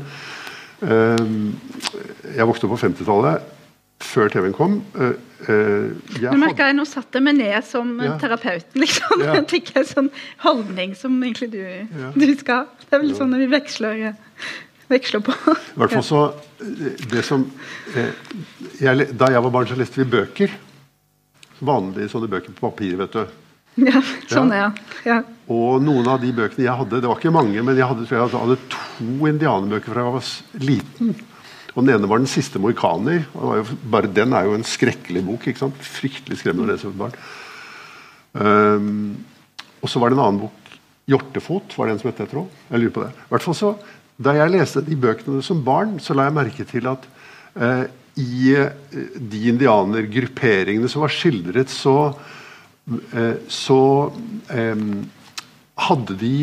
øh, 0.88 1.52
jeg 2.38 2.48
vokste 2.48 2.68
opp 2.70 2.78
på 2.78 2.82
50-tallet, 2.86 3.50
før 4.02 4.32
TV-en 4.34 4.56
kom. 4.58 4.80
Øh, 4.96 5.12
øh, 5.46 5.92
jeg 6.22 6.32
Nå 6.32 6.40
merka 6.42 6.72
jeg, 6.72 6.78
nå 6.80 6.88
satte 6.90 7.20
jeg 7.20 7.28
meg 7.28 7.36
ned 7.38 7.68
som 7.68 7.92
Ja. 8.02 8.16
terapeuten, 8.22 8.82
liksom. 8.82 9.22
Ja. 9.22 9.36
Jeg 9.42 9.46
fikk 9.52 9.76
en 9.78 9.86
sånn 9.92 10.10
holdning 10.42 10.96
som 10.98 11.20
egentlig 11.22 11.52
du, 11.54 11.62
du 12.16 12.26
skal 12.40 12.64
ha. 12.64 12.82
Det 12.88 12.98
er 12.98 13.04
vel 13.04 13.14
sånn 13.20 13.30
når 13.36 13.44
vi 13.46 13.52
veksler, 13.54 14.02
veksler 14.92 15.22
på. 15.28 15.36
I 15.54 15.80
hvert 15.84 15.94
fall 16.00 16.08
så 16.08 16.24
eh, 16.66 17.06
det 17.14 17.22
som, 17.28 17.46
eh, 17.94 18.10
jeg, 18.82 19.12
Da 19.14 19.30
jeg 19.36 19.44
var 19.46 19.54
barn, 19.60 19.70
så 19.70 19.78
leste 19.80 20.02
vi 20.02 20.10
bøker. 20.18 20.58
Vanlige 21.62 22.10
sånne 22.12 22.30
bøker 22.32 22.56
på 22.58 22.70
papir. 22.70 22.98
vet 23.02 23.18
du. 23.18 23.26
Ja, 23.88 24.02
sånn, 24.28 24.52
ja. 24.52 24.68
ja. 25.08 25.22
Og 25.52 25.80
noen 25.84 26.08
av 26.12 26.20
de 26.20 26.32
bøkene 26.36 26.66
jeg 26.66 26.76
hadde, 26.76 27.00
det 27.00 27.08
var 27.08 27.20
ikke 27.22 27.32
mange, 27.32 27.62
men 27.64 27.78
jeg 27.80 27.88
hadde, 27.88 28.04
jeg 28.10 28.32
hadde 28.34 28.58
to 28.74 29.30
indianerbøker 29.30 29.94
fra 29.94 30.04
jeg 30.04 30.16
var 30.18 30.66
liten. 30.68 31.14
Og 31.72 31.86
Den 31.86 31.94
ene 31.96 32.10
var 32.10 32.20
'Den 32.20 32.28
siste 32.28 32.60
mohikaner'. 32.60 33.26
og 33.34 33.56
jo, 33.58 33.78
bare 33.90 34.12
den 34.12 34.34
er 34.34 34.44
jo 34.44 34.54
en 34.54 34.64
skrekkelig 34.68 35.26
bok. 35.26 35.48
ikke 35.48 35.60
sant? 35.60 35.76
Fryktelig 35.80 36.40
skremmende 36.40 36.68
å 36.68 36.72
lese 36.74 36.92
for 36.92 37.00
barn. 37.00 37.16
Um, 38.34 39.18
og 39.82 39.90
så 39.90 40.00
var 40.00 40.10
det 40.10 40.18
en 40.18 40.26
annen 40.26 40.42
bok, 40.42 40.60
'Hjortefot', 41.08 41.78
var 41.78 41.88
det 41.88 41.94
en 41.94 42.00
som 42.00 42.12
het 42.12 42.18
det, 42.18 42.30
tror 42.30 42.48
jeg. 42.72 42.80
Lurer 42.80 42.92
på 42.92 43.04
det. 43.04 43.12
I 43.12 43.30
hvert 43.32 43.44
fall 43.44 43.56
så, 43.56 43.76
Da 44.22 44.34
jeg 44.34 44.52
leste 44.52 44.86
de 44.86 44.96
bøkene 44.96 45.42
som 45.42 45.64
barn, 45.64 45.98
så 45.98 46.14
la 46.14 46.28
jeg 46.28 46.34
merke 46.34 46.64
til 46.68 46.86
at 46.86 47.08
eh, 47.56 47.88
i 48.20 48.56
eh, 48.56 48.74
de 49.16 49.46
indianergrupperingene 49.54 50.90
som 50.92 51.06
var 51.06 51.14
skildret, 51.14 51.72
så, 51.72 52.12
eh, 53.14 53.38
så 53.48 53.80
hadde 55.82 56.18
de 56.20 56.36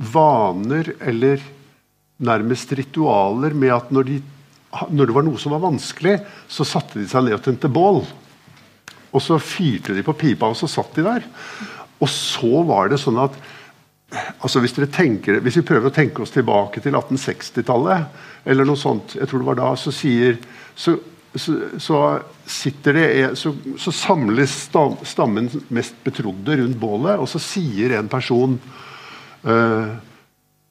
vaner 0.00 0.92
eller 1.00 1.42
nærmest 2.20 2.72
ritualer 2.76 3.54
med 3.56 3.72
at 3.74 3.92
når, 3.94 4.08
de, 4.08 4.18
når 4.92 5.08
det 5.08 5.16
var 5.16 5.24
noe 5.26 5.40
som 5.40 5.54
var 5.56 5.64
vanskelig, 5.64 6.18
så 6.48 6.66
satte 6.68 7.00
de 7.00 7.08
seg 7.08 7.24
ned 7.26 7.38
og 7.38 7.44
tente 7.44 7.70
bål. 7.72 8.02
Og 9.10 9.24
så 9.24 9.40
fyrte 9.42 9.96
de 9.96 10.04
på 10.06 10.14
pipa, 10.14 10.50
og 10.50 10.58
så 10.58 10.68
satt 10.70 10.94
de 10.98 11.06
der. 11.06 11.24
Og 12.00 12.08
så 12.12 12.62
var 12.68 12.92
det 12.92 13.00
sånn 13.02 13.18
at 13.20 13.36
altså 14.42 14.62
hvis, 14.62 14.74
tenker, 14.90 15.40
hvis 15.42 15.60
vi 15.60 15.66
prøver 15.66 15.90
å 15.90 15.94
tenke 15.94 16.24
oss 16.24 16.34
tilbake 16.34 16.82
til 16.82 16.96
1860-tallet, 16.98 18.20
eller 18.44 18.68
noe 18.68 18.80
sånt, 18.80 19.16
jeg 19.18 19.28
tror 19.28 19.42
det 19.42 19.48
var 19.50 19.58
da, 19.60 19.70
så 19.78 19.92
sier 19.94 20.38
så, 20.74 20.96
så, 21.34 21.56
så 21.82 21.98
sitter 22.48 22.96
det 22.96 23.08
så, 23.38 23.52
så 23.78 23.92
samles 23.94 24.54
sta- 24.66 25.04
stammen 25.06 25.50
mest 25.68 25.98
betrodde 26.06 26.56
rundt 26.62 26.78
bålet, 26.80 27.20
og 27.20 27.28
så 27.30 27.42
sier 27.42 27.98
en 27.98 28.08
person 28.10 28.56
uh, 29.44 29.92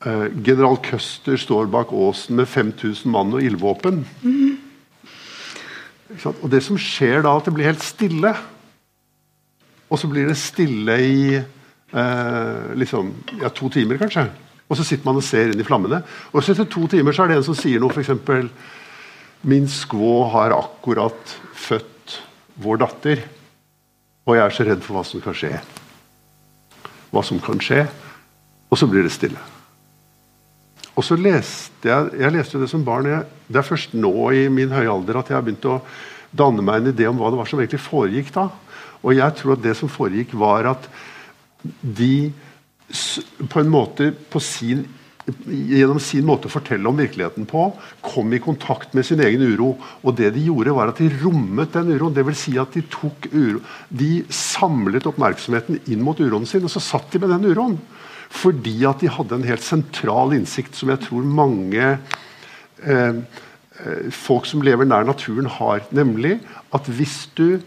uh, 0.05 0.27
General 0.45 0.79
Custer 0.83 1.37
står 1.39 1.69
bak 1.71 1.93
åsen 1.93 2.39
med 2.41 2.49
5000 2.49 3.11
mann 3.13 3.35
og 3.37 3.45
ildvåpen. 3.45 4.03
Mm. 4.25 4.57
Og 6.09 6.47
det 6.49 6.63
som 6.65 6.79
skjer 6.81 7.21
da, 7.21 7.35
at 7.37 7.45
det 7.45 7.53
blir 7.53 7.69
helt 7.69 7.85
stille. 7.85 8.33
Og 9.89 9.97
så 10.01 10.09
blir 10.09 10.29
det 10.29 10.37
stille 10.37 10.95
i 11.01 11.21
eh, 11.37 12.69
liksom, 12.77 13.11
ja, 13.41 13.49
to 13.53 13.69
timer, 13.73 13.99
kanskje. 14.01 14.27
Og 14.69 14.77
så 14.77 14.85
sitter 14.85 15.07
man 15.07 15.17
og 15.17 15.25
ser 15.25 15.51
inn 15.51 15.61
i 15.61 15.65
flammene. 15.65 16.03
Og 16.31 16.43
så 16.43 16.53
etter 16.53 16.69
to 16.69 16.85
timer 16.91 17.15
så 17.15 17.25
er 17.25 17.31
det 17.31 17.39
en 17.39 17.47
som 17.47 17.57
sier 17.57 17.81
noe, 17.81 17.93
f.eks.: 17.93 18.49
Min 19.41 19.67
skvå 19.71 20.29
har 20.33 20.53
akkurat 20.53 21.35
født 21.57 22.19
vår 22.59 22.81
datter, 22.83 23.23
og 24.27 24.35
jeg 24.35 24.45
er 24.45 24.53
så 24.53 24.65
redd 24.67 24.83
for 24.85 24.99
hva 24.99 25.05
som 25.07 25.23
kan 25.23 25.37
skje. 25.37 25.55
Hva 27.09 27.23
som 27.25 27.39
kan 27.41 27.61
skje. 27.63 27.87
Og 28.69 28.77
så 28.77 28.85
blir 28.85 29.07
det 29.07 29.15
stille. 29.15 29.41
Og 30.93 31.05
så 31.07 31.15
leste 31.17 31.87
jeg 31.87 32.19
jeg 32.19 32.35
leste 32.35 32.59
det 32.61 32.69
som 32.69 32.83
barn. 32.85 33.07
Jeg, 33.09 33.25
det 33.47 33.61
er 33.61 33.65
først 33.65 33.95
nå 33.95 34.13
i 34.35 34.47
min 34.53 34.73
høye 34.73 34.91
alder 34.91 35.21
at 35.21 35.31
jeg 35.31 35.37
har 35.39 35.45
begynt 35.45 35.65
å 35.65 35.79
danne 36.29 36.61
meg 36.61 36.81
en 36.81 36.91
idé 36.91 37.07
om 37.09 37.17
hva 37.17 37.31
det 37.31 37.39
var 37.39 37.49
som 37.49 37.61
egentlig 37.61 37.81
foregikk 37.81 38.33
da. 38.35 38.49
Og 39.01 39.15
jeg 39.15 39.35
tror 39.39 39.55
at 39.55 39.63
det 39.63 39.73
som 39.79 39.89
foregikk, 39.89 40.35
var 40.37 40.67
at 40.75 40.89
de 41.81 42.29
på 43.49 43.61
en 43.61 43.69
måte 43.71 44.11
på 44.31 44.41
sin 44.41 44.87
gjennom 45.45 45.99
sin 46.01 46.25
måte 46.27 46.49
å 46.49 46.53
fortelle 46.53 46.89
om 46.89 46.97
virkeligheten 46.99 47.47
på, 47.49 47.67
kom 48.05 48.33
i 48.33 48.41
kontakt 48.43 48.95
med 48.97 49.05
sin 49.07 49.21
egen 49.23 49.43
uro. 49.45 49.73
Og 50.03 50.15
det 50.17 50.31
de 50.35 50.45
gjorde, 50.47 50.75
var 50.75 50.91
at 50.91 51.01
de 51.01 51.09
rommet 51.21 51.73
den 51.75 51.91
uroen. 51.93 52.15
Det 52.15 52.25
vil 52.27 52.37
si 52.37 52.55
at 52.61 52.75
de 52.75 52.83
tok 52.91 53.29
uro 53.33 53.61
De 53.89 54.23
samlet 54.33 55.07
oppmerksomheten 55.09 55.81
inn 55.91 56.03
mot 56.05 56.19
uroen 56.19 56.47
sin, 56.49 56.65
og 56.65 56.73
så 56.73 56.83
satt 56.83 57.11
de 57.13 57.21
med 57.23 57.33
den 57.33 57.49
uroen. 57.51 57.77
Fordi 58.29 58.77
at 58.89 59.01
de 59.01 59.11
hadde 59.11 59.39
en 59.39 59.47
helt 59.47 59.65
sentral 59.65 60.35
innsikt 60.37 60.77
som 60.77 60.91
jeg 60.93 61.01
tror 61.07 61.25
mange 61.25 61.85
eh, 62.85 63.15
eh, 63.17 64.09
folk 64.13 64.45
som 64.49 64.63
lever 64.65 64.87
nær 64.87 65.07
naturen, 65.07 65.49
har. 65.59 65.83
Nemlig 65.95 66.37
at 66.75 66.89
hvis 66.89 67.23
du 67.37 67.59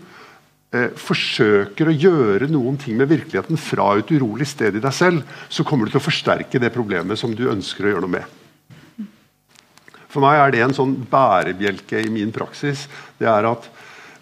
forsøker 0.96 1.90
å 1.90 1.92
gjøre 1.92 2.48
noen 2.48 2.78
ting 2.80 2.96
med 2.96 3.10
virkeligheten 3.10 3.58
fra 3.60 3.90
et 4.00 4.12
urolig 4.14 4.46
sted 4.48 4.78
i 4.78 4.80
deg 4.80 4.94
selv, 4.96 5.26
så 5.52 5.66
kommer 5.68 5.84
du 5.84 5.92
til 5.92 6.00
å 6.00 6.06
forsterke 6.06 6.60
det 6.62 6.72
problemet 6.72 7.20
som 7.20 7.34
du 7.36 7.44
ønsker 7.52 7.84
å 7.84 7.92
gjøre 7.92 8.06
noe 8.06 8.14
med. 8.14 8.38
For 10.12 10.24
meg 10.24 10.38
er 10.38 10.52
det 10.52 10.62
en 10.64 10.76
sånn 10.76 10.94
bærebjelke 11.08 12.02
i 12.04 12.10
min 12.12 12.32
praksis. 12.32 12.86
Det 13.20 13.28
er 13.28 13.48
at 13.48 13.68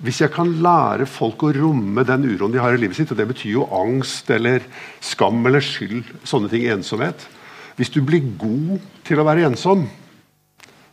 hvis 0.00 0.22
jeg 0.22 0.32
kan 0.32 0.48
lære 0.64 1.04
folk 1.10 1.42
å 1.44 1.52
romme 1.52 2.02
den 2.08 2.24
uroen 2.30 2.54
de 2.54 2.60
har 2.62 2.74
i 2.74 2.80
livet 2.80 2.96
sitt, 2.96 3.10
og 3.12 3.18
det 3.18 3.26
betyr 3.28 3.58
jo 3.58 3.66
angst 3.74 4.30
eller 4.32 4.64
skam 5.04 5.42
eller 5.46 5.62
skyld, 5.64 6.06
sånne 6.24 6.48
ting, 6.52 6.66
ensomhet 6.72 7.26
Hvis 7.76 7.92
du 7.92 8.00
blir 8.04 8.24
god 8.38 8.80
til 9.06 9.20
å 9.20 9.24
være 9.24 9.46
ensom, 9.48 9.86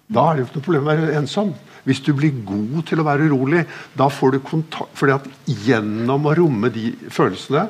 da 0.07 0.23
er 0.29 0.37
det 0.37 0.43
jo 0.43 0.47
ikke 0.47 0.59
noe 0.59 0.67
problem 0.67 0.85
å 0.85 0.91
være 0.93 1.15
ensom. 1.19 1.51
Hvis 1.87 2.01
du 2.03 2.13
blir 2.15 2.35
god 2.47 2.81
til 2.87 3.01
å 3.01 3.05
være 3.07 3.27
urolig, 3.27 3.65
da 3.95 4.07
får 4.11 4.35
du 4.35 4.39
kontakt 4.43 4.95
fordi 4.95 5.15
at 5.15 5.27
gjennom 5.67 6.27
å 6.27 6.35
romme 6.35 6.71
de 6.71 6.91
følelsene 7.11 7.67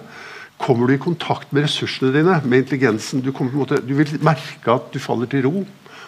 kommer 0.58 0.89
du 0.89 0.95
i 0.95 1.02
kontakt 1.02 1.52
med 1.54 1.67
ressursene 1.67 2.10
dine, 2.15 2.39
med 2.45 2.63
intelligensen. 2.63 3.21
Du, 3.21 3.30
måte, 3.54 3.78
du 3.86 3.93
vil 3.97 4.15
merke 4.26 4.73
at 4.73 4.89
du 4.93 4.97
faller 5.02 5.30
til 5.30 5.45
ro. 5.45 5.62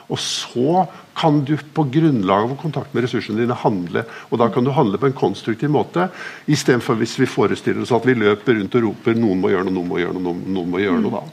Og 0.09 0.17
så 0.17 0.85
kan 1.17 1.43
du 1.45 1.53
på 1.53 1.85
grunnlag 1.93 2.47
av 2.47 2.55
kontakt 2.57 2.95
med 2.95 3.05
ressursene 3.05 3.43
dine 3.43 3.57
handle. 3.61 4.01
Og 4.33 4.41
da 4.41 4.49
kan 4.53 4.65
du 4.65 4.73
handle 4.73 4.97
på 4.97 5.09
en 5.11 5.17
konstruktiv 5.17 5.69
måte, 5.73 6.07
istedenfor 6.49 6.97
hvis 6.97 7.13
vi 7.21 7.29
forestiller 7.29 7.85
oss 7.85 7.93
at 7.93 8.09
vi 8.09 8.17
løper 8.17 8.57
rundt 8.57 8.77
og 8.79 8.87
roper 8.87 9.13
'noen 9.13 9.41
må 9.41 9.53
gjøre 9.53 9.69
noe', 9.69 9.73
'noen 9.77 9.89
må 9.89 10.01
gjøre 10.01 10.17
noe', 10.17 10.45
noen, 10.49 10.69
må 10.73 10.81
gjøre 10.81 11.01
noe 11.05 11.19
da. 11.19 11.23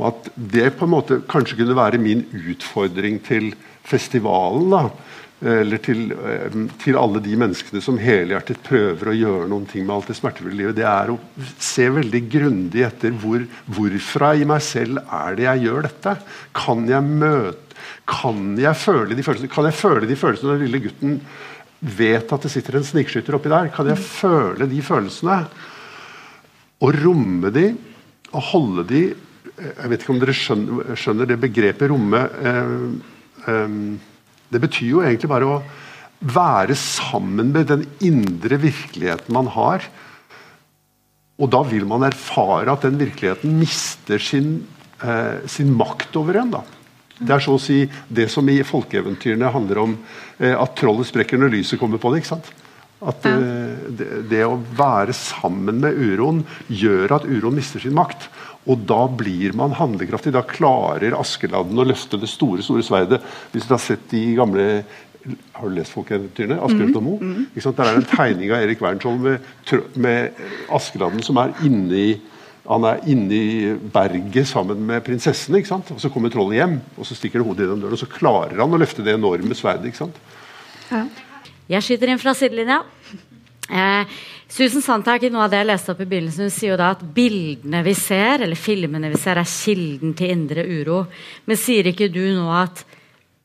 Og 0.00 0.06
at 0.08 0.28
det 0.36 0.70
på 0.78 0.86
en 0.86 0.94
måte 0.94 1.20
kanskje 1.28 1.58
kunne 1.58 1.76
være 1.76 2.00
min 2.00 2.24
utfordring 2.32 3.18
til 3.26 3.52
festivalen. 3.84 4.70
da, 4.70 4.90
Eller 5.42 5.78
til, 5.82 6.12
eh, 6.12 6.54
til 6.78 6.96
alle 6.96 7.18
de 7.20 7.34
menneskene 7.36 7.82
som 7.82 7.98
helhjertet 7.98 8.62
prøver 8.62 9.10
å 9.10 9.16
gjøre 9.16 9.48
noen 9.48 9.66
ting 9.66 9.84
med 9.84 9.96
alt 9.96 10.06
det 10.06 10.16
smertefulle 10.16 10.54
livet. 10.54 10.76
Det 10.76 10.86
er 10.86 11.10
å 11.10 11.18
se 11.58 11.88
veldig 11.90 12.30
grundig 12.30 12.84
etter 12.86 13.10
hvor, 13.10 13.42
hvorfra 13.66 14.36
i 14.38 14.44
meg 14.44 14.62
selv 14.62 15.02
er 15.02 15.34
det 15.34 15.48
jeg 15.48 15.64
gjør 15.66 15.82
dette. 15.82 16.16
Kan 16.54 16.86
jeg 16.88 17.02
møte 17.02 17.58
Kan 18.06 18.56
jeg 18.58 18.74
føle 18.76 19.14
de 19.14 19.22
følelsene 19.22 19.50
Kan 19.50 19.64
jeg 19.64 19.74
føle 19.74 20.06
de 20.06 20.16
følelsene 20.16 20.48
når 20.48 20.58
den 20.58 20.66
lille 20.66 20.82
gutten 20.86 21.20
vet 21.82 22.32
at 22.32 22.42
det 22.42 22.50
sitter 22.52 22.78
en 22.78 22.86
snikskytter 22.86 23.34
oppi 23.34 23.50
der, 23.50 23.70
kan 23.74 23.88
jeg 23.90 23.98
føle 23.98 24.68
de 24.70 24.82
følelsene 24.86 25.38
og 26.82 26.98
romme 27.02 27.50
de 27.54 27.72
og 28.32 28.44
holde 28.52 28.84
de 28.86 29.02
Jeg 29.62 29.90
vet 29.92 30.02
ikke 30.02 30.14
om 30.14 30.20
dere 30.22 30.34
skjønner, 30.36 30.92
skjønner 30.98 31.28
det 31.30 31.38
begrepet 31.42 31.90
romme 31.92 32.20
eh, 32.50 32.76
eh, 33.52 33.76
Det 34.52 34.60
betyr 34.62 34.88
jo 34.88 35.02
egentlig 35.04 35.30
bare 35.30 35.48
å 35.48 35.62
være 36.22 36.74
sammen 36.78 37.50
med 37.54 37.70
den 37.70 37.84
indre 38.04 38.58
virkeligheten 38.62 39.34
man 39.34 39.50
har. 39.54 39.86
Og 41.42 41.50
da 41.50 41.62
vil 41.66 41.86
man 41.88 42.06
erfare 42.06 42.70
at 42.70 42.84
den 42.86 43.00
virkeligheten 43.00 43.56
mister 43.58 44.22
sin, 44.22 44.66
eh, 45.02 45.42
sin 45.46 45.72
makt 45.74 46.16
over 46.16 46.38
en. 46.42 46.50
da. 46.50 46.62
Det 47.18 47.30
er 47.30 47.42
så 47.42 47.56
å 47.56 47.62
si 47.62 47.84
det 48.08 48.28
som 48.30 48.48
i 48.48 48.62
folkeeventyrene 48.66 49.50
handler 49.54 49.82
om 49.82 49.96
eh, 50.38 50.54
at 50.54 50.76
trollet 50.78 51.08
sprekker 51.08 51.38
når 51.38 51.56
lyset 51.56 51.80
kommer 51.80 51.98
på 51.98 52.12
det. 52.12 52.22
ikke 52.22 52.34
sant? 52.34 52.52
At 53.02 53.26
eh, 53.26 53.90
det, 53.90 54.08
det, 54.30 54.44
å 54.46 54.60
være 54.78 55.14
sammen 55.16 55.80
med 55.82 55.98
uroen 55.98 56.44
gjør 56.68 57.18
at 57.18 57.26
uroen 57.26 57.58
mister 57.58 57.82
sin 57.82 57.96
makt. 57.96 58.28
Og 58.70 58.82
da 58.86 59.00
blir 59.10 59.56
man 59.58 59.74
handlekraftig. 59.74 60.34
Da 60.34 60.44
klarer 60.46 61.16
Askeladden 61.18 61.78
å 61.78 61.86
løfte 61.88 62.20
det 62.20 62.30
store 62.30 62.62
store 62.62 62.84
sverdet. 62.86 63.22
Hvis 63.54 63.66
du 63.66 63.74
har 63.74 63.82
sett 63.82 64.04
de 64.12 64.22
gamle 64.38 64.66
har 65.54 65.68
du 65.68 65.76
lest 65.76 65.94
folkeeventyrene? 65.94 66.58
Asbjørn 66.66 66.96
og 66.98 67.04
Moe? 67.06 67.18
Mm, 67.22 67.34
mm. 67.54 67.64
Der 67.64 67.84
er 67.84 67.94
det 67.94 68.00
en 68.00 68.10
tegning 68.10 68.50
av 68.50 68.64
Erik 68.64 68.82
Wernskjold 68.82 69.20
med, 69.22 69.50
med 69.94 70.40
Askeladden 70.74 71.22
som 71.22 71.38
er 71.42 71.54
inni 71.62 72.06
han 72.62 72.84
er 72.86 73.00
inne 73.10 73.34
i 73.34 73.70
berget 73.92 74.46
sammen 74.46 74.84
med 74.86 75.02
prinsessen. 75.02 75.56
ikke 75.58 75.70
sant? 75.72 75.90
Og 75.90 76.00
Så 76.00 76.10
kommer 76.14 76.30
trollet 76.30 76.60
hjem, 76.60 76.76
og 76.96 77.06
så 77.06 77.16
stikker 77.18 77.40
det 77.40 77.46
hodet 77.48 77.66
i 77.66 77.70
den 77.72 77.82
døren. 77.82 77.96
Og 77.96 77.98
så 77.98 78.06
klarer 78.06 78.60
han 78.60 78.70
å 78.70 78.78
løfte 78.78 79.02
det 79.02 79.16
enorme 79.16 79.56
sverdet. 79.58 79.90
ikke 79.90 80.04
sant? 80.04 80.20
Ja. 80.86 81.02
Jeg 81.72 81.82
skyter 81.82 82.12
inn 82.12 82.22
fra 82.22 82.34
sidelinja. 82.38 82.82
Eh, 83.68 84.06
Susan 84.48 84.82
Sontag, 84.82 85.24
i 85.24 85.30
noe 85.32 85.46
av 85.46 85.52
det 85.52 85.62
jeg 85.62 85.68
leste 85.70 85.92
opp 85.94 86.00
i 86.02 86.08
begynnelsen, 86.08 86.48
hun 86.48 86.52
sier 86.52 86.74
jo 86.74 86.80
da 86.80 86.90
at 86.92 87.04
bildene 87.14 87.82
vi 87.86 87.94
ser, 87.96 88.42
eller 88.44 88.58
filmene 88.58 89.12
vi 89.12 89.20
ser, 89.20 89.40
er 89.40 89.48
kilden 89.48 90.16
til 90.18 90.34
indre 90.34 90.66
uro. 90.66 91.04
Men 91.46 91.60
sier 91.60 91.88
ikke 91.88 92.10
du 92.12 92.24
nå 92.36 92.50
at 92.52 92.84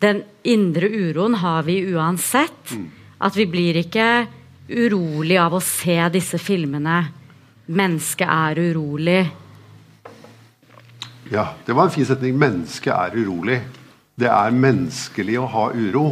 den 0.04 0.22
indre 0.46 0.90
uroen 0.90 1.38
har 1.42 1.64
vi 1.68 1.80
uansett? 1.94 2.74
Mm. 2.76 2.90
At 3.24 3.38
vi 3.38 3.48
blir 3.50 3.80
ikke 3.82 4.10
urolig 4.70 5.40
av 5.42 5.56
å 5.58 5.64
se 5.64 5.98
disse 6.14 6.40
filmene? 6.42 7.00
Mennesket 7.68 8.28
er 8.30 8.62
urolig. 8.62 9.22
Ja, 11.32 11.50
det 11.66 11.76
var 11.76 11.88
en 11.88 11.96
fin 11.96 12.08
setning. 12.08 12.38
Mennesket 12.40 12.94
er 12.94 13.18
urolig. 13.18 13.62
Det 14.18 14.30
er 14.32 14.56
menneskelig 14.56 15.40
å 15.42 15.50
ha 15.52 15.66
uro. 15.76 16.06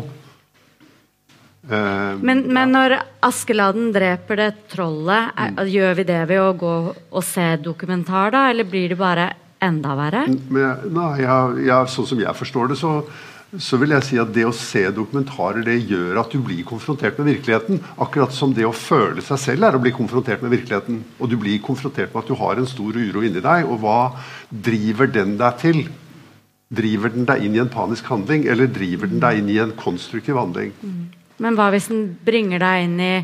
Uh, 1.65 2.21
men, 2.21 2.43
men, 2.53 2.73
når 2.75 2.99
Askeladden 3.25 3.89
dreper 3.95 4.41
det 4.41 4.49
trollet, 4.73 5.31
er, 5.33 5.55
mm. 5.55 5.61
gjør 5.73 5.95
vi 5.97 6.07
det 6.11 6.19
ved 6.29 6.41
å 6.43 6.51
gå 6.59 6.73
og 6.93 7.23
se 7.25 7.47
dokumentar, 7.61 8.35
da? 8.35 8.47
Eller 8.51 8.67
blir 8.69 8.93
det 8.93 8.99
bare 8.99 9.31
enda 9.65 9.95
verre? 9.97 10.27
Men, 10.29 10.91
nei, 10.93 11.13
ja, 11.23 11.39
ja, 11.65 11.79
sånn 11.89 12.09
som 12.11 12.21
jeg 12.21 12.37
forstår 12.37 12.73
det, 12.73 12.81
så 12.81 12.99
så 13.61 13.77
vil 13.79 13.93
jeg 13.93 14.03
si 14.03 14.17
at 14.19 14.31
det 14.35 14.43
å 14.47 14.53
se 14.55 14.81
dokumentarer 14.93 15.63
det 15.65 15.77
gjør 15.87 16.19
at 16.19 16.33
du 16.33 16.39
blir 16.43 16.63
konfrontert 16.67 17.19
med 17.19 17.29
virkeligheten. 17.29 17.79
Akkurat 18.01 18.33
som 18.35 18.53
det 18.55 18.65
å 18.67 18.73
føle 18.75 19.23
seg 19.23 19.39
selv 19.41 19.67
er 19.67 19.77
å 19.77 19.81
bli 19.81 19.93
konfrontert 19.95 20.43
med 20.43 20.51
virkeligheten. 20.55 21.01
Og 21.19 21.29
du 21.31 21.37
blir 21.39 21.61
konfrontert 21.63 22.11
med 22.11 22.23
at 22.23 22.31
du 22.31 22.35
har 22.39 22.59
en 22.59 22.69
stor 22.69 22.97
uro 22.97 23.23
inni 23.23 23.43
deg. 23.43 23.67
Og 23.69 23.79
hva 23.83 23.99
driver 24.49 25.11
den 25.11 25.37
deg 25.39 25.61
til? 25.61 25.83
Driver 26.75 27.13
den 27.13 27.27
deg 27.29 27.45
inn 27.45 27.55
i 27.55 27.61
en 27.63 27.71
panisk 27.71 28.09
handling, 28.11 28.47
eller 28.51 28.71
driver 28.71 29.11
den 29.11 29.23
deg 29.23 29.39
inn 29.39 29.53
i 29.53 29.61
en 29.63 29.75
konstruktiv 29.77 30.39
handling? 30.41 30.73
Mm. 30.81 31.05
Men 31.43 31.57
hva 31.57 31.69
hvis 31.73 31.89
den 31.91 32.07
bringer 32.25 32.61
deg 32.63 32.85
inn 32.85 32.99
i 33.01 33.15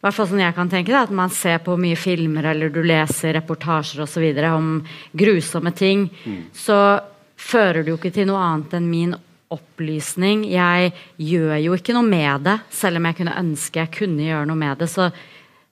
hvert 0.00 0.16
fall 0.16 0.30
sånn 0.30 0.40
jeg 0.40 0.56
kan 0.56 0.70
tenke 0.72 0.92
det, 0.94 1.00
At 1.10 1.12
man 1.12 1.32
ser 1.32 1.58
på 1.64 1.76
mye 1.76 1.96
filmer 1.98 2.52
eller 2.54 2.72
du 2.72 2.80
leser 2.82 3.34
reportasjer 3.36 4.00
osv. 4.06 4.24
om 4.48 4.70
grusomme 5.12 5.72
ting, 5.76 6.08
mm. 6.08 6.44
så 6.56 7.00
fører 7.36 7.84
det 7.84 7.92
jo 7.92 7.98
ikke 7.98 8.14
til 8.14 8.30
noe 8.30 8.40
annet 8.40 8.78
enn 8.78 8.88
min 8.88 9.12
opplysning. 9.50 10.44
Jeg 10.48 10.92
gjør 11.18 11.56
jo 11.58 11.76
ikke 11.76 11.96
noe 11.96 12.06
med 12.06 12.46
det, 12.46 12.56
selv 12.72 13.00
om 13.00 13.08
jeg 13.08 13.18
kunne 13.18 13.38
ønske 13.40 13.82
jeg 13.82 13.92
kunne 13.98 14.28
gjøre 14.28 14.48
noe 14.48 14.60
med 14.60 14.80
det. 14.80 14.88
Så 14.88 15.10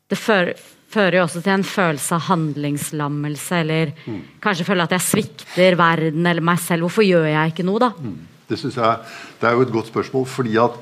det 0.09 0.19
fører, 0.19 0.59
fører 0.93 1.21
jo 1.21 1.27
også 1.27 1.43
til 1.45 1.55
en 1.55 1.67
følelse 1.67 2.17
av 2.17 2.27
handlingslammelse, 2.29 3.61
eller 3.63 3.93
mm. 4.05 4.23
kanskje 4.45 4.67
føle 4.69 4.89
at 4.89 4.97
jeg 4.97 5.07
svikter 5.07 5.79
verden 5.79 6.27
eller 6.27 6.45
meg 6.45 6.61
selv. 6.65 6.89
Hvorfor 6.89 7.07
gjør 7.07 7.29
jeg 7.31 7.55
ikke 7.55 7.69
noe, 7.69 7.85
da? 7.87 7.93
Mm. 7.97 8.19
Det 8.49 8.57
synes 8.57 8.79
jeg 8.81 8.97
det 9.41 9.49
er 9.49 9.57
jo 9.57 9.67
et 9.67 9.73
godt 9.73 9.93
spørsmål, 9.93 10.25
fordi 10.27 10.57
at 10.61 10.77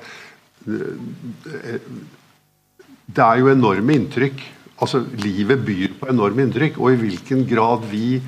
det 3.07 3.23
er 3.23 3.41
jo 3.41 3.53
enorme 3.53 3.97
inntrykk. 4.01 4.43
Altså, 4.83 5.05
Livet 5.23 5.63
byr 5.65 5.95
på 6.01 6.11
enorme 6.11 6.45
inntrykk, 6.47 6.81
og 6.83 6.93
i 6.93 7.01
hvilken 7.05 7.47
grad 7.49 7.87
vi 7.91 8.19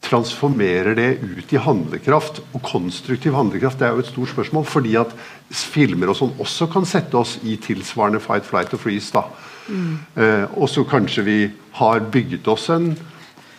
transformerer 0.00 0.96
det 0.96 1.08
ut 1.20 1.52
i 1.52 1.60
handlekraft. 1.60 2.40
Og 2.54 2.64
konstruktiv 2.64 3.34
handlekraft 3.36 3.80
det 3.80 3.88
er 3.88 3.96
jo 3.96 4.04
et 4.04 4.10
stort 4.12 4.32
spørsmål, 4.32 4.64
fordi 4.68 4.96
at 5.00 5.12
filmer 5.50 6.12
og 6.12 6.18
sånn 6.20 6.36
også 6.40 6.70
kan 6.72 6.88
sette 6.88 7.18
oss 7.18 7.36
i 7.44 7.56
tilsvarende 7.60 8.22
fight, 8.22 8.46
flight 8.48 8.72
og 8.76 8.82
freeze. 8.84 9.12
da. 9.12 9.26
Mm. 9.68 9.98
Eh, 10.16 10.46
og 10.56 10.68
så 10.72 10.84
kanskje 10.88 11.26
vi 11.26 11.40
har 11.78 12.00
bygget 12.12 12.48
oss 12.48 12.70
en 12.72 12.94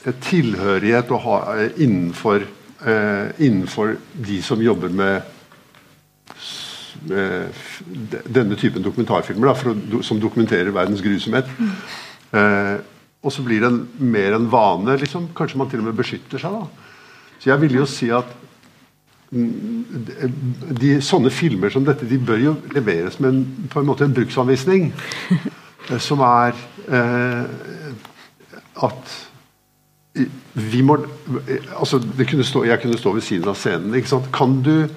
tilhørighet 0.03 1.11
ha, 1.23 1.37
eh, 1.55 1.69
innenfor, 1.77 2.41
eh, 2.85 3.27
innenfor, 3.37 3.97
de 4.13 4.41
som 4.41 4.61
jobber 4.61 4.89
med 4.89 5.21
denne 7.09 8.57
typen 8.59 8.83
dokumentarfilmer, 8.85 9.49
da, 9.49 9.55
for, 9.57 10.03
som 10.05 10.19
dokumenterer 10.21 10.73
verdens 10.75 11.01
grusomhet. 11.01 11.49
Eh, 12.31 12.77
og 13.21 13.33
så 13.33 13.43
blir 13.45 13.61
det 13.61 13.69
en, 13.69 13.81
mer 13.97 14.35
en 14.37 14.47
vane. 14.51 14.97
Liksom. 15.01 15.29
Kanskje 15.37 15.59
man 15.61 15.69
til 15.69 15.81
og 15.81 15.89
med 15.89 15.97
beskytter 15.97 16.41
seg. 16.41 16.55
da. 16.55 17.01
Så 17.41 17.49
jeg 17.51 17.61
vil 17.61 17.75
jo 17.79 17.87
si 17.89 18.09
at 18.13 18.29
mm, 19.31 19.83
de, 20.81 20.95
sånne 21.05 21.33
filmer 21.33 21.73
som 21.73 21.85
dette 21.85 22.09
de 22.09 22.21
bør 22.21 22.41
jo 22.41 22.55
leveres 22.73 23.19
med 23.21 23.33
en, 23.33 23.67
på 23.69 23.81
en 23.81 23.89
måte 23.89 24.07
en 24.07 24.15
bruksanvisning. 24.17 24.91
Eh, 25.89 25.97
som 25.97 26.21
er 26.21 26.57
eh, 26.93 27.45
at 28.85 29.15
vi 30.53 30.81
må 30.83 30.97
altså 31.79 32.01
kunne 32.29 32.43
stå, 32.43 32.63
Jeg 32.63 32.81
kunne 32.81 32.97
stå 32.97 33.13
ved 33.15 33.21
siden 33.21 33.47
av 33.47 33.55
scenen. 33.55 33.95
ikke 33.95 34.11
sant? 34.11 34.27
Kan 34.33 34.59
du 34.61 34.89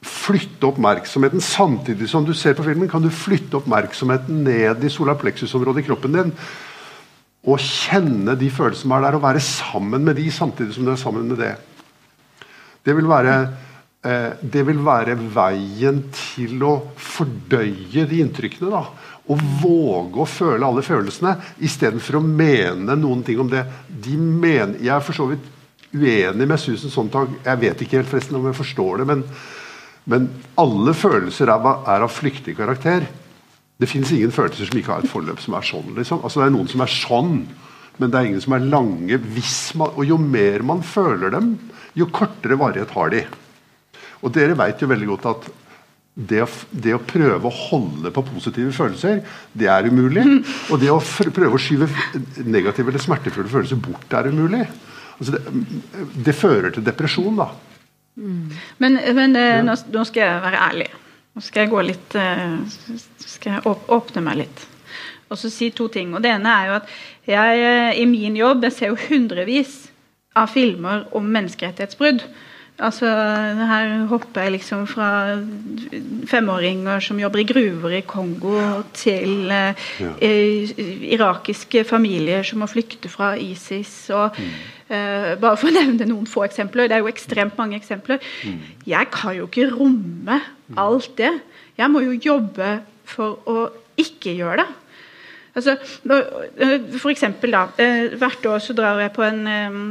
flytte 0.00 0.68
oppmerksomheten 0.70 1.42
samtidig 1.44 2.08
som 2.08 2.24
du 2.24 2.32
ser 2.34 2.54
på 2.56 2.64
filmen? 2.64 2.88
Kan 2.88 3.04
du 3.04 3.10
flytte 3.12 3.58
oppmerksomheten 3.60 4.44
ned 4.46 4.84
i 4.84 4.92
solarplexus-området 4.92 5.84
i 5.84 5.88
kroppen 5.88 6.16
din? 6.16 6.32
Og 7.48 7.60
kjenne 7.60 8.36
de 8.36 8.50
følelsene 8.52 8.88
som 8.88 8.94
er 8.96 9.04
der, 9.06 9.16
og 9.16 9.24
være 9.24 9.42
sammen 9.44 10.04
med 10.04 10.16
de 10.16 10.28
samtidig 10.32 10.76
som 10.76 10.86
du 10.86 10.92
er 10.92 11.00
sammen 11.00 11.28
med 11.28 11.40
det. 11.40 11.54
Det 12.84 12.96
vil 12.96 13.08
være, 13.08 13.36
eh, 14.04 14.32
det 14.40 14.66
vil 14.66 14.80
være 14.84 15.16
veien 15.16 16.02
til 16.12 16.64
å 16.64 16.74
fordøye 16.96 18.06
de 18.08 18.20
inntrykkene. 18.20 18.70
da, 18.70 18.84
Og 19.28 19.38
våge 19.62 20.16
å 20.16 20.26
føle 20.26 20.66
alle 20.66 20.82
følelsene 20.82 21.36
istedenfor 21.60 22.16
å 22.16 22.24
mene 22.24 22.96
noen 22.96 23.22
ting 23.22 23.38
om 23.38 23.48
det. 23.48 23.64
De 23.88 24.16
mener, 24.16 24.78
jeg 24.80 24.96
er 24.96 25.00
for 25.00 25.12
så 25.12 25.28
vidt 25.28 25.44
uenig 25.94 26.48
med 26.48 26.58
Susan 26.58 26.90
Sontag. 26.90 27.28
Jeg 27.44 27.60
vet 27.60 27.80
ikke 27.80 27.96
helt 27.98 28.08
forresten 28.08 28.36
om 28.36 28.46
jeg 28.46 28.54
forstår 28.54 28.98
det, 28.98 29.06
men, 29.06 29.24
men 30.08 30.28
alle 30.60 30.94
følelser 30.96 31.50
er, 31.52 31.66
er 31.92 32.04
av 32.06 32.12
flyktig 32.12 32.56
karakter. 32.58 33.04
Det 33.80 33.88
fins 33.88 34.12
ingen 34.12 34.32
følelser 34.32 34.68
som 34.68 34.80
ikke 34.80 34.94
har 34.94 35.04
et 35.04 35.12
forløp 35.12 35.40
som 35.42 35.56
er 35.56 35.66
sånn. 35.66 35.92
Liksom. 35.96 36.22
Altså, 36.24 36.40
det 36.40 36.48
er 36.48 36.56
noen 36.56 36.70
som 36.70 36.84
er 36.84 36.92
sånn, 36.92 37.36
men 38.00 38.12
det 38.12 38.18
er 38.18 38.30
ingen 38.30 38.44
som 38.44 38.56
er 38.56 38.66
lange. 38.72 39.20
Man, 39.80 39.94
og 39.94 40.04
Jo 40.08 40.18
mer 40.20 40.64
man 40.66 40.84
føler 40.84 41.32
dem, 41.36 41.54
jo 41.96 42.08
kortere 42.12 42.58
varighet 42.60 42.92
har 42.96 43.12
de. 43.12 43.24
Og 44.20 44.32
dere 44.34 44.56
vet 44.58 44.82
jo 44.82 44.88
veldig 44.90 45.08
godt 45.14 45.28
at 45.30 45.50
det 46.20 46.42
å, 46.44 46.48
det 46.70 46.92
å, 46.92 47.00
prøve 47.06 47.48
å 47.48 47.54
holde 47.54 48.10
på 48.12 48.24
positive 48.26 48.72
følelser, 48.76 49.22
det 49.56 49.68
er 49.72 49.88
umulig. 49.88 50.24
Og 50.68 50.80
det 50.82 50.90
å 50.92 51.00
prøve 51.00 51.56
å 51.56 51.60
skyve 51.60 51.88
negative 52.44 52.90
eller 52.90 53.02
smertefulle 53.02 53.52
følelser 53.52 53.80
bort, 53.80 54.08
er 54.12 54.28
umulig. 54.32 54.64
Altså 55.20 55.36
det, 55.36 55.70
det, 56.26 56.36
fører 56.36 56.74
til 56.74 56.84
depresjon, 56.84 57.40
da. 57.40 57.50
Mm. 58.16 58.50
Men, 58.78 58.98
men 59.16 59.38
ja. 59.38 59.60
nå, 59.64 59.76
nå 59.94 60.04
skal 60.08 60.26
jeg 60.26 60.42
være 60.44 60.64
ærlig. 60.70 60.90
Nå 61.34 61.44
skal 61.44 61.64
jeg 61.64 61.72
gå 61.72 61.82
litt 61.86 62.18
eh, 62.18 62.58
Skal 63.22 63.56
jeg 63.56 63.78
åpne 63.94 64.24
meg 64.26 64.42
litt. 64.42 64.66
Og 65.30 65.38
så 65.38 65.50
si 65.52 65.70
to 65.74 65.86
ting. 65.92 66.14
Og 66.14 66.22
Det 66.24 66.32
ene 66.34 66.52
er 66.52 66.70
jo 66.70 66.76
at 66.80 66.92
jeg 67.30 67.64
eh, 67.64 68.02
i 68.02 68.06
min 68.10 68.38
jobb 68.38 68.66
jeg 68.66 68.76
ser 68.76 68.92
jo 68.92 69.00
hundrevis 69.08 69.84
av 70.38 70.50
filmer 70.50 71.06
om 71.16 71.26
menneskerettighetsbrudd. 71.26 72.24
Altså, 72.80 73.06
Her 73.68 74.06
hopper 74.08 74.46
jeg 74.46 74.54
liksom 74.54 74.86
fra 74.88 75.36
femåringer 76.30 77.02
som 77.04 77.18
jobber 77.20 77.42
i 77.42 77.48
gruver 77.48 77.96
i 77.98 78.04
Kongo, 78.08 78.56
til 78.96 79.52
eh, 79.52 79.88
ja. 80.00 80.14
irakiske 81.14 81.84
familier 81.84 82.46
som 82.46 82.64
må 82.64 82.70
flykte 82.70 83.12
fra 83.12 83.34
ISIS. 83.36 84.10
og 84.10 84.38
mm. 84.38 84.54
Eh, 84.90 85.36
Bare 85.40 85.58
for 85.58 85.70
å 85.70 85.74
nevne 85.74 86.08
noen 86.10 86.28
få 86.28 86.44
eksempler. 86.46 86.88
Det 86.90 86.98
er 86.98 87.04
jo 87.04 87.10
ekstremt 87.10 87.58
mange 87.60 87.78
eksempler. 87.78 88.20
Mm. 88.44 88.60
Jeg 88.90 89.10
kan 89.14 89.36
jo 89.36 89.48
ikke 89.48 89.70
romme 89.72 90.40
alt 90.78 91.14
det. 91.18 91.32
Jeg 91.78 91.90
må 91.90 92.04
jo 92.04 92.18
jobbe 92.18 92.78
for 93.08 93.40
å 93.50 93.66
ikke 94.00 94.36
gjøre 94.38 94.62
det. 94.62 94.68
Altså, 95.50 95.74
for 97.02 97.10
eksempel 97.10 97.50
da, 97.50 97.64
Hvert 98.20 98.44
år 98.46 98.60
så 98.62 98.74
drar 98.78 99.00
jeg 99.02 99.10
på 99.16 99.24
en 99.26 99.40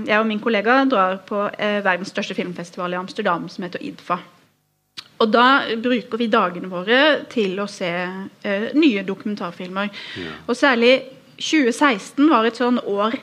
Jeg 0.07 0.15
og 0.15 0.27
min 0.29 0.39
kollega 0.39 0.77
drar 0.87 1.17
på 1.27 1.41
verdens 1.59 2.13
største 2.13 2.37
filmfestival 2.37 2.95
i 2.95 2.99
Amsterdam, 2.99 3.49
som 3.51 3.65
heter 3.67 3.83
IDFA. 3.83 4.21
Og 5.19 5.27
da 5.33 5.75
bruker 5.83 6.21
vi 6.21 6.29
dagene 6.31 6.71
våre 6.71 7.01
til 7.31 7.59
å 7.59 7.67
se 7.67 7.91
nye 8.79 9.03
dokumentarfilmer. 9.03 9.91
Ja. 10.15 10.37
Og 10.47 10.55
særlig 10.55 10.93
2016 11.39 12.29
var 12.29 12.47
et 12.47 12.59
sånn 12.59 12.79
år 12.83 13.15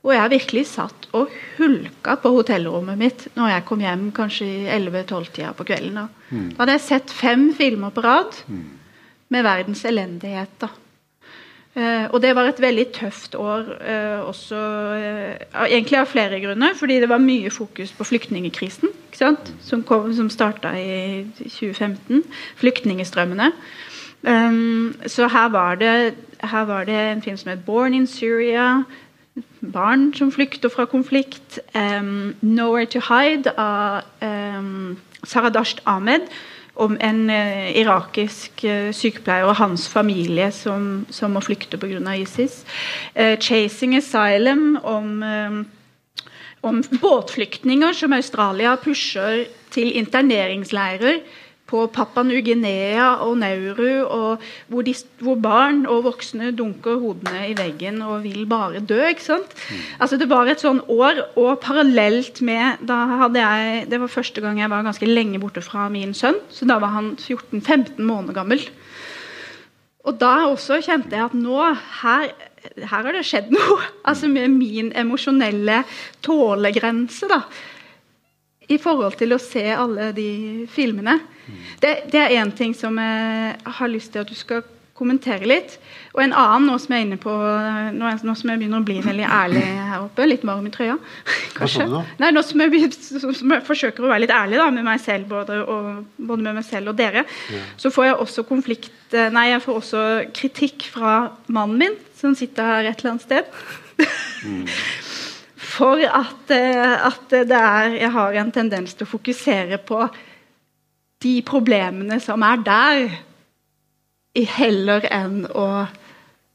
hvor 0.00 0.16
jeg 0.16 0.32
virkelig 0.32 0.66
satt 0.70 1.08
og 1.16 1.32
hulka 1.58 2.16
på 2.22 2.32
hotellrommet 2.32 2.98
mitt 3.00 3.26
når 3.36 3.54
jeg 3.54 3.64
kom 3.68 3.82
hjem 3.84 4.06
kanskje 4.16 4.46
i 4.48 4.60
11-12-tida 4.78 5.52
på 5.56 5.66
kvelden. 5.68 5.98
Da. 6.00 6.06
Mm. 6.30 6.46
da 6.54 6.62
hadde 6.62 6.76
jeg 6.78 6.86
sett 6.86 7.12
fem 7.12 7.50
filmer 7.56 7.92
på 7.92 8.04
rad 8.04 8.38
mm. 8.48 8.62
med 9.34 9.44
verdens 9.44 9.84
elendighet. 9.84 10.54
da. 10.62 10.70
Eh, 11.76 12.06
og 12.10 12.18
det 12.22 12.32
var 12.34 12.48
et 12.50 12.62
veldig 12.62 12.86
tøft 12.96 13.36
år 13.38 13.68
eh, 13.78 14.22
også 14.26 14.56
eh, 14.98 15.36
Egentlig 15.68 16.00
av 16.00 16.08
flere 16.10 16.40
grunner. 16.42 16.74
Fordi 16.74 16.96
det 17.02 17.08
var 17.08 17.22
mye 17.22 17.50
fokus 17.50 17.92
på 17.92 18.08
flyktningekrisen 18.08 18.90
mm. 18.90 19.36
som, 19.62 19.84
kom, 19.84 20.08
som 20.16 20.30
starta 20.32 20.72
i 20.80 21.28
2015. 21.38 22.24
Flyktningstrømmene. 22.56 23.52
Um, 24.20 24.92
så 25.08 25.30
her 25.32 25.48
var, 25.48 25.78
det, 25.80 26.14
her 26.44 26.64
var 26.68 26.84
det 26.84 26.96
en 26.96 27.22
film 27.22 27.36
som 27.36 27.50
het 27.50 27.64
'Born 27.64 27.94
in 27.94 28.06
Syria' 28.06 28.84
barn 29.60 30.14
som 30.14 30.32
flykter 30.32 30.68
fra 30.68 30.84
konflikt. 30.84 31.58
Um, 31.74 32.34
'Nowhere 32.42 32.86
to 32.86 32.98
Hide' 32.98 33.58
av 33.58 34.02
um, 34.22 34.98
Saradasht 35.24 35.80
Ahmed. 35.84 36.20
Om 36.74 36.96
en 37.00 37.30
uh, 37.30 37.76
irakisk 37.76 38.64
uh, 38.64 38.92
sykepleier 38.92 39.44
og 39.44 39.56
hans 39.56 39.88
familie 39.88 40.52
som, 40.52 41.06
som 41.10 41.30
må 41.30 41.40
flykte 41.40 41.76
pga. 41.76 42.14
ISIS. 42.14 42.64
Uh, 43.16 43.36
'Chasing 43.36 43.96
Asylum' 43.96 44.78
om, 44.82 45.22
um, 45.22 45.66
om 46.62 46.82
båtflyktninger 47.00 47.92
som 47.92 48.12
Australia 48.12 48.76
pusher 48.76 49.44
til 49.70 49.96
interneringsleirer 49.96 51.20
på 51.70 51.84
Papua 51.94 52.24
New-Guinea 52.26 53.06
og 53.24 53.38
Nauru, 53.40 54.02
og 54.04 54.44
hvor, 54.68 54.84
de, 54.86 54.94
hvor, 55.22 55.38
barn 55.40 55.84
og 55.90 56.04
voksne 56.08 56.50
dunker 56.56 56.98
hodene 57.02 57.46
i 57.50 57.56
veggen 57.58 58.02
og 58.06 58.24
vil 58.26 58.44
bare 58.50 58.82
dø. 58.82 58.98
ikke 59.08 59.26
sant? 59.28 59.54
Mm. 59.70 59.86
Altså 60.00 60.18
Det 60.20 60.28
var 60.30 60.50
et 60.50 60.62
sånn 60.62 60.82
år, 60.90 61.22
og 61.38 61.60
parallelt 61.62 62.42
med 62.46 62.82
da 62.86 62.98
hadde 63.24 63.42
jeg, 63.42 63.86
Det 63.90 64.00
var 64.02 64.12
første 64.12 64.42
gang 64.44 64.60
jeg 64.60 64.70
var 64.70 64.86
ganske 64.86 65.08
lenge 65.08 65.40
borte 65.42 65.62
fra 65.64 65.88
min 65.88 66.14
sønn. 66.14 66.38
så 66.50 66.66
Da 66.66 66.78
var 66.82 66.94
han 66.96 67.16
14-15 67.16 67.98
måneder 67.98 68.34
gammel. 68.34 68.68
Og 70.04 70.16
da 70.20 70.46
også 70.48 70.80
kjente 70.80 71.12
jeg 71.12 71.28
at 71.28 71.34
nå 71.36 71.58
her, 72.00 72.30
her 72.80 72.86
har 72.88 73.12
det 73.12 73.26
skjedd 73.28 73.52
noe. 73.52 73.82
altså 74.08 74.28
Med 74.28 74.48
min 74.48 74.92
emosjonelle 74.96 75.84
tålegrense. 76.22 77.28
da 77.28 77.44
i 78.70 78.78
forhold 78.78 79.18
til 79.18 79.34
å 79.34 79.40
se 79.42 79.64
alle 79.74 80.10
de 80.16 80.30
filmene. 80.70 81.18
Det, 81.82 81.94
det 82.12 82.20
er 82.20 82.36
én 82.38 82.52
ting 82.54 82.74
som 82.78 82.98
jeg 83.00 83.56
har 83.78 83.90
lyst 83.90 84.14
til 84.14 84.22
at 84.22 84.30
du 84.30 84.36
skal 84.38 84.62
kommentere 85.00 85.48
litt. 85.48 85.78
Og 86.12 86.22
en 86.24 86.34
annen, 86.36 86.68
nå 86.68 86.76
som 86.80 86.92
jeg 86.92 87.02
er 87.02 87.06
inne 87.08 87.18
på 87.20 87.32
nå, 87.32 88.12
nå 88.26 88.34
som 88.36 88.52
jeg 88.52 88.60
begynner 88.60 88.82
å 88.82 88.86
bli 88.86 88.98
veldig 89.04 89.26
ærlig 89.26 89.64
her 89.64 90.04
oppe, 90.04 90.28
litt 90.28 90.44
varm 90.46 90.68
i 90.68 90.72
trøya 90.74 90.98
kanskje. 91.58 91.88
Nei, 92.20 92.32
nå 92.36 92.44
som 92.46 92.62
jeg, 92.64 92.90
som 93.00 93.54
jeg, 93.56 93.64
forsøker 93.66 94.04
å 94.04 94.12
være 94.12 94.26
litt 94.26 94.34
ærlig 94.36 94.60
da, 94.60 94.68
med 94.74 94.86
meg 94.86 95.02
selv, 95.02 95.28
både, 95.30 95.60
og, 95.64 95.90
både 96.18 96.46
med 96.46 96.60
meg 96.60 96.68
selv 96.68 96.92
og 96.92 97.00
dere, 97.00 97.24
ja. 97.24 97.64
så 97.80 97.92
får 97.94 98.10
jeg 98.10 98.18
også 98.26 98.48
konflikt 98.48 98.96
Nei, 99.10 99.48
jeg 99.50 99.62
får 99.64 99.78
også 99.80 100.00
kritikk 100.36 100.84
fra 100.92 101.14
mannen 101.50 101.80
min, 101.80 101.96
som 102.20 102.36
sitter 102.38 102.68
her 102.68 102.92
et 102.92 103.00
eller 103.00 103.16
annet 103.16 103.24
sted. 103.24 103.48
Mm. 104.46 104.68
For 105.80 106.02
at, 106.04 106.52
eh, 106.52 107.06
at 107.06 107.32
er, 107.32 107.94
jeg 107.96 108.12
har 108.12 108.36
en 108.42 108.52
tendens 108.52 108.92
til 108.94 109.06
å 109.06 109.12
fokusere 109.14 109.78
på 109.88 110.02
de 111.24 111.40
problemene 111.46 112.20
som 112.20 112.44
er 112.44 112.64
der, 112.64 113.18
heller 114.60 115.04
enn 115.10 115.42
å 115.48 115.66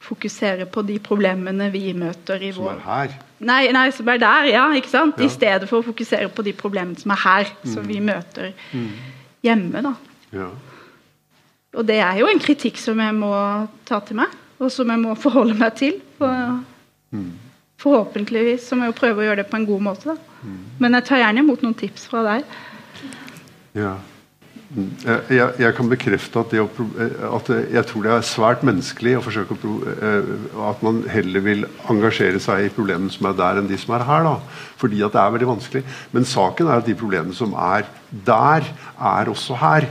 fokusere 0.06 0.68
på 0.72 0.84
de 0.86 1.00
problemene 1.04 1.72
vi 1.74 1.90
møter 1.98 2.44
i 2.46 2.52
vår 2.54 2.70
Som 2.70 2.78
er 2.78 2.86
her? 2.86 3.16
Nei, 3.46 3.64
nei, 3.76 3.90
som 3.92 4.10
er 4.14 4.22
der, 4.22 4.50
ja. 4.54 4.66
ikke 4.78 4.92
sant? 4.92 5.20
Ja. 5.20 5.28
I 5.28 5.34
stedet 5.34 5.70
for 5.70 5.82
å 5.82 5.88
fokusere 5.90 6.30
på 6.32 6.46
de 6.46 6.54
problemene 6.56 6.98
som 7.02 7.12
er 7.16 7.22
her, 7.24 7.52
mm. 7.64 7.74
som 7.74 7.88
vi 7.90 8.00
møter 8.04 8.54
mm. 8.72 8.92
hjemme. 9.46 9.82
da. 9.90 9.94
Ja. 10.36 10.50
Og 11.76 11.88
det 11.90 11.98
er 12.00 12.22
jo 12.22 12.30
en 12.32 12.42
kritikk 12.42 12.78
som 12.80 13.02
jeg 13.02 13.18
må 13.18 13.34
ta 13.88 14.00
til 14.06 14.22
meg, 14.22 14.38
og 14.62 14.72
som 14.72 14.94
jeg 14.94 15.02
må 15.02 15.18
forholde 15.20 15.58
meg 15.60 15.76
til. 15.82 16.00
For, 16.20 16.62
mm. 17.12 17.32
Forhåpentligvis 17.86 18.66
så 18.66 18.78
må 18.78 18.90
jeg 18.90 18.98
prøve 18.98 19.22
å 19.22 19.30
gjøre 19.30 19.44
det 19.44 19.50
på 19.52 19.60
en 19.60 19.70
god 19.70 19.86
måte. 19.92 20.16
da. 20.16 20.42
Mm. 20.42 20.60
Men 20.82 20.98
jeg 20.98 21.08
tar 21.08 21.22
gjerne 21.22 21.46
imot 21.46 21.64
noen 21.66 21.78
tips 21.78 22.10
fra 22.10 22.26
deg. 22.26 22.60
Ja. 23.78 23.96
Jeg, 24.76 25.52
jeg, 25.62 25.72
kan 25.78 25.88
bekrefte 25.88 26.42
at, 26.42 26.54
å, 26.60 26.66
at, 27.38 27.50
jeg 27.72 27.84
tror 27.88 28.04
det 28.04 28.12
er 28.12 28.26
svært 28.28 28.64
menneskelig 28.66 29.14
å 29.20 29.22
forsøke 29.24 29.56
å, 29.56 29.76
eh, 29.94 30.32
at 30.68 30.82
man 30.84 31.04
heller 31.12 31.44
vil 31.46 31.68
engasjere 31.92 32.42
seg 32.44 32.66
i 32.66 32.74
problemene 32.74 33.14
som 33.14 33.30
er 33.30 33.38
der, 33.40 33.62
enn 33.62 33.70
de 33.70 33.78
som 33.80 33.94
er 33.96 34.04
her. 34.08 34.26
Da. 34.26 34.66
Fordi 34.82 35.04
at 35.06 35.16
det 35.16 35.22
er 35.22 35.36
veldig 35.38 35.52
vanskelig. 35.54 35.84
Men 36.16 36.28
saken 36.28 36.68
er 36.72 36.82
at 36.82 36.90
de 36.90 36.98
problemene 36.98 37.38
som 37.38 37.56
er 37.56 37.88
der, 38.28 38.68
er 38.98 39.32
også 39.32 39.62
her. 39.62 39.88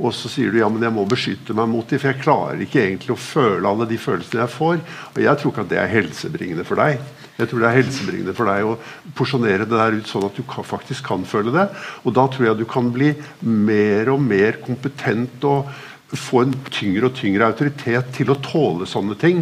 Og 0.00 0.14
så 0.16 0.30
sier 0.32 0.54
du 0.54 0.62
ja, 0.62 0.70
men 0.72 0.86
jeg 0.86 0.94
må 0.96 1.04
beskytte 1.08 1.56
meg 1.56 1.68
mot 1.68 1.88
dem, 1.90 2.00
for 2.00 2.12
jeg 2.12 2.22
klarer 2.22 2.62
ikke 2.64 2.80
egentlig 2.86 3.12
å 3.12 3.20
føle 3.20 3.68
alle 3.68 3.88
de 3.90 4.00
følelsene 4.00 4.46
jeg 4.46 4.54
får. 4.54 4.80
Og 5.12 5.20
jeg 5.26 5.40
tror 5.40 5.52
ikke 5.52 5.66
at 5.66 5.74
det 5.74 5.82
er 5.82 5.92
helsebringende 5.98 6.64
for 6.68 6.80
deg. 6.80 7.02
Jeg 7.38 7.48
tror 7.48 7.62
det 7.62 7.68
er 7.68 7.78
helsebringende 7.78 8.34
for 8.36 8.50
deg 8.50 8.66
å 8.68 8.74
porsjonere 9.16 9.64
det 9.64 9.78
der 9.78 9.96
ut 9.96 10.10
sånn 10.10 10.26
at 10.28 10.36
du 10.36 10.42
faktisk 10.68 11.06
kan 11.08 11.24
føle 11.28 11.54
det. 11.54 11.64
Og 12.04 12.14
da 12.16 12.26
tror 12.28 12.50
jeg 12.50 12.60
du 12.60 12.66
kan 12.68 12.92
bli 12.92 13.12
mer 13.40 14.12
og 14.12 14.20
mer 14.22 14.60
kompetent 14.64 15.46
og 15.48 15.70
få 16.12 16.44
en 16.44 16.54
tyngre 16.68 17.08
og 17.08 17.16
tyngre 17.16 17.48
autoritet 17.48 18.12
til 18.18 18.32
å 18.32 18.40
tåle 18.44 18.88
sånne 18.88 19.16
ting. 19.20 19.40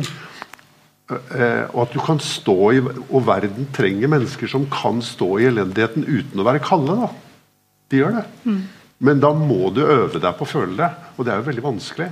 Eh, 1.11 1.64
og 1.74 1.80
at 1.88 1.97
du 1.97 1.99
kan 1.99 2.20
stå 2.22 2.59
i 2.70 2.78
Og 2.78 3.24
verden 3.26 3.66
trenger 3.74 4.12
mennesker 4.12 4.47
som 4.47 4.68
kan 4.70 5.01
stå 5.03 5.41
i 5.41 5.49
elendigheten 5.49 6.07
uten 6.07 6.38
å 6.38 6.47
være 6.47 6.62
kalde. 6.62 6.95
da. 6.95 7.09
De 7.91 7.99
gjør 7.99 8.20
det. 8.20 8.26
Mm. 8.45 8.61
Men 9.01 9.22
da 9.22 9.32
må 9.34 9.72
du 9.74 9.82
øve 9.82 10.20
deg 10.20 10.36
på 10.38 10.47
å 10.47 10.53
føle 10.53 10.76
det. 10.78 10.91
Og 11.16 11.26
det 11.26 11.32
er 11.32 11.41
jo 11.41 11.49
veldig 11.51 11.66
vanskelig. 11.66 12.11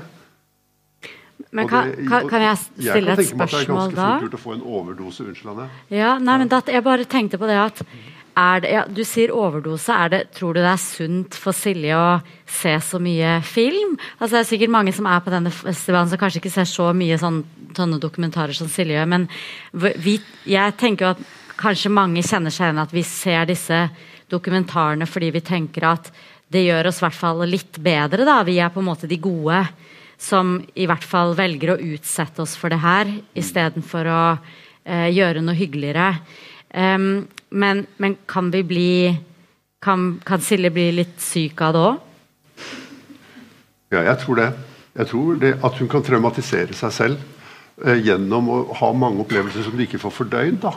Men 1.50 1.68
kan, 1.68 1.94
kan, 2.08 2.28
kan, 2.28 2.42
jeg 2.44 2.58
stille 2.60 3.14
et 3.14 3.24
spørsmål 3.30 3.48
da? 3.48 3.48
Jeg 3.48 3.66
kan 3.68 3.72
tenke 3.72 3.72
meg 3.72 3.88
at 3.88 3.94
det 3.94 4.02
er 4.02 4.04
ganske 4.04 4.04
fort 4.04 4.24
gjort 4.26 4.36
å 4.36 4.42
få 4.42 4.54
en 4.54 4.62
overdose. 4.76 5.24
Unnskyld, 5.24 5.64
Ja, 5.94 6.12
nei, 6.20 6.38
men 6.42 6.52
dat, 6.52 6.68
jeg 6.68 6.84
bare 6.84 7.08
tenkte 7.08 7.40
på 7.40 7.48
det 7.48 7.58
at 7.62 7.82
det, 8.62 8.70
ja, 8.70 8.84
Du 8.86 9.02
sier 9.02 9.32
overdose. 9.34 9.94
Det, 10.12 10.20
tror 10.36 10.54
du 10.54 10.60
det 10.60 10.70
er 10.70 10.82
sunt 10.82 11.34
for 11.34 11.56
Silje 11.56 11.96
å 11.96 12.20
se 12.46 12.76
så 12.84 13.00
mye 13.02 13.38
film? 13.42 13.96
Altså, 14.18 14.36
det 14.36 14.42
er 14.44 14.50
sikkert 14.52 14.74
mange 14.76 14.94
som 14.94 15.08
er 15.10 15.24
på 15.24 15.32
denne 15.32 15.50
festivalen 15.50 16.12
som 16.12 16.20
kanskje 16.20 16.42
ikke 16.42 16.54
ser 16.54 16.68
så 16.68 16.92
mye 16.94 17.18
sånn, 17.18 17.42
sånne 17.74 17.98
dokumentarer 18.02 18.54
som 18.54 18.70
Silje 18.70 19.00
gjør. 19.00 19.10
Men 19.10 19.26
vi, 19.72 20.18
jeg 20.46 20.76
tenker 20.78 21.08
jo 21.08 21.12
at 21.16 21.26
kanskje 21.58 21.90
mange 21.90 22.22
kjenner 22.22 22.54
seg 22.54 22.68
igjen 22.68 22.84
at 22.84 22.94
vi 22.94 23.02
ser 23.02 23.48
disse 23.48 23.82
dokumentarene 24.30 25.08
fordi 25.08 25.32
vi 25.34 25.42
tenker 25.42 25.88
at 25.88 26.12
det 26.52 26.62
gjør 26.68 26.92
oss 26.92 27.00
i 27.00 27.04
hvert 27.08 27.18
fall 27.18 27.42
litt 27.48 27.80
bedre. 27.82 28.24
da, 28.24 28.42
Vi 28.46 28.60
er 28.60 28.70
på 28.72 28.80
en 28.80 28.88
måte 28.92 29.10
de 29.10 29.18
gode 29.20 29.64
som 30.18 30.58
i 30.74 30.86
hvert 30.90 31.06
fall 31.06 31.36
velger 31.38 31.74
å 31.74 31.80
utsette 31.94 32.42
oss 32.42 32.56
for 32.58 32.74
det 32.74 32.80
her 32.82 33.10
istedenfor 33.38 34.10
å 34.10 34.22
eh, 34.34 35.08
gjøre 35.14 35.44
noe 35.44 35.56
hyggeligere. 35.56 36.10
Um, 36.74 37.28
men, 37.48 37.86
men, 37.96 38.18
kan 38.28 38.50
vi 38.52 38.60
bli 38.66 38.90
Kan, 39.80 40.18
kan 40.26 40.42
Silje 40.42 40.72
bli 40.74 40.88
litt 40.90 41.20
syk 41.22 41.60
av 41.62 41.72
det 41.72 41.80
òg? 41.86 41.98
Ja, 43.94 44.00
jeg 44.02 44.18
tror 44.24 44.40
det. 44.40 44.48
Jeg 44.98 45.06
tror 45.06 45.36
det 45.38 45.52
at 45.64 45.76
hun 45.78 45.88
kan 45.88 46.02
traumatisere 46.02 46.74
seg 46.74 46.92
selv 46.96 47.20
eh, 47.86 48.00
gjennom 48.02 48.50
å 48.50 48.56
ha 48.80 48.88
mange 48.90 49.22
opplevelser 49.22 49.62
som 49.62 49.76
du 49.78 49.84
ikke 49.84 50.00
får 50.02 50.16
fordøyd. 50.16 50.58
da. 50.64 50.74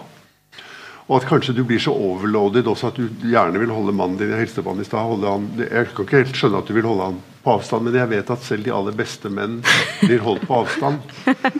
Og 1.07 1.17
at 1.17 1.27
kanskje 1.27 1.55
du 1.57 1.63
blir 1.67 1.81
så 1.81 1.93
overloaded 1.95 2.67
også 2.69 2.91
at 2.91 2.99
du 2.99 3.25
gjerne 3.27 3.59
vil 3.59 3.73
holde 3.73 3.95
mannen 3.95 4.19
din 4.19 4.31
i 4.31 4.39
helsebanen 4.39 4.83
i 4.83 4.87
stad. 4.87 5.25
Jeg 5.63 5.89
kan 5.91 6.05
ikke 6.05 6.21
helt 6.21 6.37
skjønne 6.37 6.61
at 6.61 6.69
du 6.69 6.75
vil 6.77 6.87
holde 6.87 7.09
han 7.09 7.19
på 7.41 7.55
avstand, 7.55 7.87
men 7.87 7.97
jeg 7.97 8.11
vet 8.11 8.31
at 8.35 8.45
selv 8.45 8.67
de 8.67 8.73
aller 8.75 8.95
beste 8.95 9.31
menn 9.33 9.57
blir 10.03 10.21
holdt 10.23 10.45
på 10.47 10.61
avstand. 10.61 11.01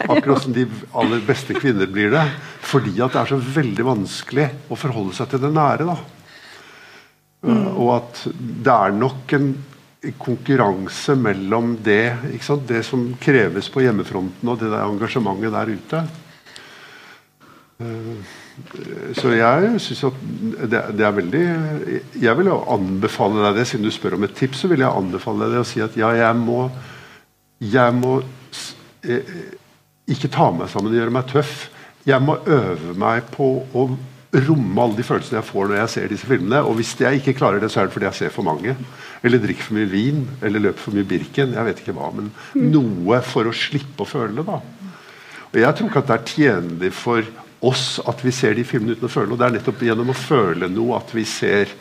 Akkurat 0.06 0.46
som 0.46 0.56
de 0.56 0.68
aller 0.94 1.24
beste 1.26 1.58
kvinner 1.58 1.90
blir 1.90 2.14
det. 2.14 2.24
Fordi 2.70 2.94
at 3.02 3.16
det 3.16 3.24
er 3.24 3.34
så 3.34 3.42
veldig 3.60 3.88
vanskelig 3.88 4.48
å 4.70 4.80
forholde 4.80 5.18
seg 5.18 5.34
til 5.34 5.44
det 5.44 5.54
nære. 5.58 5.90
da. 5.90 5.98
Mm. 7.42 7.68
Og 7.74 7.90
at 7.98 8.24
det 8.38 8.76
er 8.76 8.98
nok 9.02 9.36
en 9.38 9.52
konkurranse 10.22 11.16
mellom 11.18 11.76
det, 11.84 12.18
det 12.70 12.84
som 12.86 13.12
kreves 13.22 13.70
på 13.70 13.84
hjemmefronten 13.84 14.50
og 14.50 14.62
det 14.62 14.70
der 14.72 14.86
engasjementet 14.86 15.54
der 15.54 15.74
ute. 15.76 16.06
Uh, 17.82 18.38
så 19.18 19.34
jeg 19.36 19.74
syns 19.84 20.04
at 20.08 20.22
det, 20.72 20.82
det, 20.98 21.04
er 21.06 21.16
veldig 21.16 21.44
Jeg 22.22 22.38
vil 22.38 22.50
jo 22.52 22.60
anbefale 22.72 23.42
deg 23.46 23.60
det, 23.60 23.66
siden 23.70 23.88
du 23.88 23.92
spør 23.94 24.16
om 24.18 24.26
et 24.28 24.36
tips, 24.38 24.64
så 24.64 24.72
vil 24.72 24.84
jeg 24.84 24.92
anbefale 25.02 25.46
deg 25.46 25.56
det 25.56 25.64
å 25.64 25.68
si 25.68 25.84
at 25.84 25.98
ja, 26.00 26.14
jeg 26.18 26.40
må 26.40 26.66
jeg 27.62 27.94
må 27.94 28.16
eh, 29.06 29.36
ikke 30.10 30.32
ta 30.34 30.50
meg 30.56 30.72
sammen 30.72 30.94
og 30.94 30.98
gjøre 30.98 31.14
meg 31.14 31.28
tøff. 31.30 31.68
Jeg 32.10 32.24
må 32.26 32.40
øve 32.50 32.96
meg 32.98 33.28
på 33.36 33.52
å 33.78 33.84
romme 34.32 34.82
alle 34.82 34.98
de 34.98 35.06
følelsene 35.06 35.38
jeg 35.38 35.48
får 35.50 35.68
når 35.70 35.78
jeg 35.78 35.92
ser 35.94 36.10
disse 36.10 36.30
filmene. 36.30 36.64
Og 36.66 36.80
hvis 36.80 36.96
jeg 36.98 37.20
ikke 37.20 37.36
klarer 37.38 37.62
det, 37.62 37.70
så 37.70 37.82
er 37.84 37.90
det 37.90 37.96
fordi 37.96 38.08
jeg 38.10 38.20
ser 38.22 38.34
for 38.34 38.48
mange. 38.48 38.74
Eller 39.22 39.44
drikker 39.44 39.68
for 39.68 39.78
mye 39.78 39.92
vin. 39.92 40.24
Eller 40.42 40.66
løper 40.66 40.88
for 40.88 40.98
mye 40.98 41.08
Birken. 41.08 41.54
Jeg 41.54 41.68
vet 41.70 41.84
ikke 41.84 41.96
hva, 41.98 42.10
men 42.18 42.32
noe 42.58 43.22
for 43.28 43.50
å 43.50 43.56
slippe 43.56 44.06
å 44.06 44.10
føle 44.10 44.42
det. 44.42 44.48
da. 44.50 44.60
Og 45.52 45.62
Jeg 45.62 45.78
tror 45.78 45.92
ikke 45.92 46.04
at 46.06 46.10
det 46.10 46.18
er 46.18 46.34
tjenlig 46.34 46.94
for 46.96 47.32
oss 47.68 48.00
at 48.10 48.24
vi 48.26 48.34
ser 48.34 48.58
de 48.58 48.66
filmene 48.66 48.98
uten 48.98 49.10
å 49.10 49.12
føle 49.12 49.30
noe. 49.30 49.40
Det 49.40 49.48
er 49.48 49.58
nettopp 49.60 49.82
gjennom 49.86 50.14
å 50.14 50.18
føle 50.18 50.70
noe 50.72 50.98
at 50.98 51.16
vi 51.16 51.26
ser 51.30 51.74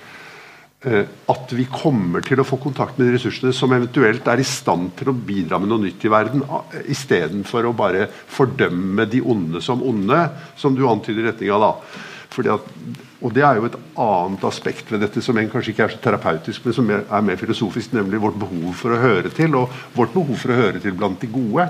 Eh, 0.80 1.04
at 1.28 1.50
vi 1.52 1.66
kommer 1.68 2.24
til 2.24 2.40
å 2.40 2.44
få 2.48 2.56
kontakt 2.56 2.96
med 2.96 3.10
de 3.10 3.18
ressursene 3.18 3.52
som 3.52 3.72
eventuelt 3.76 4.24
er 4.32 4.40
i 4.40 4.46
stand 4.48 4.94
til 4.96 5.10
å 5.12 5.12
bidra 5.12 5.58
med 5.60 5.68
noe 5.68 5.82
nytt 5.82 6.06
i 6.08 6.12
verden, 6.12 6.40
istedenfor 6.88 7.68
å 7.68 7.74
bare 7.76 8.06
fordømme 8.08 9.04
de 9.12 9.20
onde 9.20 9.60
som 9.60 9.82
onde, 9.84 10.22
som 10.56 10.72
du 10.72 10.86
antyder 10.88 11.28
retning 11.28 11.52
av. 11.52 11.66
da. 11.66 12.54
At, 12.54 12.72
og 13.20 13.34
Det 13.36 13.44
er 13.44 13.58
jo 13.58 13.68
et 13.68 13.76
annet 14.00 14.46
aspekt 14.48 14.88
ved 14.88 15.04
dette 15.04 15.20
som 15.20 15.36
kanskje 15.36 15.74
ikke 15.74 15.84
er 15.84 15.92
så 15.92 16.00
terapeutisk, 16.00 16.64
men 16.64 16.78
som 16.78 16.88
er 16.94 17.26
mer 17.28 17.36
filosofisk, 17.36 17.92
nemlig 17.92 18.22
vårt 18.22 18.40
behov 18.40 18.72
for 18.80 18.96
å 18.96 19.02
høre 19.02 19.28
til, 19.36 19.58
og 19.60 19.68
vårt 19.92 20.16
behov 20.16 20.32
for 20.40 20.54
å 20.54 20.60
høre 20.62 20.80
til 20.80 20.96
blant 20.96 21.20
de 21.20 21.28
gode. 21.28 21.68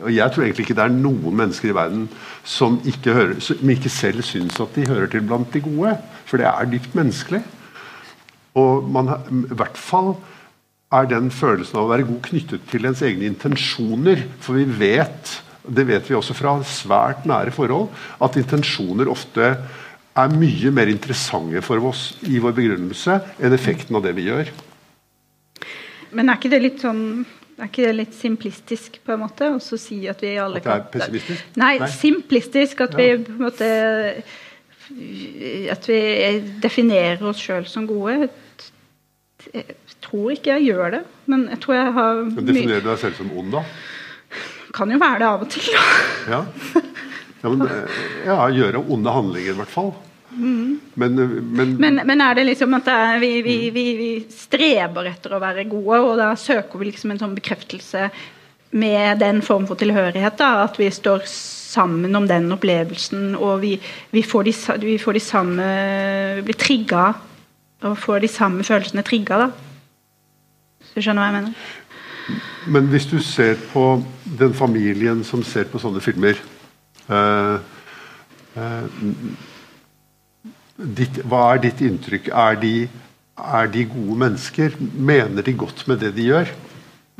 Og 0.00 0.08
Jeg 0.14 0.32
tror 0.32 0.42
egentlig 0.42 0.64
ikke 0.64 0.76
det 0.78 0.84
er 0.86 0.94
noen 0.94 1.36
mennesker 1.36 1.68
i 1.68 1.76
verden 1.76 2.06
som 2.48 2.78
ikke, 2.88 3.12
hører, 3.12 3.40
som 3.44 3.70
ikke 3.70 3.92
selv 3.92 4.24
syns 4.24 4.56
at 4.62 4.72
de 4.74 4.86
hører 4.88 5.10
til 5.12 5.24
blant 5.26 5.52
de 5.52 5.60
gode, 5.60 5.96
for 6.24 6.40
det 6.40 6.48
er 6.48 6.70
dypt 6.70 6.94
menneskelig. 6.96 7.42
Og 8.56 8.88
man, 8.88 9.12
i 9.28 9.56
hvert 9.56 9.76
fall 9.76 10.14
er 10.92 11.08
den 11.08 11.30
følelsen 11.32 11.78
av 11.78 11.86
å 11.86 11.92
være 11.92 12.08
god 12.08 12.20
knyttet 12.28 12.66
til 12.70 12.88
ens 12.88 13.04
egne 13.04 13.28
intensjoner. 13.28 14.26
For 14.44 14.56
vi 14.60 14.66
vet, 14.80 15.36
det 15.64 15.86
vet 15.88 16.08
vi 16.08 16.16
også 16.16 16.36
fra 16.36 16.56
svært 16.68 17.28
nære 17.28 17.54
forhold, 17.54 17.88
at 18.20 18.36
intensjoner 18.40 19.12
ofte 19.12 19.54
er 20.12 20.34
mye 20.36 20.72
mer 20.74 20.90
interessante 20.92 21.62
for 21.64 21.80
oss 21.88 22.10
i 22.28 22.40
vår 22.42 22.56
begrunnelse 22.56 23.16
enn 23.40 23.56
effekten 23.56 23.96
av 23.96 24.04
det 24.04 24.12
vi 24.18 24.26
gjør. 24.28 24.50
Men 26.12 26.28
er 26.28 26.36
ikke 26.36 26.52
det 26.52 26.60
litt 26.60 26.82
sånn 26.84 27.24
er 27.58 27.68
ikke 27.68 27.86
det 27.86 27.96
litt 27.96 28.14
simplistisk 28.16 29.00
på 29.04 29.14
en 29.14 29.22
måte? 29.24 29.50
Å 29.56 29.78
si 29.80 30.00
at 30.10 30.22
vi 30.24 30.34
alle 30.40 30.62
At 30.62 30.68
det 30.68 30.76
er 30.76 30.86
pessimistisk? 30.94 31.50
Nei, 31.60 31.74
Nei. 31.82 31.90
simplistisk. 31.92 32.80
At 32.86 32.96
vi 32.98 33.08
på 33.26 33.34
en 33.36 33.44
måte 33.46 33.68
At 35.72 35.88
vi 35.88 36.00
definerer 36.62 37.22
oss 37.30 37.42
sjøl 37.42 37.68
som 37.70 37.88
gode 37.90 38.30
jeg 39.52 39.74
tror 40.04 40.30
ikke 40.36 40.54
jeg 40.54 40.68
gjør 40.70 40.92
det, 40.94 41.00
men 41.30 41.48
jeg 41.50 41.58
tror 41.64 41.74
jeg 41.74 41.94
har 41.96 42.20
Definerer 42.36 42.84
du 42.84 42.88
deg 42.92 43.00
selv 43.00 43.16
som 43.18 43.32
ond, 43.36 43.56
da? 43.56 43.62
Kan 44.72 44.92
jo 44.94 45.00
være 45.02 45.18
det 45.18 45.26
av 45.28 45.42
og 45.44 45.50
til, 45.50 45.66
da. 45.74 45.82
Ja. 46.30 46.40
Ja, 47.42 47.50
men, 47.50 47.66
eh, 47.66 48.02
ja, 48.28 48.36
gjøre 48.54 48.84
onde 48.94 49.12
handlinger, 49.12 49.50
i 49.50 49.58
hvert 49.58 49.72
fall. 49.72 49.88
Mm. 50.32 50.80
Men, 50.94 51.14
men, 51.52 51.74
men, 51.76 52.00
men, 52.06 52.20
er 52.24 52.34
det 52.38 52.46
liksom 52.48 52.74
at 52.78 52.86
det 52.88 53.00
vi, 53.20 53.32
vi, 53.44 53.56
vi, 53.74 53.86
vi, 53.98 54.12
streber 54.32 55.10
etter 55.10 55.34
å 55.36 55.40
være 55.42 55.66
gode, 55.68 55.98
og 56.00 56.14
da 56.20 56.30
søker 56.40 56.80
vi 56.80 56.88
liksom 56.88 57.12
en 57.12 57.20
sånn 57.20 57.34
bekreftelse 57.36 58.08
med 58.80 59.20
den 59.20 59.42
form 59.44 59.66
for 59.68 59.80
tilhørighet? 59.80 60.38
da, 60.40 60.64
At 60.64 60.80
vi 60.80 60.88
står 60.92 61.26
sammen 61.28 62.16
om 62.16 62.28
den 62.28 62.48
opplevelsen, 62.52 63.34
og 63.36 63.60
vi, 63.64 63.76
får, 64.24 64.48
de, 64.48 64.56
vi 64.86 64.96
får 65.00 65.18
de 65.18 65.22
samme 65.24 65.68
Vi 66.38 66.46
blir 66.48 66.58
trigga 66.60 67.04
og 67.82 67.98
får 67.98 68.22
de 68.22 68.28
samme 68.30 68.64
følelsene 68.64 69.02
trigga, 69.02 69.38
da. 69.42 69.48
Hvis 70.82 70.92
du 70.94 71.02
skjønner 71.02 71.22
hva 71.22 71.30
jeg 71.30 71.38
mener? 71.40 71.70
Men 72.70 72.90
hvis 72.92 73.08
du 73.10 73.16
ser 73.24 73.56
på 73.72 73.86
den 74.38 74.54
familien 74.54 75.24
som 75.26 75.42
ser 75.42 75.66
på 75.70 75.80
sånne 75.82 76.02
filmer 76.04 76.38
eh, 77.10 77.56
eh, 78.54 78.84
ditt, 80.82 81.22
Hva 81.28 81.52
er 81.54 81.62
ditt 81.66 81.82
inntrykk? 81.84 82.28
Er 82.28 82.58
de, 82.60 82.74
er 83.36 83.72
de 83.72 83.84
gode 83.90 84.18
mennesker? 84.24 84.76
Mener 84.80 85.42
de 85.46 85.54
godt 85.56 85.86
med 85.88 86.02
det 86.02 86.14
de 86.16 86.28
gjør? 86.30 86.52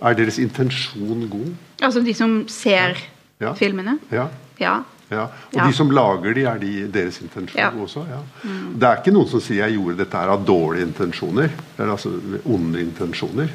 Er 0.02 0.16
deres 0.18 0.38
intensjon 0.42 1.28
god? 1.30 1.52
Altså 1.82 2.02
de 2.02 2.14
som 2.16 2.42
ser 2.50 2.96
ja. 3.42 3.52
filmene? 3.58 3.98
Ja. 4.10 4.28
ja. 4.60 4.80
Ja. 5.12 5.26
Og 5.52 5.58
de 5.60 5.74
som 5.76 5.90
lager 5.92 6.32
de, 6.36 6.44
er 6.48 6.60
de 6.60 6.72
deres 6.92 7.18
intensjon 7.20 7.80
også? 7.84 8.06
Ja. 8.08 8.20
Mm. 8.48 8.68
Det 8.80 8.88
er 8.88 9.00
ikke 9.02 9.12
noen 9.12 9.28
som 9.28 9.42
sier 9.44 9.66
'jeg 9.66 9.76
gjorde 9.76 9.98
dette 9.98 10.16
her 10.16 10.32
av 10.32 10.44
dårlige 10.46 10.86
intensjoner'. 10.88 11.50
Eller 11.78 11.92
altså 11.92 12.12
onde 12.44 12.80
intensjoner. 12.80 13.50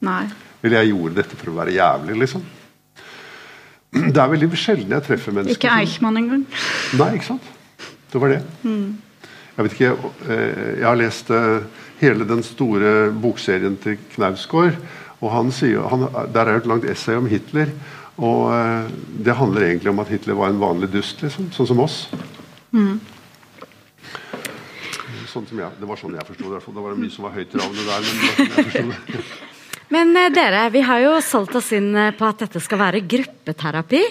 Nei. 0.00 0.24
Eller 0.62 0.78
'jeg 0.80 0.94
gjorde 0.94 1.14
dette 1.14 1.36
for 1.36 1.50
å 1.50 1.56
være 1.56 1.76
jævlig', 1.76 2.18
liksom. 2.18 2.42
Det 3.92 4.16
er 4.16 4.28
veldig 4.28 4.56
sjelden 4.58 4.90
jeg 4.90 5.02
treffer 5.02 5.32
mennesker 5.32 5.68
Ikke 5.68 5.80
Eichmann 5.80 6.16
engang. 6.16 6.46
Nei, 6.98 7.14
ikke 7.14 7.24
sant. 7.24 7.42
Det 8.12 8.20
var 8.20 8.28
det. 8.28 8.42
Mm. 8.62 8.96
Jeg 9.56 9.64
vet 9.64 9.74
ikke, 9.74 10.12
eh, 10.28 10.72
jeg 10.82 10.84
har 10.84 10.98
lest 11.00 11.30
eh, 11.32 11.64
hele 12.02 12.26
den 12.28 12.42
store 12.44 13.10
bokserien 13.10 13.78
til 13.80 13.96
Knausgård. 14.12 14.76
og 15.20 15.30
han 15.32 15.52
sier, 15.52 15.80
han, 15.88 16.08
Der 16.34 16.44
er 16.44 16.52
jo 16.52 16.64
et 16.64 16.66
langt 16.66 16.84
essay 16.84 17.16
om 17.16 17.26
Hitler. 17.26 17.72
Og 18.16 18.52
eh, 18.52 18.90
det 19.24 19.36
handler 19.36 19.64
egentlig 19.64 19.90
om 19.90 20.00
at 20.00 20.08
Hitler 20.08 20.34
var 20.34 20.52
en 20.52 20.60
vanlig 20.60 20.90
dust, 20.92 21.22
liksom, 21.22 21.50
sånn 21.52 21.68
som 21.72 21.80
oss. 21.80 21.96
Mm. 22.72 23.00
Sånn 25.32 25.48
som 25.48 25.58
jeg, 25.60 25.70
det 25.80 25.88
var 25.88 26.00
sånn 26.00 26.16
jeg 26.16 26.28
forsto 26.28 26.52
det. 26.52 26.60
Det 26.60 26.84
var 26.84 27.00
mye 27.00 27.12
som 27.12 27.28
var 27.28 27.36
høytravende 27.36 27.88
der. 27.88 28.06
Men, 28.06 28.70
sånn 28.76 28.92
det. 28.92 29.24
men 29.96 30.14
eh, 30.20 30.30
dere, 30.36 30.68
vi 30.76 30.84
har 30.84 31.00
jo 31.00 31.16
solgt 31.24 31.56
oss 31.56 31.72
inn 31.76 31.92
på 31.92 32.28
at 32.28 32.44
dette 32.44 32.60
skal 32.60 32.84
være 32.84 33.04
gruppeterapi. 33.08 34.04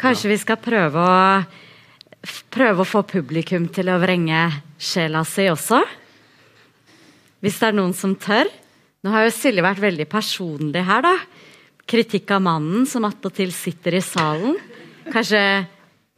Kanskje 0.00 0.30
ja. 0.30 0.34
vi 0.34 0.40
skal 0.40 0.60
prøve 0.60 1.04
å, 1.04 1.22
prøve 2.52 2.82
å 2.82 2.88
få 2.88 3.02
publikum 3.08 3.68
til 3.72 3.90
å 3.92 4.00
vrenge 4.02 4.42
sjela 4.78 5.24
si 5.28 5.48
også? 5.50 5.82
Hvis 7.44 7.58
det 7.60 7.68
er 7.68 7.76
noen 7.76 7.94
som 7.96 8.14
tør? 8.18 8.48
Nå 9.04 9.12
har 9.12 9.26
jo 9.26 9.34
Silje 9.34 9.62
vært 9.62 9.82
veldig 9.84 10.08
personlig 10.10 10.82
her, 10.86 11.04
da 11.06 11.16
kritikk 11.86 12.30
av 12.34 12.42
mannen 12.42 12.86
som 12.86 13.06
attpåtil 13.06 13.52
sitter 13.54 13.96
i 13.96 14.02
salen. 14.02 14.56
Kanskje, 15.12 15.40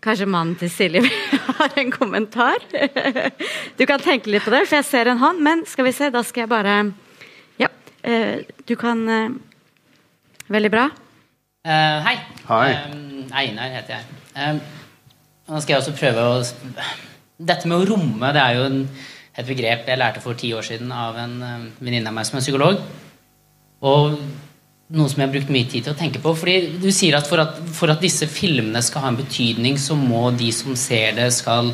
kanskje 0.04 0.28
mannen 0.30 0.56
til 0.60 0.70
Silje 0.72 1.02
har 1.58 1.76
en 1.80 1.92
kommentar? 1.92 2.64
Du 3.76 3.84
kan 3.88 4.00
tenke 4.02 4.32
litt 4.32 4.46
på 4.46 4.54
det, 4.54 4.64
for 4.66 4.78
jeg 4.80 4.88
ser 4.88 5.12
en 5.12 5.20
hånd. 5.20 5.42
Men 5.44 5.66
skal 5.68 5.88
vi 5.88 5.94
se, 5.96 6.10
da 6.14 6.24
skal 6.26 6.46
jeg 6.46 6.52
bare 6.52 6.78
Ja, 7.60 7.68
eh, 8.02 8.48
du 8.66 8.76
kan 8.80 9.04
eh, 9.08 9.28
Veldig 10.48 10.70
bra. 10.72 10.86
Uh, 11.68 11.98
hei. 12.06 12.14
hei. 12.48 12.68
Um, 12.88 13.26
Einar 13.36 13.68
heter 13.74 13.98
jeg. 13.98 14.06
Um, 14.32 14.60
nå 15.48 15.60
skal 15.62 15.74
jeg 15.74 15.82
også 15.82 15.96
prøve 15.96 16.24
å 16.24 16.40
Dette 17.38 17.70
med 17.70 17.78
å 17.78 17.86
romme 17.86 18.32
det 18.34 18.42
er 18.42 18.56
jo 18.58 18.66
et 19.38 19.46
begrep 19.46 19.86
jeg 19.86 20.00
lærte 20.00 20.22
for 20.22 20.34
ti 20.34 20.50
år 20.56 20.64
siden 20.66 20.90
av 20.90 21.14
en 21.22 21.36
um, 21.38 21.66
venninne 21.78 22.10
av 22.10 22.16
meg 22.16 22.26
som 22.26 22.40
er 22.40 22.42
psykolog. 22.42 22.80
Og 23.86 24.16
noe 24.88 25.06
som 25.12 25.20
jeg 25.20 25.28
har 25.28 25.34
brukt 25.36 25.52
mye 25.54 25.68
tid 25.70 25.86
til 25.86 25.94
å 25.94 25.98
tenke 25.98 26.18
på. 26.24 26.32
fordi 26.34 26.80
Du 26.82 26.88
sier 26.90 27.14
at 27.14 27.30
for, 27.30 27.38
at 27.38 27.60
for 27.76 27.92
at 27.92 28.02
disse 28.02 28.26
filmene 28.26 28.82
skal 28.82 29.04
ha 29.04 29.12
en 29.12 29.20
betydning, 29.20 29.78
så 29.78 29.94
må 29.94 30.32
de 30.34 30.50
som 30.50 30.74
ser 30.74 31.14
det, 31.20 31.28
skal, 31.36 31.70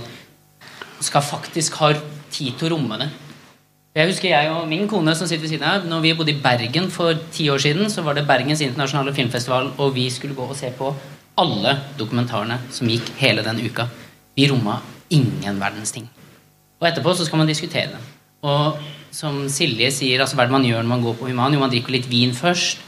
skal 1.01 1.25
faktisk 1.25 1.81
ha 1.81 1.95
tid 2.29 2.59
til 2.59 2.68
å 2.68 2.75
romme 2.75 3.01
det. 3.01 3.09
Jeg 3.95 4.11
husker 4.11 4.29
jeg 4.29 4.51
og 4.51 4.68
min 4.68 4.89
kone 4.91 5.14
som 5.16 5.29
sitter 5.31 5.47
ved 5.47 5.55
siden 5.55 5.68
av, 5.70 5.89
når 5.89 6.05
vi 6.05 6.14
bodde 6.18 6.35
i 6.35 6.41
Bergen 6.45 6.93
for 6.93 7.16
ti 7.33 7.47
år 7.49 7.62
siden, 7.62 7.89
så 7.89 8.03
var 8.05 8.18
det 8.18 8.27
Bergens 8.29 8.61
internasjonale 8.66 9.14
filmfestival, 9.14 9.72
og 9.79 9.95
vi 9.95 10.09
skulle 10.11 10.37
gå 10.37 10.49
og 10.51 10.59
se 10.59 10.72
på 10.75 10.93
alle 11.41 11.76
dokumentarene 11.99 12.61
som 12.72 12.91
gikk 12.91 13.11
hele 13.18 13.43
den 13.47 13.61
uka. 13.64 13.89
Vi 14.35 14.49
romma 14.51 14.80
ingen 15.14 15.61
verdens 15.61 15.95
ting. 15.95 16.09
Og 16.80 16.89
etterpå 16.89 17.14
så 17.16 17.26
skal 17.26 17.41
man 17.41 17.51
diskutere 17.51 17.95
dem. 17.95 18.11
Og 18.45 18.80
som 19.14 19.45
Silje 19.53 19.91
sier, 19.95 20.20
altså 20.20 20.37
hva 20.37 20.45
er 20.45 20.51
det 20.51 20.57
man 20.57 20.66
gjør 20.66 20.82
når 20.82 20.91
man 20.91 21.05
går 21.05 21.16
på 21.18 21.30
Human? 21.30 21.55
Jo, 21.55 21.62
man 21.62 21.72
drikker 21.72 21.95
litt 21.95 22.11
vin 22.11 22.35
først. 22.37 22.82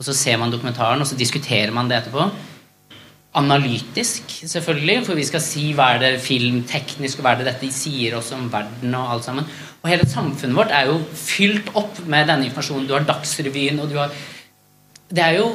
Og 0.00 0.06
så 0.06 0.14
ser 0.16 0.38
man 0.40 0.52
dokumentaren, 0.52 1.02
og 1.02 1.08
så 1.08 1.18
diskuterer 1.18 1.72
man 1.76 1.90
det 1.90 1.98
etterpå. 1.98 2.28
Analytisk, 3.36 4.32
selvfølgelig, 4.48 5.02
for 5.06 5.18
vi 5.18 5.26
skal 5.28 5.42
si 5.44 5.66
hva 5.76 5.90
er 5.94 6.00
det 6.02 6.22
filmteknisk, 6.24 7.20
og 7.20 7.26
hva 7.26 7.34
er 7.34 7.42
det 7.42 7.50
dette 7.50 7.68
sier 7.74 8.16
oss 8.18 8.32
om 8.36 8.48
verden 8.52 8.96
og 8.96 9.16
alt 9.16 9.28
sammen. 9.28 9.50
Og 9.80 9.90
hele 9.92 10.08
samfunnet 10.08 10.56
vårt 10.56 10.72
er 10.76 10.88
jo 10.88 10.98
fylt 11.16 11.68
opp 11.76 12.00
med 12.10 12.28
denne 12.28 12.48
informasjonen. 12.48 12.88
Du 12.88 12.96
har 12.96 13.04
Dagsrevyen, 13.08 13.80
og 13.80 13.92
du 13.92 14.00
har 14.00 14.14
Det 15.10 15.22
er 15.24 15.40
jo 15.40 15.46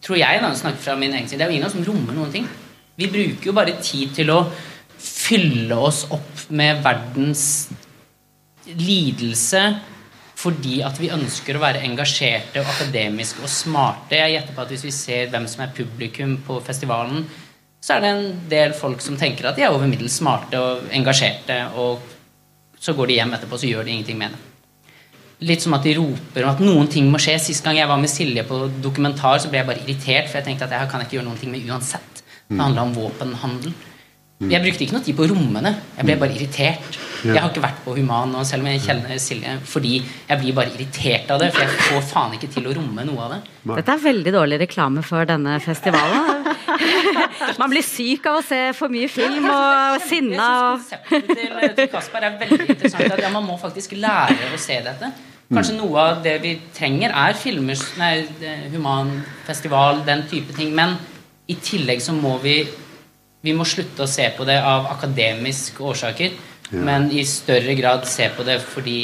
Tror 0.00 0.16
jeg, 0.16 0.40
da, 0.40 0.50
snakker 0.56 0.80
fra 0.80 0.96
min 0.96 1.12
egen 1.12 1.28
side, 1.28 1.38
det 1.40 1.46
er 1.46 1.52
jo 1.52 1.58
ingen 1.58 1.72
som 1.72 1.84
rommer 1.84 2.16
noen 2.16 2.32
ting. 2.32 2.48
Vi 2.96 3.08
bruker 3.12 3.50
jo 3.50 3.56
bare 3.56 3.76
tid 3.84 4.14
til 4.16 4.32
å 4.32 4.40
fylle 5.00 5.76
oss 5.76 6.06
opp 6.12 6.46
med 6.56 6.82
verdens 6.84 7.44
lidelse, 8.66 9.62
fordi 10.40 10.80
at 10.84 10.96
vi 11.00 11.12
ønsker 11.12 11.56
å 11.56 11.62
være 11.62 11.84
engasjerte 11.84 12.62
og 12.62 12.72
akademiske 12.74 13.44
og 13.44 13.52
smarte. 13.52 14.16
Jeg 14.16 14.38
gjetter 14.38 14.56
på 14.56 14.64
at 14.64 14.72
Hvis 14.72 14.86
vi 14.88 14.94
ser 14.96 15.32
hvem 15.32 15.46
som 15.48 15.64
er 15.64 15.74
publikum 15.76 16.38
på 16.46 16.60
festivalen, 16.64 17.26
så 17.80 17.96
er 17.96 18.00
det 18.00 18.10
en 18.12 18.40
del 18.48 18.72
folk 18.76 19.00
som 19.04 19.16
tenker 19.20 19.48
at 19.48 19.56
de 19.56 19.64
er 19.64 19.72
over 19.72 19.88
middels 19.88 20.16
smarte 20.20 20.60
og 20.60 20.88
engasjerte, 20.92 21.62
og 21.76 22.00
så 22.80 22.96
går 22.96 23.08
de 23.08 23.20
hjem 23.20 23.34
etterpå 23.36 23.60
så 23.60 23.68
gjør 23.68 23.84
de 23.84 23.96
ingenting 23.96 24.20
med 24.20 24.32
det. 24.32 24.49
Litt 25.40 25.64
som 25.64 25.74
at 25.76 25.84
de 25.86 25.94
roper 25.96 26.44
om 26.44 26.52
at 26.52 26.62
noen 26.64 26.88
ting 26.90 27.10
må 27.12 27.20
skje. 27.22 27.36
Sist 27.40 27.64
gang 27.64 27.78
jeg 27.80 27.88
var 27.90 28.00
med 28.00 28.12
Silje 28.12 28.44
på 28.48 28.62
dokumentar, 28.82 29.40
så 29.40 29.52
ble 29.52 29.62
jeg 29.62 29.70
bare 29.70 29.84
irritert, 29.84 30.28
for 30.28 30.40
jeg 30.40 30.48
tenkte 30.48 30.68
at 30.68 30.76
jeg 30.76 30.90
kan 30.92 31.04
ikke 31.04 31.18
gjøre 31.18 31.28
noen 31.30 31.40
ting 31.40 31.52
med 31.54 31.68
uansett. 31.68 32.24
Det 32.50 32.58
handla 32.58 32.88
om 32.88 32.96
våpenhandel. 32.96 33.72
Jeg 34.40 34.64
brukte 34.64 34.86
ikke 34.86 34.94
noe 34.96 35.04
tid 35.04 35.16
på 35.18 35.26
rommene. 35.28 35.70
Jeg 35.98 36.06
ble 36.08 36.14
bare 36.22 36.32
irritert. 36.32 36.94
Jeg 37.20 37.36
har 37.36 37.50
ikke 37.50 37.60
vært 37.60 37.82
på 37.84 37.92
Human 37.98 38.30
nå, 38.32 38.40
selv 38.48 38.64
om 38.64 38.70
jeg 38.70 38.80
kjenner 38.86 39.18
Silje, 39.20 39.58
fordi 39.68 39.98
jeg 40.00 40.40
blir 40.40 40.54
bare 40.56 40.72
irritert 40.72 41.28
av 41.34 41.42
det. 41.42 41.50
For 41.52 41.66
jeg 41.66 41.82
får 41.90 42.06
faen 42.08 42.36
ikke 42.38 42.48
til 42.54 42.70
å 42.70 42.72
romme 42.78 43.04
noe 43.04 43.26
av 43.26 43.34
det. 43.34 43.40
Dette 43.82 43.96
er 43.98 44.02
veldig 44.06 44.32
dårlig 44.32 44.60
reklame 44.62 45.04
for 45.04 45.28
denne 45.28 45.58
festivalen. 45.60 46.48
Man 47.60 47.68
blir 47.68 47.84
syk 47.84 48.30
av 48.30 48.40
å 48.40 48.44
se 48.44 48.62
for 48.78 48.92
mye 48.92 49.10
film 49.12 49.44
og 49.52 50.00
sinna 50.08 50.48
og 50.70 50.86
konseptet 50.86 51.76
til, 51.76 51.88
Kasper 51.92 52.24
er 52.30 52.38
veldig 52.40 52.64
interessant. 52.64 53.12
At 53.12 53.22
ja, 53.26 53.30
man 53.32 53.44
må 53.44 53.56
faktisk 53.60 53.92
lære 54.00 54.54
å 54.54 54.60
se 54.60 54.78
dette. 54.84 55.10
Kanskje 55.50 55.80
noe 55.80 55.98
av 55.98 56.20
det 56.22 56.36
vi 56.44 56.52
trenger, 56.74 57.10
er 57.10 57.34
filmer, 57.34 57.78
nei, 57.98 58.12
humanfestival, 58.70 60.04
den 60.06 60.22
type 60.30 60.54
ting. 60.54 60.70
Men 60.78 60.94
i 61.50 61.56
tillegg 61.58 62.02
så 62.04 62.14
må 62.14 62.38
vi 62.44 62.62
Vi 63.40 63.54
må 63.56 63.64
slutte 63.64 64.04
å 64.04 64.10
se 64.10 64.26
på 64.36 64.44
det 64.44 64.58
av 64.60 64.84
akademiske 64.90 65.80
årsaker. 65.80 66.34
Men 66.76 67.06
i 67.10 67.22
større 67.24 67.72
grad 67.74 68.04
se 68.04 68.26
på 68.36 68.44
det 68.44 68.58
fordi 68.60 68.98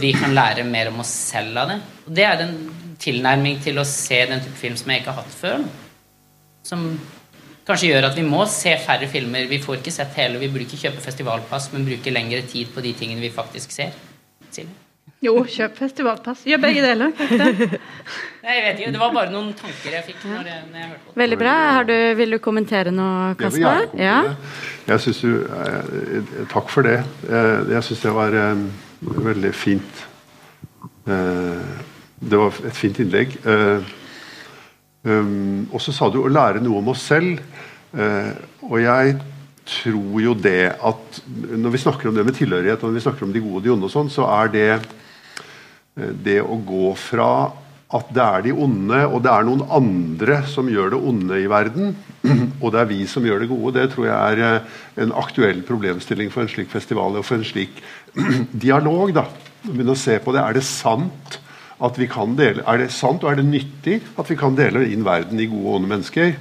vi 0.00 0.12
kan 0.16 0.32
lære 0.32 0.64
mer 0.64 0.88
om 0.88 1.02
oss 1.04 1.10
selv 1.34 1.60
av 1.60 1.68
det. 1.68 1.76
Og 2.06 2.14
det 2.16 2.24
er 2.24 2.40
en 2.46 2.54
tilnærming 2.96 3.60
til 3.60 3.76
å 3.76 3.84
se 3.84 4.22
den 4.30 4.40
type 4.40 4.56
film 4.56 4.78
som 4.80 4.88
jeg 4.88 5.02
ikke 5.02 5.12
har 5.12 5.20
hatt 5.20 5.36
før. 5.36 5.68
Som 6.64 6.88
kanskje 7.68 7.92
gjør 7.92 8.08
at 8.08 8.16
vi 8.16 8.24
må 8.24 8.40
se 8.48 8.72
færre 8.86 9.10
filmer. 9.12 9.52
Vi 9.52 9.60
får 9.60 9.82
ikke 9.82 9.96
sett 9.98 10.16
hele, 10.16 10.40
vi 10.40 10.48
burde 10.48 10.64
ikke 10.64 10.80
kjøpe 10.86 11.04
festivalpass, 11.04 11.68
men 11.74 11.84
bruke 11.84 12.16
lengre 12.16 12.40
tid 12.48 12.72
på 12.72 12.88
de 12.88 12.96
tingene 12.96 13.20
vi 13.20 13.34
faktisk 13.36 13.76
ser. 13.76 13.92
Silje? 14.48 14.85
Jo, 15.24 15.32
kjøp 15.48 15.78
festivalpass. 15.78 16.42
Gjør 16.44 16.60
begge 16.60 16.82
deler. 16.84 17.12
Nei, 18.44 18.52
jeg 18.52 18.64
vet 18.66 18.80
ikke, 18.80 18.90
Det 18.92 19.00
var 19.00 19.14
bare 19.14 19.32
noen 19.32 19.54
tanker 19.56 19.94
jeg 19.96 20.04
fikk 20.10 20.26
når 20.28 20.50
jeg, 20.50 20.64
når 20.68 20.80
jeg 20.82 20.90
hørte 20.90 21.06
på. 21.06 21.14
Veldig 21.22 21.38
bra. 21.40 21.54
Har 21.78 21.86
du, 21.88 21.94
vil 22.18 22.36
du 22.36 22.38
kommentere 22.44 22.92
noe, 22.94 23.30
Jeg 23.32 23.38
Kasper? 23.40 23.86
kommentere 23.88 24.04
Ja. 24.04 24.18
Jeg 24.86 25.04
synes 25.06 25.22
du, 25.24 25.30
eh, 25.40 26.42
takk 26.52 26.68
for 26.70 26.86
det. 26.86 26.98
Eh, 27.26 27.72
jeg 27.72 27.86
syns 27.88 28.04
det 28.04 28.12
var 28.18 28.36
eh, 28.42 28.66
veldig 29.30 29.52
fint. 29.56 30.02
Eh, 31.08 31.64
det 32.20 32.42
var 32.42 32.60
et 32.68 32.76
fint 32.76 33.00
innlegg. 33.02 33.38
Eh, 33.46 33.94
um, 35.08 35.64
og 35.72 35.80
så 35.82 35.96
sa 35.96 36.10
du 36.12 36.20
å 36.22 36.30
lære 36.32 36.60
noe 36.64 36.82
om 36.82 36.92
oss 36.92 37.06
selv. 37.08 37.40
Eh, 37.96 38.30
og 38.68 38.78
jeg 38.82 39.16
tror 39.66 40.20
jo 40.22 40.36
det 40.38 40.76
at 40.76 41.18
når 41.32 41.74
vi 41.74 41.82
snakker 41.82 42.10
om 42.10 42.14
det 42.20 42.24
med 42.28 42.36
tilhørighet, 42.38 42.82
og 42.82 42.90
når 42.90 42.98
vi 43.00 43.04
snakker 43.08 43.26
om 43.26 43.34
de 43.34 43.42
gode 43.42 43.60
og 43.62 43.66
de 43.66 43.74
onde, 43.74 43.88
og 43.88 43.94
sånn, 43.96 44.12
så 44.12 44.28
er 44.42 44.52
det 44.52 44.68
det 45.96 46.42
å 46.44 46.58
gå 46.60 46.90
fra 47.00 47.30
at 47.96 48.08
det 48.10 48.22
er 48.22 48.42
de 48.48 48.52
onde, 48.52 48.98
og 49.06 49.20
det 49.22 49.30
er 49.30 49.46
noen 49.46 49.62
andre 49.72 50.40
som 50.50 50.66
gjør 50.68 50.90
det 50.92 50.98
onde 51.10 51.38
i 51.38 51.46
verden, 51.50 51.94
og 52.62 52.72
det 52.74 52.80
er 52.82 52.90
vi 52.90 52.98
som 53.08 53.24
gjør 53.26 53.44
det 53.44 53.50
gode, 53.52 53.74
det 53.78 53.86
tror 53.92 54.08
jeg 54.08 54.16
er 54.16 54.42
eh, 54.42 54.78
en 55.04 55.14
aktuell 55.16 55.62
problemstilling 55.66 56.32
for 56.34 56.44
en 56.44 56.50
slik 56.50 56.72
festival 56.72 57.20
og 57.20 57.26
for 57.28 57.38
en 57.38 57.46
slik 57.46 57.78
dialog. 58.66 59.14
da. 59.16 59.28
Begynne 59.66 59.94
å 59.94 59.98
se 59.98 60.18
på 60.22 60.34
det. 60.34 60.42
Er 60.42 60.58
det 60.58 60.66
sant 60.66 61.38
at 61.76 62.00
vi 62.00 62.08
kan 62.10 62.34
dele, 62.36 62.64
er 62.66 62.82
det 62.82 62.90
sant 62.94 63.22
og 63.22 63.30
er 63.30 63.38
det 63.38 63.46
nyttig 63.46 64.00
at 64.18 64.28
vi 64.32 64.38
kan 64.40 64.56
dele 64.58 64.86
inn 64.90 65.06
verden 65.06 65.40
i 65.40 65.48
gode 65.50 65.66
og 65.68 65.78
onde 65.78 65.92
mennesker? 65.94 66.36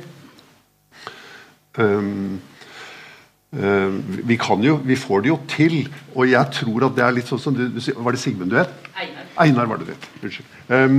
Um, 1.76 2.40
Eh, 2.40 2.55
vi 3.56 4.36
kan 4.40 4.64
jo, 4.64 4.76
vi 4.84 4.98
får 5.00 5.22
det 5.24 5.30
jo 5.32 5.38
til. 5.48 5.78
Og 6.16 6.28
jeg 6.30 6.52
tror 6.58 6.90
at 6.90 6.98
det 6.98 7.06
er 7.06 7.16
litt 7.16 7.30
sånn 7.30 7.42
som 7.42 7.56
du, 7.56 7.68
Var 7.72 8.16
det 8.16 8.20
Sigmund 8.20 8.52
du 8.52 8.58
het? 8.60 8.74
Einar. 8.96 9.30
Einar 9.46 9.70
var 9.70 9.80
det 9.80 9.94
det. 9.94 10.10
Unnskyld. 10.22 10.50
Um, 10.70 10.98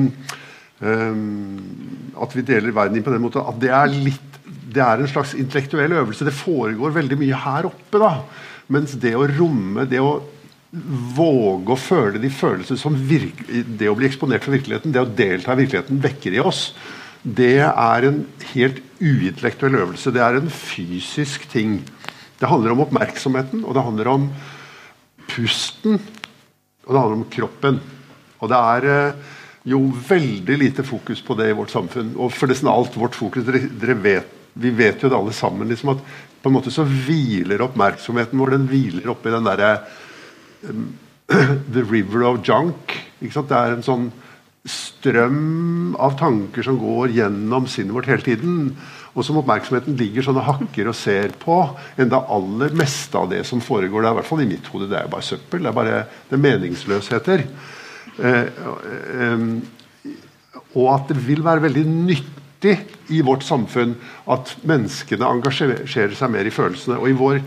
um, 0.81 2.15
at 2.23 2.37
vi 2.37 2.47
deler 2.49 2.73
verden 2.77 2.97
inn 2.97 3.05
på 3.05 3.13
den 3.13 3.25
måten. 3.25 3.45
At 3.45 3.61
det 3.61 3.73
er 3.75 3.93
litt 3.93 4.23
Det 4.77 4.83
er 4.85 5.01
en 5.01 5.09
slags 5.09 5.33
intellektuell 5.39 5.93
øvelse. 5.97 6.25
Det 6.27 6.37
foregår 6.37 6.97
veldig 6.97 7.17
mye 7.21 7.45
her 7.45 7.69
oppe. 7.69 8.01
da 8.01 8.15
Mens 8.73 8.97
det 9.01 9.15
å 9.17 9.29
romme, 9.31 9.87
det 9.89 10.01
å 10.03 10.19
våge 11.17 11.73
å 11.73 11.79
føle 11.79 12.21
de 12.21 12.29
følelser 12.29 12.77
som 12.77 12.97
Det 12.99 13.89
å 13.89 13.95
bli 13.97 14.09
eksponert 14.09 14.45
for 14.45 14.53
virkeligheten, 14.53 14.93
det 14.93 15.01
å 15.01 15.09
delta 15.09 15.55
i 15.55 15.63
virkeligheten, 15.63 16.03
vekker 16.03 16.37
i 16.37 16.43
oss. 16.43 16.75
Det 17.23 17.63
er 17.63 18.07
en 18.07 18.25
helt 18.53 18.83
uintellektuell 19.01 19.79
øvelse. 19.83 20.13
Det 20.13 20.23
er 20.23 20.39
en 20.39 20.51
fysisk 20.51 21.49
ting. 21.53 21.81
Det 22.37 22.51
handler 22.51 22.75
om 22.75 22.85
oppmerksomheten, 22.85 23.65
og 23.65 23.75
det 23.77 23.85
handler 23.87 24.13
om 24.13 24.29
pusten, 25.31 25.99
og 26.85 26.91
det 26.93 27.01
handler 27.01 27.19
om 27.19 27.29
kroppen. 27.33 27.81
Og 28.43 28.53
det 28.53 28.59
er 28.61 28.89
eh, 28.93 29.35
jo 29.67 29.81
veldig 30.09 30.59
lite 30.61 30.85
fokus 30.87 31.23
på 31.25 31.37
det 31.39 31.51
i 31.51 31.57
vårt 31.57 31.73
samfunn. 31.75 32.13
Og 32.21 32.31
for 32.35 32.51
nesten 32.51 32.71
alt 32.71 32.97
vårt 32.99 33.17
fokus 33.19 33.47
dere, 33.47 33.67
dere 33.81 33.99
vet, 34.01 34.33
Vi 34.57 34.71
vet 34.73 35.03
jo 35.03 35.11
det 35.13 35.17
alle 35.19 35.35
sammen 35.37 35.69
liksom 35.69 35.91
at 35.93 35.99
på 36.41 36.49
en 36.49 36.55
måte 36.55 36.71
så 36.73 36.81
hviler 36.89 37.61
oppmerksomheten 37.61 38.39
vår 38.41 38.55
den 38.55 38.63
hviler 38.71 39.11
oppi 39.13 39.29
den 39.29 39.45
derre 39.45 39.83
um, 40.65 40.95
The 41.75 41.83
river 41.83 42.25
of 42.25 42.39
junk. 42.41 42.95
Ikke 43.21 43.35
sant? 43.35 43.51
Det 43.51 43.59
er 43.59 43.75
en 43.75 43.85
sånn 43.85 44.07
strøm 44.67 45.93
av 46.01 46.17
tanker 46.17 46.65
som 46.65 46.79
går 46.81 47.13
gjennom 47.19 47.69
sinnet 47.69 47.93
vårt 47.99 48.09
hele 48.09 48.25
tiden. 48.25 48.73
Og 49.17 49.25
som 49.25 49.39
oppmerksomheten 49.41 49.97
ligger 49.97 50.27
sånn 50.27 50.37
og 50.37 50.45
hakker 50.45 50.91
og 50.91 50.97
ser 50.99 51.33
på. 51.41 51.57
Enda 52.01 52.21
aller 52.33 52.75
meste 52.77 53.17
av 53.17 53.31
det 53.33 53.43
som 53.49 53.63
foregår, 53.65 54.05
det 54.05 54.11
er 54.11 54.17
i 54.17 54.19
hvert 54.21 54.29
fall 54.29 54.45
i 54.45 54.51
mitt 54.51 54.69
hode, 54.73 54.91
det 54.91 54.99
er 55.01 55.13
bare 55.13 55.25
søppel. 55.25 55.65
Det 55.65 55.71
er 55.73 55.79
bare 55.79 56.03
det 56.29 56.37
er 56.37 56.43
meningsløsheter. 56.45 57.47
Eh, 58.17 58.49
eh, 59.25 59.47
og 60.77 60.91
at 60.93 61.09
det 61.09 61.23
vil 61.25 61.45
være 61.47 61.65
veldig 61.65 61.87
nyttig 61.89 62.77
i 63.15 63.23
vårt 63.25 63.45
samfunn 63.47 63.95
at 64.33 64.53
menneskene 64.69 65.29
engasjerer 65.39 66.17
seg 66.17 66.33
mer 66.33 66.49
i 66.49 66.53
følelsene. 66.53 66.99
Og 67.01 67.09
i 67.09 67.17
vår, 67.17 67.41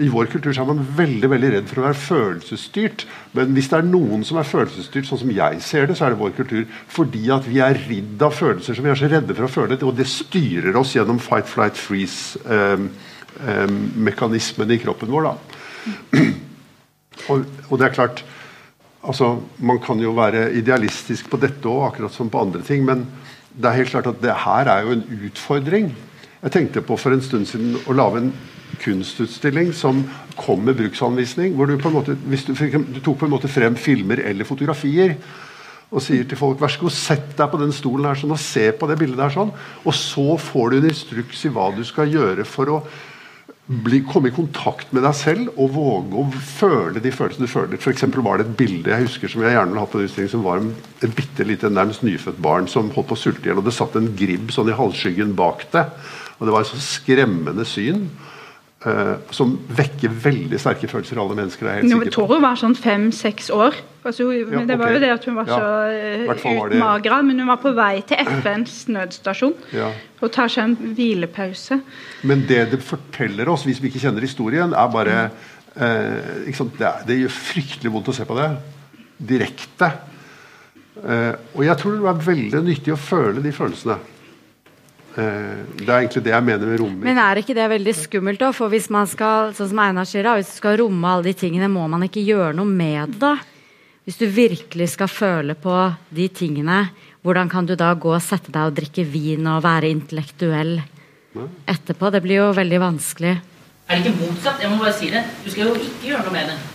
i 0.00 0.08
vår 0.10 0.26
kultur 0.32 0.50
er 0.50 0.64
man 0.66 0.80
veldig 0.96 1.28
veldig 1.30 1.50
redd 1.52 1.68
for 1.70 1.78
å 1.80 1.86
være 1.86 2.02
følelsesstyrt. 2.02 3.04
Men 3.36 3.54
hvis 3.54 3.68
det 3.70 3.78
er 3.78 3.86
noen 3.86 4.24
som 4.26 4.38
er 4.40 4.48
følelsesstyrt, 4.48 5.06
sånn 5.08 5.22
som 5.22 5.30
jeg 5.34 5.60
ser 5.62 5.86
det, 5.88 5.96
så 5.98 6.04
er 6.06 6.10
det 6.14 6.22
vår 6.22 6.32
kultur. 6.38 6.64
Fordi 6.90 7.24
at 7.34 7.44
vi 7.46 7.58
er 7.62 7.82
ridd 7.86 8.22
av 8.24 8.32
følelser 8.34 8.72
som 8.74 8.84
vi 8.86 8.92
er 8.92 9.00
så 9.00 9.10
redde 9.10 9.34
for 9.36 9.44
å 9.46 9.54
føle. 9.56 9.74
Og 9.86 9.98
det 9.98 10.08
styrer 10.10 10.74
oss 10.80 10.94
gjennom 10.96 11.18
fight, 11.22 11.48
flight, 11.50 11.76
freeze-mekanismene 11.78 14.72
i 14.74 14.82
kroppen 14.82 15.10
vår. 15.14 15.24
Og, 17.30 17.38
og 17.70 17.74
det 17.78 17.86
er 17.86 17.94
klart 17.94 18.18
altså, 19.06 19.26
Man 19.62 19.78
kan 19.80 19.98
jo 20.02 20.10
være 20.16 20.52
idealistisk 20.58 21.30
på 21.30 21.36
dette 21.40 21.68
òg, 21.70 21.84
akkurat 21.86 22.12
som 22.12 22.28
på 22.28 22.42
andre 22.42 22.62
ting. 22.66 22.84
Men 22.84 23.06
det 23.54 23.68
er 23.70 23.78
helt 23.78 23.92
klart 23.94 24.10
at 24.10 24.20
det 24.20 24.42
her 24.42 24.64
er 24.68 24.80
jo 24.82 24.90
en 24.96 25.06
utfordring. 25.28 25.86
Jeg 26.42 26.50
tenkte 26.52 26.82
på 26.84 26.96
for 27.00 27.10
en 27.14 27.24
stund 27.24 27.46
siden 27.48 27.78
å 27.86 27.92
lage 27.96 28.16
en 28.20 28.32
kunstutstilling 28.84 29.72
som 29.76 30.04
kom 30.38 30.62
med 30.64 30.78
bruksanvisning. 30.78 31.56
hvor 31.56 31.66
Du 31.66 31.78
på 31.78 31.88
en 31.88 31.98
måte, 31.98 32.18
hvis 32.28 32.44
du, 32.44 32.54
du 32.54 33.00
tok 33.00 33.18
på 33.18 33.26
en 33.26 33.34
måte 33.34 33.50
frem 33.50 33.76
filmer 33.76 34.20
eller 34.22 34.44
fotografier 34.44 35.16
og 35.94 36.02
sier 36.02 36.26
til 36.26 36.38
folk 36.38 36.58
vær 36.58 36.72
så 36.72 36.82
god, 36.82 36.94
sett 36.96 37.34
deg 37.38 37.50
på 37.52 37.58
den 37.60 37.74
stolen 37.74 38.08
her 38.08 38.18
sånn, 38.18 38.34
og 38.34 38.42
se 38.42 38.70
på 38.74 38.86
det 38.90 38.96
bildet 38.98 39.20
der 39.20 39.34
sånn. 39.34 39.52
Og 39.84 39.94
så 39.94 40.34
får 40.42 40.72
du 40.72 40.78
en 40.78 40.88
instruks 40.90 41.44
i 41.46 41.52
hva 41.54 41.68
du 41.74 41.84
skal 41.86 42.10
gjøre 42.10 42.46
for 42.48 42.72
å 42.72 42.78
bli, 43.64 44.02
komme 44.04 44.28
i 44.28 44.34
kontakt 44.34 44.90
med 44.92 45.06
deg 45.06 45.14
selv 45.16 45.54
og 45.54 45.70
våge 45.76 46.18
å 46.20 46.24
føle 46.34 47.00
de 47.00 47.12
følelsene 47.14 47.46
du 47.46 47.52
føler. 47.52 47.78
Eksempel 47.78 48.24
var 48.26 48.40
det 48.40 48.48
et 48.48 48.58
bilde 48.58 48.92
jeg 48.92 49.06
husker 49.06 49.32
som 49.32 49.44
jeg 49.44 49.54
gjerne 49.54 49.72
ville 49.72 49.84
hatt 49.84 49.94
på 49.94 50.02
en 50.02 50.08
utstilling, 50.08 50.32
som 50.34 50.44
var 50.44 50.66
et 51.06 51.16
bitte 51.16 51.46
lite 51.48 51.72
nærmest 51.72 52.04
nyfødt 52.04 52.42
barn 52.44 52.68
som 52.70 52.90
holdt 52.92 53.12
på 53.12 53.16
å 53.16 53.22
sulte 53.22 53.46
i 53.46 53.52
hjel. 53.52 53.62
Og 53.62 53.68
det 53.68 53.76
satt 53.76 53.96
en 54.00 54.12
gribb 54.18 54.52
sånn 54.52 54.72
i 54.72 54.76
halvskyggen 54.76 55.32
bak 55.38 55.64
det. 55.72 55.86
Og 56.40 56.48
det 56.48 56.56
var 56.56 56.66
et 56.66 56.72
så 56.74 56.82
skremmende 56.82 57.64
syn. 57.68 58.08
Eh, 58.86 59.14
som 59.30 59.54
vekker 59.76 60.12
veldig 60.24 60.58
sterke 60.60 60.88
følelser 60.90 61.16
i 61.16 61.20
alle 61.22 61.36
mennesker. 61.38 61.66
Er 61.66 61.74
jeg 61.78 61.82
helt 61.82 61.92
sikker 61.94 62.10
på. 62.10 62.14
Toro 62.18 62.40
var 62.44 62.56
sånn 62.60 62.74
fem-seks 62.76 63.50
år. 63.54 63.74
Altså, 64.04 64.26
hun- 64.28 64.50
men 64.50 64.66
det 64.68 64.76
var 64.78 64.92
jo 64.92 64.98
det 65.00 65.10
at 65.10 65.24
hun 65.24 65.34
var 65.34 65.46
Ja. 65.46 65.56
så 65.56 65.60
var 66.26 66.68
det- 66.68 66.76
utmagra. 66.76 67.22
Men 67.24 67.38
hun 67.38 67.48
var 67.48 67.56
på 67.56 67.74
vei 67.74 68.00
til 68.02 68.16
FNs 68.18 68.86
nødstasjon 68.88 69.54
Ja. 69.72 69.90
og 70.20 70.32
tar 70.32 70.48
seg 70.48 70.64
en 70.64 70.76
hvilepause. 70.94 71.80
Men 72.22 72.46
det 72.46 72.70
det 72.70 72.82
forteller 72.82 73.48
oss, 73.48 73.64
hvis 73.64 73.80
vi 73.80 73.88
ikke 73.88 74.00
kjenner 74.00 74.20
historien, 74.20 74.72
er 74.74 74.88
bare 74.88 75.30
uh? 75.30 75.30
Det, 75.74 76.80
er, 76.80 77.04
det 77.06 77.16
gjør 77.18 77.30
fryktelig 77.30 77.90
vondt 77.90 78.06
å 78.08 78.14
se 78.14 78.24
på 78.24 78.36
det. 78.36 78.56
Direkte. 79.26 79.92
Eh, 81.04 81.32
og 81.56 81.64
jeg 81.64 81.76
tror 81.80 81.96
det 81.98 82.06
er 82.06 82.32
veldig 82.32 82.60
nyttig 82.64 82.92
å 82.94 82.96
føle 83.00 83.42
de 83.42 83.50
følelsene. 83.50 83.96
Eh, 85.14 85.62
det 85.78 85.86
er 85.86 86.00
egentlig 86.00 86.24
det 86.26 86.32
jeg 86.32 86.44
mener 86.44 86.66
med 86.66 86.80
rommet. 86.80 87.04
Men 87.06 87.20
er 87.22 87.38
ikke 87.38 87.54
det 87.54 87.68
veldig 87.70 87.94
skummelt, 87.94 88.40
da? 88.42 88.50
For 88.56 88.72
hvis 88.72 88.88
man 88.90 89.06
skal 89.10 89.52
sånn 89.54 89.70
som 89.70 89.82
Einar 89.84 90.08
sier 90.10 90.26
da, 90.26 90.34
hvis 90.38 90.50
du 90.50 90.58
skal 90.58 90.78
romme 90.82 91.10
alle 91.10 91.28
de 91.28 91.36
tingene, 91.44 91.70
må 91.70 91.86
man 91.90 92.06
ikke 92.08 92.24
gjøre 92.24 92.54
noe 92.58 92.66
med 92.66 93.14
det? 93.14 93.20
da? 93.22 93.36
Hvis 94.04 94.18
du 94.20 94.26
virkelig 94.28 94.90
skal 94.92 95.08
føle 95.08 95.54
på 95.56 95.76
de 96.12 96.26
tingene, 96.28 96.82
hvordan 97.24 97.48
kan 97.48 97.64
du 97.64 97.72
da 97.78 97.94
gå 97.96 98.10
og 98.12 98.20
sette 98.20 98.52
deg 98.52 98.68
og 98.68 98.76
drikke 98.76 99.06
vin 99.08 99.46
og 99.48 99.62
være 99.64 99.88
intellektuell 99.94 100.76
etterpå? 101.70 102.10
Det 102.12 102.20
blir 102.26 102.42
jo 102.42 102.50
veldig 102.58 102.82
vanskelig. 102.82 103.34
Er 103.88 104.00
det 104.00 104.10
ikke 104.10 104.26
motsatt? 104.26 104.60
Jeg 104.60 104.72
må 104.72 104.82
bare 104.82 104.96
si 104.96 105.08
det. 105.14 105.24
Du 105.44 105.48
skal 105.52 105.70
jo 105.70 105.78
ikke 105.78 106.10
gjøre 106.10 106.26
noe 106.26 106.34
med 106.36 106.52
det. 106.52 106.73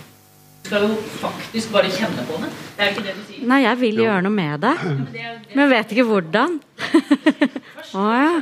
Skal 0.70 0.84
jo 0.86 0.96
faktisk 1.18 1.72
bare 1.74 1.88
kjenne 1.90 2.22
på 2.28 2.36
det. 2.38 2.48
Det 2.76 2.84
er 2.84 2.92
ikke 2.92 3.02
det 3.02 3.12
du 3.16 3.22
sier. 3.26 3.46
Nei, 3.50 3.56
jeg 3.64 3.78
vil 3.80 3.96
gjøre 4.04 4.22
noe 4.22 4.34
med 4.36 4.60
det. 4.62 4.74
Men 5.50 5.62
jeg 5.64 5.70
vet 5.72 5.94
ikke 5.96 6.04
hvordan. 6.06 6.52
Å 7.98 8.04
ja. 8.14 8.36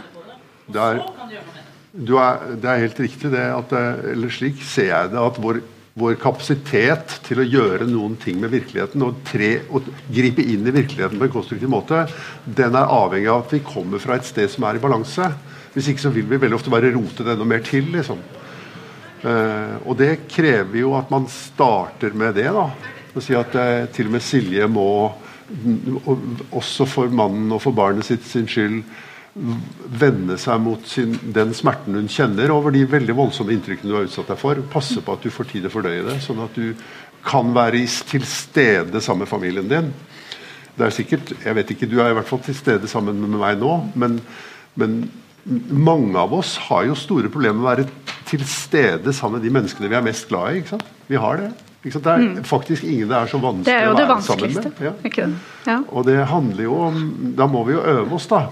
Det 0.69 0.83
er, 0.85 1.01
du 1.97 2.13
er, 2.21 2.43
det 2.61 2.69
er 2.69 2.83
helt 2.85 3.01
riktig 3.01 3.31
det 3.33 3.47
at 3.49 3.73
eh, 3.73 4.11
Eller 4.13 4.35
slik 4.35 4.61
ser 4.61 4.91
jeg 4.91 5.13
det 5.15 5.23
at 5.23 5.39
vår, 5.41 5.63
vår 5.97 6.19
kapasitet 6.21 7.15
til 7.25 7.41
å 7.41 7.47
gjøre 7.49 7.89
noen 7.89 8.19
ting 8.21 8.37
med 8.43 8.53
virkeligheten 8.53 9.07
og, 9.07 9.23
tre, 9.25 9.55
og 9.73 9.89
gripe 10.13 10.45
inn 10.45 10.69
i 10.69 10.75
virkeligheten 10.83 11.17
på 11.17 11.31
en 11.31 11.33
konstruktiv 11.33 11.73
måte, 11.73 12.05
den 12.45 12.77
er 12.77 12.93
avhengig 12.93 13.33
av 13.33 13.47
at 13.47 13.57
vi 13.57 13.65
kommer 13.65 14.05
fra 14.05 14.21
et 14.21 14.29
sted 14.29 14.53
som 14.53 14.69
er 14.69 14.77
i 14.77 14.85
balanse. 14.85 15.33
Hvis 15.73 15.89
ikke 15.95 16.05
så 16.05 16.13
vil 16.13 16.29
vi 16.29 16.45
veldig 16.45 16.61
ofte 16.61 16.77
bare 16.77 16.93
rote 16.93 17.25
det 17.25 17.39
enda 17.39 17.49
mer 17.49 17.65
til. 17.65 17.89
liksom. 17.97 18.21
Eh, 19.19 19.75
og 19.85 19.99
det 19.99 20.29
krever 20.31 20.83
jo 20.83 20.95
at 20.99 21.11
man 21.11 21.27
starter 21.33 22.15
med 22.15 22.37
det. 22.39 22.49
da. 22.55 22.69
Å 23.15 23.25
si 23.25 23.37
at 23.39 23.55
eh, 23.59 23.89
til 23.95 24.11
og 24.11 24.17
med 24.17 24.25
Silje 24.25 24.69
må, 24.71 24.89
også 26.53 26.87
for 26.89 27.11
mannen 27.11 27.53
og 27.57 27.63
for 27.65 27.77
barnet 27.77 28.07
sitt 28.07 28.27
sin 28.29 28.49
skyld, 28.51 28.83
vende 30.01 30.35
seg 30.41 30.59
mot 30.65 30.83
sin, 30.89 31.13
den 31.35 31.53
smerten 31.55 31.95
hun 31.95 32.09
kjenner 32.11 32.51
over 32.51 32.75
de 32.75 32.83
veldig 32.91 33.15
voldsomme 33.15 33.55
inntrykkene 33.55 33.93
du 33.93 33.97
har 34.01 34.09
utsatt 34.09 34.33
deg 34.33 34.41
for. 34.41 34.61
Passe 34.73 35.03
på 35.05 35.15
at 35.15 35.23
du 35.23 35.31
får 35.31 35.51
tid 35.53 35.63
til 35.63 35.71
å 35.71 35.75
fordøye 35.77 36.07
det, 36.09 36.19
sånn 36.25 36.43
at 36.43 36.59
du 36.59 36.73
kan 37.27 37.53
være 37.55 37.85
til 38.09 38.25
stede 38.27 39.03
sammen 39.05 39.27
med 39.27 39.31
familien 39.31 39.71
din. 39.71 39.93
Det 40.79 40.87
er 40.87 40.95
sikkert, 40.95 41.33
jeg 41.43 41.55
vet 41.59 41.71
ikke, 41.75 41.89
Du 41.91 41.99
er 42.01 42.13
i 42.13 42.19
hvert 42.19 42.29
fall 42.29 42.43
til 42.43 42.55
stede 42.55 42.91
sammen 42.91 43.19
med 43.21 43.35
meg 43.39 43.59
nå, 43.59 43.73
men, 43.99 44.21
men 44.79 45.01
mange 45.71 46.19
av 46.19 46.35
oss 46.35 46.57
har 46.69 46.87
jo 46.87 46.99
store 46.99 47.31
problemer 47.33 47.59
med 47.59 47.67
å 47.67 47.71
være 47.73 48.18
til 48.29 48.45
stede 48.49 49.13
sammen 49.17 49.39
med 49.41 49.47
de 49.49 49.53
menneskene 49.55 49.89
vi 49.91 49.97
er 49.99 50.05
mest 50.05 50.29
glad 50.29 50.53
i. 50.55 50.61
ikke 50.63 50.75
sant? 50.77 50.85
Vi 51.09 51.17
har 51.17 51.37
det. 51.43 51.51
Ikke 51.85 51.95
sant? 51.97 52.05
Det 52.09 52.43
er 52.43 52.49
faktisk 52.49 52.85
ingen 52.85 53.09
det 53.09 53.17
er 53.17 53.27
så 53.31 53.39
vanskelig 53.41 53.77
Mm. 53.79 53.85
Er 53.85 53.93
å 53.93 54.09
være 54.09 54.23
sammen 54.23 54.55
med. 54.55 54.83
Ja. 54.89 54.93
Ikke 55.05 55.27
det? 55.27 55.37
Ja. 55.67 55.79
Og 55.89 56.05
det 56.07 56.19
handler 56.27 56.63
jo 56.65 56.75
om 56.89 57.35
Da 57.39 57.47
må 57.47 57.65
vi 57.69 57.73
jo 57.73 57.81
øve 57.85 58.13
oss, 58.19 58.27
da. 58.27 58.47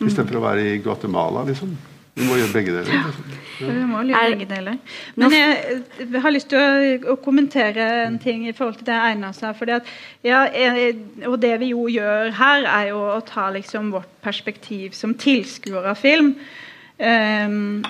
Mm. 0.00 0.06
Istedenfor 0.08 0.36
å 0.40 0.46
være 0.50 0.64
i 0.74 0.78
Guatemala, 0.84 1.44
liksom. 1.48 1.76
Vi 2.16 2.24
må 2.24 2.36
gjøre 2.38 2.52
begge 2.54 2.72
deler. 2.72 2.86
Liksom. 2.96 3.24
Vi 3.60 3.84
må 3.90 3.98
gjøre 4.08 4.20
Er- 4.24 4.30
begge 4.36 4.46
deler. 4.54 4.76
Men 5.20 5.32
jeg, 5.36 5.82
jeg 6.00 6.20
har 6.24 6.32
lyst 6.32 6.48
til 6.48 6.58
å, 6.58 7.12
å 7.12 7.16
kommentere 7.20 8.06
en 8.06 8.18
ting 8.18 8.46
i 8.48 8.52
forhold 8.56 8.78
til 8.78 8.86
det 8.88 8.94
Einar 8.96 9.32
sa. 9.36 9.50
Fordi 9.52 9.74
at, 9.76 9.90
ja, 10.24 10.46
og 11.28 11.36
det 11.42 11.58
vi 11.60 11.68
jo 11.74 11.84
gjør 11.92 12.30
her, 12.38 12.64
er 12.64 12.88
jo 12.88 13.02
å 13.18 13.20
ta 13.26 13.50
liksom 13.52 13.90
vårt 13.92 14.08
perspektiv 14.24 14.92
som 14.96 15.12
tilskuer 15.14 15.90
av 15.92 15.96
film. 16.00 16.36
ehm, 16.98 17.84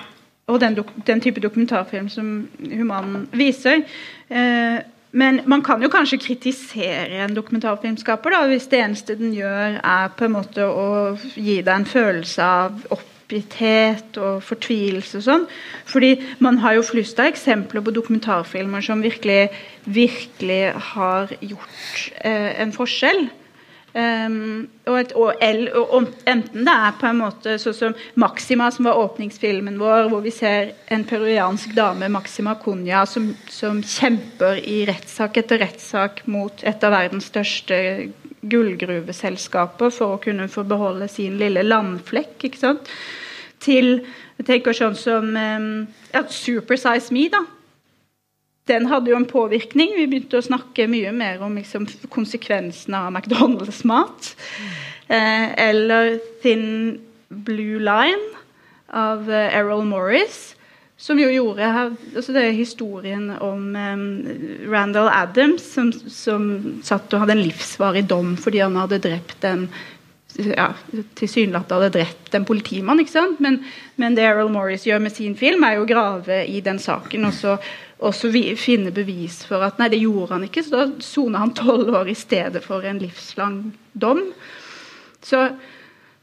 og 0.47 0.61
den, 0.61 0.77
den 1.07 1.21
type 1.21 1.41
dokumentarfilm 1.43 2.09
som 2.09 2.47
Human 2.59 3.27
viser. 3.35 3.83
Eh, 4.29 4.79
men 5.11 5.41
man 5.45 5.63
kan 5.63 5.81
jo 5.81 5.89
kanskje 5.89 6.19
kritisere 6.19 7.23
en 7.25 7.35
dokumentarfilmskaper 7.35 8.33
da, 8.33 8.41
hvis 8.47 8.67
det 8.71 8.81
eneste 8.83 9.15
den 9.19 9.33
gjør, 9.35 9.79
er 9.83 10.09
på 10.17 10.27
en 10.27 10.35
måte 10.35 10.67
å 10.67 10.89
gi 11.35 11.61
deg 11.61 11.73
en 11.73 11.87
følelse 11.87 12.43
av 12.43 12.83
oppgitthet 12.93 14.19
og 14.19 14.43
fortvilelse 14.45 15.19
og 15.19 15.25
sånn. 15.25 15.47
Fordi 15.87 16.13
man 16.43 16.59
har 16.63 16.77
jo 16.77 16.85
flust 16.85 17.19
av 17.23 17.31
eksempler 17.31 17.83
på 17.83 17.95
dokumentarfilmer 17.95 18.83
som 18.85 19.03
virkelig, 19.03 19.49
virkelig 19.83 20.61
har 20.93 21.33
gjort 21.39 22.07
eh, 22.21 22.53
en 22.61 22.75
forskjell. 22.75 23.27
Um, 23.95 24.67
og, 24.85 24.97
et, 24.99 25.13
og, 25.17 25.39
L, 25.41 25.61
og 25.73 26.09
enten 26.27 26.67
det 26.67 26.73
er 26.73 26.97
på 26.99 27.07
en 27.07 27.21
måte 27.21 27.55
sånn 27.61 27.75
som 27.77 27.95
Maxima, 28.19 28.67
som 28.73 28.85
var 28.89 28.99
åpningsfilmen 28.99 29.79
vår, 29.79 30.09
hvor 30.11 30.21
vi 30.25 30.33
ser 30.35 30.73
en 30.93 31.05
peruansk 31.07 31.73
dame, 31.77 32.09
Maxima 32.13 32.57
Cunha, 32.61 33.05
som, 33.09 33.31
som 33.49 33.79
kjemper 33.81 34.59
i 34.59 34.81
rettssak 34.89 35.39
etter 35.41 35.63
rettssak 35.63 36.25
mot 36.29 36.61
et 36.67 36.83
av 36.85 36.93
verdens 36.93 37.31
største 37.31 37.79
gullgruveselskaper 38.47 39.89
for 39.95 40.17
å 40.17 40.21
kunne 40.21 40.49
få 40.51 40.67
beholde 40.67 41.09
sin 41.09 41.39
lille 41.41 41.65
landflekk. 41.65 42.37
ikke 42.51 42.63
sant? 42.67 42.95
Til 43.63 44.01
jeg 44.37 44.45
tenker 44.45 44.75
sånn 44.77 44.97
som 44.99 45.31
um, 45.33 45.69
ja, 46.11 46.27
Supersize 46.29 47.15
Me, 47.15 47.31
da 47.33 47.47
den 48.67 48.87
hadde 48.91 49.11
jo 49.11 49.19
en 49.19 49.29
påvirkning. 49.29 49.95
Vi 49.97 50.07
begynte 50.09 50.39
å 50.39 50.45
snakke 50.45 50.87
mye 50.91 51.13
mer 51.15 51.41
om 51.45 51.55
liksom, 51.57 51.87
konsekvensene 52.13 52.99
av 53.07 53.13
McDonald's-mat. 53.13 54.33
Eh, 55.07 55.47
eller 55.69 56.17
Thin 56.43 56.99
Blue 57.27 57.79
Line 57.79 58.37
av 58.91 59.31
eh, 59.31 59.57
Errol 59.57 59.85
Morris. 59.87 60.53
Som 60.97 61.19
jo 61.21 61.27
gjorde 61.29 61.67
altså 61.69 62.33
Det 62.33 62.41
er 62.41 62.55
historien 62.57 63.27
om 63.37 63.75
um, 63.75 64.07
Randall 64.65 65.11
Adams, 65.13 65.61
som, 65.75 65.91
som 65.93 66.47
satt 66.81 67.13
og 67.13 67.21
hadde 67.21 67.35
en 67.35 67.43
livsvarig 67.45 68.07
dom 68.09 68.33
fordi 68.41 68.63
han 68.63 68.79
hadde 68.81 69.03
drept 69.05 69.45
en 69.45 69.67
ja, 70.37 70.71
tilsynelatende 71.17 71.77
hadde 71.77 71.99
drept 71.99 72.35
en 72.35 72.45
politimann. 72.45 72.99
ikke 73.01 73.13
sant? 73.13 73.39
Men, 73.43 73.61
men 73.95 74.17
det 74.17 74.25
Errol 74.25 74.51
Morris 74.53 74.85
gjør 74.87 75.01
med 75.05 75.15
sin 75.15 75.35
film, 75.37 75.63
er 75.63 75.77
jo 75.77 75.85
å 75.85 75.89
grave 75.89 76.43
i 76.45 76.61
den 76.65 76.81
saken 76.81 77.29
og 77.29 77.33
så, 77.33 77.57
og 77.97 78.13
så 78.13 78.29
vi, 78.29 78.43
finne 78.59 78.91
bevis 78.93 79.39
for 79.49 79.63
at 79.65 79.79
nei, 79.81 79.89
det 79.89 80.03
gjorde 80.03 80.35
han 80.35 80.45
ikke. 80.45 80.63
Så 80.65 80.75
da 80.75 80.85
soner 81.01 81.41
han 81.41 81.55
tolv 81.57 81.89
år 81.97 82.11
i 82.11 82.17
stedet 82.17 82.61
for 82.65 82.85
en 82.85 83.01
livslang 83.01 83.59
dom. 83.97 84.21
Så, 85.25 85.47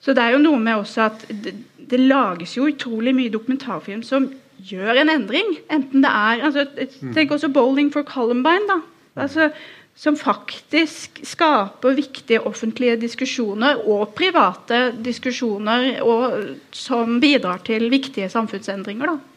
så 0.01 0.15
det 0.15 0.23
er 0.23 0.37
jo 0.37 0.45
noe 0.45 0.61
med 0.63 0.85
også 0.85 1.09
at 1.09 1.27
det, 1.29 1.57
det 1.91 2.01
lages 2.01 2.55
jo 2.57 2.69
utrolig 2.71 3.15
mye 3.17 3.33
dokumentarfilm 3.35 4.05
som 4.07 4.31
gjør 4.65 5.03
en 5.03 5.13
endring. 5.17 5.57
Enten 5.73 6.07
det 6.07 6.13
er 6.13 6.45
altså, 6.47 6.67
Tenk 7.15 7.35
også 7.35 7.51
'Bowling 7.51 7.91
for 7.93 8.07
Columbine'. 8.07 8.71
da, 8.71 8.81
altså 9.17 9.51
som 9.95 10.17
faktisk 10.19 11.21
skaper 11.23 11.95
viktige 11.95 12.43
offentlige 12.47 12.97
diskusjoner 13.05 13.79
og 13.87 14.15
private 14.19 14.89
diskusjoner, 15.05 16.03
og 16.03 16.57
som 16.75 17.21
bidrar 17.23 17.63
til 17.67 17.87
viktige 17.91 18.29
samfunnsendringer. 18.29 19.07
Da. 19.07 19.34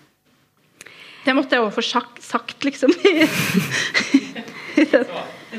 Det 1.28 1.34
måtte 1.36 1.58
jeg 1.58 1.66
også 1.66 1.76
få 1.76 1.84
sagt, 1.84 2.22
sagt 2.24 2.64
liksom. 2.64 2.94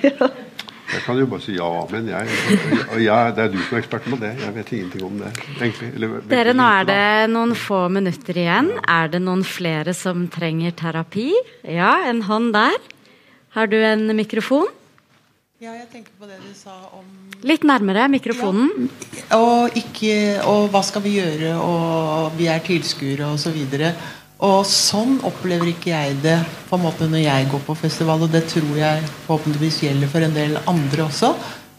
ja. 0.06 0.28
Jeg 0.88 1.02
kan 1.04 1.18
jo 1.20 1.26
bare 1.28 1.44
si 1.44 1.52
ja, 1.58 1.68
men 1.90 2.06
jeg, 2.08 2.36
og 2.94 3.00
jeg, 3.02 3.32
det 3.36 3.42
er 3.42 3.50
du 3.52 3.58
som 3.60 3.76
er 3.76 3.82
eksperten 3.82 4.14
på 4.14 4.18
det. 4.22 4.30
Jeg 4.40 4.54
vet 4.54 4.70
ingenting 4.72 5.04
om 5.04 5.18
det. 5.20 5.32
egentlig. 5.58 5.90
Eller, 5.98 6.14
Dere, 6.30 6.54
nå 6.56 6.68
er 6.78 6.88
det 6.88 7.02
noen 7.34 7.52
få 7.58 7.82
minutter 7.92 8.40
igjen. 8.40 8.70
Er 8.88 9.12
det 9.12 9.20
noen 9.26 9.44
flere 9.44 9.92
som 9.96 10.24
trenger 10.32 10.72
terapi? 10.78 11.28
Ja, 11.68 11.92
en 12.08 12.24
hånd 12.24 12.54
der. 12.56 12.78
Har 13.58 13.68
du 13.68 13.76
en 13.76 14.08
mikrofon? 14.16 14.72
Ja, 15.60 15.74
jeg 15.74 15.88
tenker 15.92 16.14
på 16.16 16.28
det 16.30 16.38
du 16.40 16.52
sa 16.54 16.72
om 16.94 17.04
Litt 17.46 17.64
nærmere 17.66 18.08
mikrofonen. 18.10 18.88
og, 19.34 19.76
ikke, 19.78 20.38
og 20.48 20.72
hva 20.72 20.80
skal 20.86 21.02
vi 21.04 21.16
gjøre, 21.18 21.52
og 21.60 22.32
vi 22.38 22.48
er 22.50 22.62
tilskuere 22.66 23.28
og 23.28 23.38
så 23.38 23.52
videre. 23.54 23.92
Og 24.46 24.60
sånn 24.70 25.16
opplever 25.26 25.72
ikke 25.72 25.90
jeg 25.90 26.18
det 26.22 26.36
på 26.68 26.76
en 26.78 26.84
måte 26.84 27.08
når 27.10 27.24
jeg 27.24 27.46
går 27.50 27.62
på 27.66 27.74
festival, 27.80 28.22
og 28.22 28.30
det 28.30 28.44
tror 28.50 28.76
jeg 28.78 29.06
forhåpentligvis 29.24 29.80
gjelder 29.82 30.12
for 30.12 30.26
en 30.26 30.36
del 30.36 30.60
andre 30.70 31.08
også. 31.08 31.32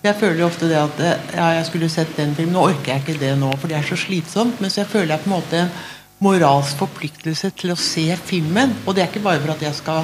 Jeg 0.03 0.16
føler 0.20 0.45
ofte 0.45 0.68
det 0.68 0.80
at 0.80 0.99
ja, 1.36 1.47
jeg 1.57 1.68
skulle 1.70 1.91
sett 1.91 2.12
den 2.18 2.36
filmen, 2.36 2.55
nå 2.55 2.66
orker 2.72 2.93
jeg 2.93 3.03
ikke 3.03 3.22
det 3.22 3.32
nå, 3.39 3.51
for 3.60 3.72
det 3.72 3.80
er 3.80 3.88
så 3.88 3.99
slitsomt. 3.99 4.60
Men 4.60 4.72
så 4.72 4.84
jeg 4.84 4.91
føler 4.91 5.14
jeg 5.16 5.24
på 5.24 5.32
en 5.32 5.36
måte 5.38 5.62
en 5.64 5.72
moralsk 6.24 6.84
forpliktelse 6.84 7.51
til 7.60 7.74
å 7.74 7.80
se 7.80 8.05
filmen. 8.28 8.76
Og 8.86 8.95
det 8.95 9.05
er 9.05 9.12
ikke 9.12 9.24
bare 9.28 9.43
for 9.43 9.55
at 9.55 9.64
jeg 9.64 9.80
skal 9.80 10.03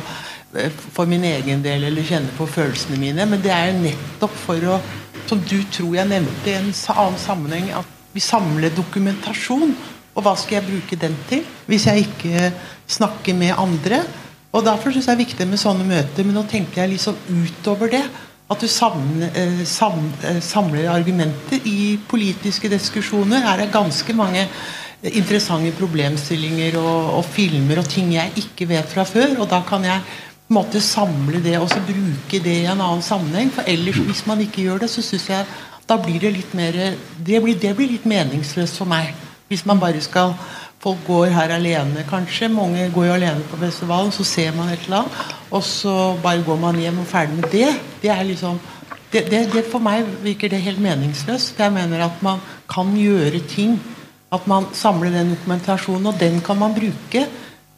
eh, 0.55 0.83
for 0.95 1.11
min 1.11 1.27
egen 1.27 1.63
del 1.63 1.87
eller 1.89 2.07
kjenne 2.07 2.31
på 2.39 2.47
følelsene 2.47 2.99
mine, 3.01 3.27
men 3.27 3.43
det 3.43 3.51
er 3.55 3.71
jo 3.71 3.81
nettopp 3.83 4.39
for 4.45 4.71
å 4.75 4.79
som 5.25 5.41
du 5.49 5.57
tror 5.73 5.95
jeg 5.97 6.09
nevnte 6.09 6.51
i 6.51 6.57
en 6.59 6.71
annen 6.93 7.19
sammenheng, 7.19 7.71
at 7.73 7.87
vi 8.13 8.21
samler 8.23 8.73
dokumentasjon. 8.75 9.73
Og 10.15 10.23
hva 10.23 10.35
skal 10.39 10.59
jeg 10.59 10.69
bruke 10.69 10.99
den 10.99 11.17
til 11.29 11.43
hvis 11.67 11.87
jeg 11.89 12.07
ikke 12.07 12.51
snakker 12.87 13.35
med 13.35 13.57
andre? 13.57 14.03
Og 14.55 14.63
Derfor 14.63 14.93
syns 14.93 15.09
jeg 15.09 15.17
det 15.17 15.19
er 15.19 15.25
viktig 15.25 15.47
med 15.51 15.59
sånne 15.59 15.87
møter, 15.87 16.23
men 16.23 16.37
nå 16.37 16.45
tenker 16.47 16.83
jeg 16.83 16.93
liksom 16.93 17.17
utover 17.27 17.91
det. 17.91 18.05
At 18.45 18.61
du 18.61 18.67
eh, 18.69 19.61
eh, 19.65 20.39
samler 20.39 20.87
argumenter 20.93 21.65
i 21.65 21.97
politiske 22.07 22.69
diskusjoner. 22.69 23.41
Her 23.43 23.65
er 23.65 23.73
ganske 23.73 24.13
mange 24.13 24.45
interessante 25.03 25.73
problemstillinger 25.75 26.77
og, 26.79 27.17
og 27.19 27.25
filmer 27.25 27.81
og 27.81 27.89
ting 27.89 28.13
jeg 28.13 28.31
ikke 28.45 28.69
vet 28.69 28.87
fra 28.93 29.03
før. 29.03 29.41
Og 29.41 29.49
da 29.51 29.59
kan 29.67 29.83
jeg 29.83 29.99
på 30.05 30.53
en 30.53 30.59
måte 30.59 30.79
samle 30.79 31.41
det 31.43 31.57
og 31.57 31.67
så 31.73 31.81
bruke 31.83 32.39
det 32.39 32.59
i 32.61 32.69
en 32.69 32.79
annen 32.79 33.03
sammenheng. 33.03 33.51
For 33.51 33.67
ellers, 33.67 33.97
hvis 33.97 34.25
man 34.29 34.45
ikke 34.45 34.69
gjør 34.69 34.85
det, 34.85 34.93
så 34.93 35.03
syns 35.03 35.29
jeg 35.33 35.45
da 35.89 35.99
blir 36.01 36.21
det 36.21 36.31
litt 36.33 36.53
mer 36.57 36.79
det 37.17 37.41
blir, 37.43 37.57
det 37.59 37.75
blir 37.77 37.91
litt 37.91 38.05
meningsløst 38.09 38.77
for 38.77 38.89
meg. 38.89 39.24
Hvis 39.47 39.65
man 39.65 39.79
bare 39.79 40.01
skal 40.01 40.33
Folk 40.85 41.01
går 41.07 41.31
her 41.33 41.49
alene, 41.55 42.03
kanskje. 42.05 42.45
Mange 42.53 42.83
går 42.93 43.07
jo 43.07 43.13
alene 43.15 43.41
på 43.49 43.57
festivalen. 43.57 44.11
Så 44.13 44.23
ser 44.23 44.51
man 44.53 44.69
et 44.69 44.83
eller 44.85 44.99
annet, 44.99 45.31
og 45.49 45.63
så 45.65 45.93
bare 46.21 46.43
går 46.45 46.59
man 46.61 46.77
hjem 46.77 46.99
og 47.01 47.07
ferdig 47.09 47.39
med 47.39 47.47
det. 47.49 47.71
Det 48.03 48.11
er 48.13 48.21
liksom 48.23 48.59
det, 49.09 49.23
det, 49.31 49.39
det 49.53 49.63
For 49.71 49.81
meg 49.81 50.05
virker 50.21 50.51
det 50.51 50.61
helt 50.61 50.81
meningsløst. 50.83 51.57
Jeg 51.59 51.73
mener 51.73 52.05
at 52.05 52.21
man 52.21 52.43
kan 52.69 52.93
gjøre 52.93 53.41
ting. 53.49 53.79
At 54.33 54.45
man 54.47 54.69
samler 54.73 55.09
den 55.09 55.33
dokumentasjonen, 55.33 56.07
og 56.11 56.19
den 56.19 56.41
kan 56.45 56.59
man 56.59 56.77
bruke 56.77 57.25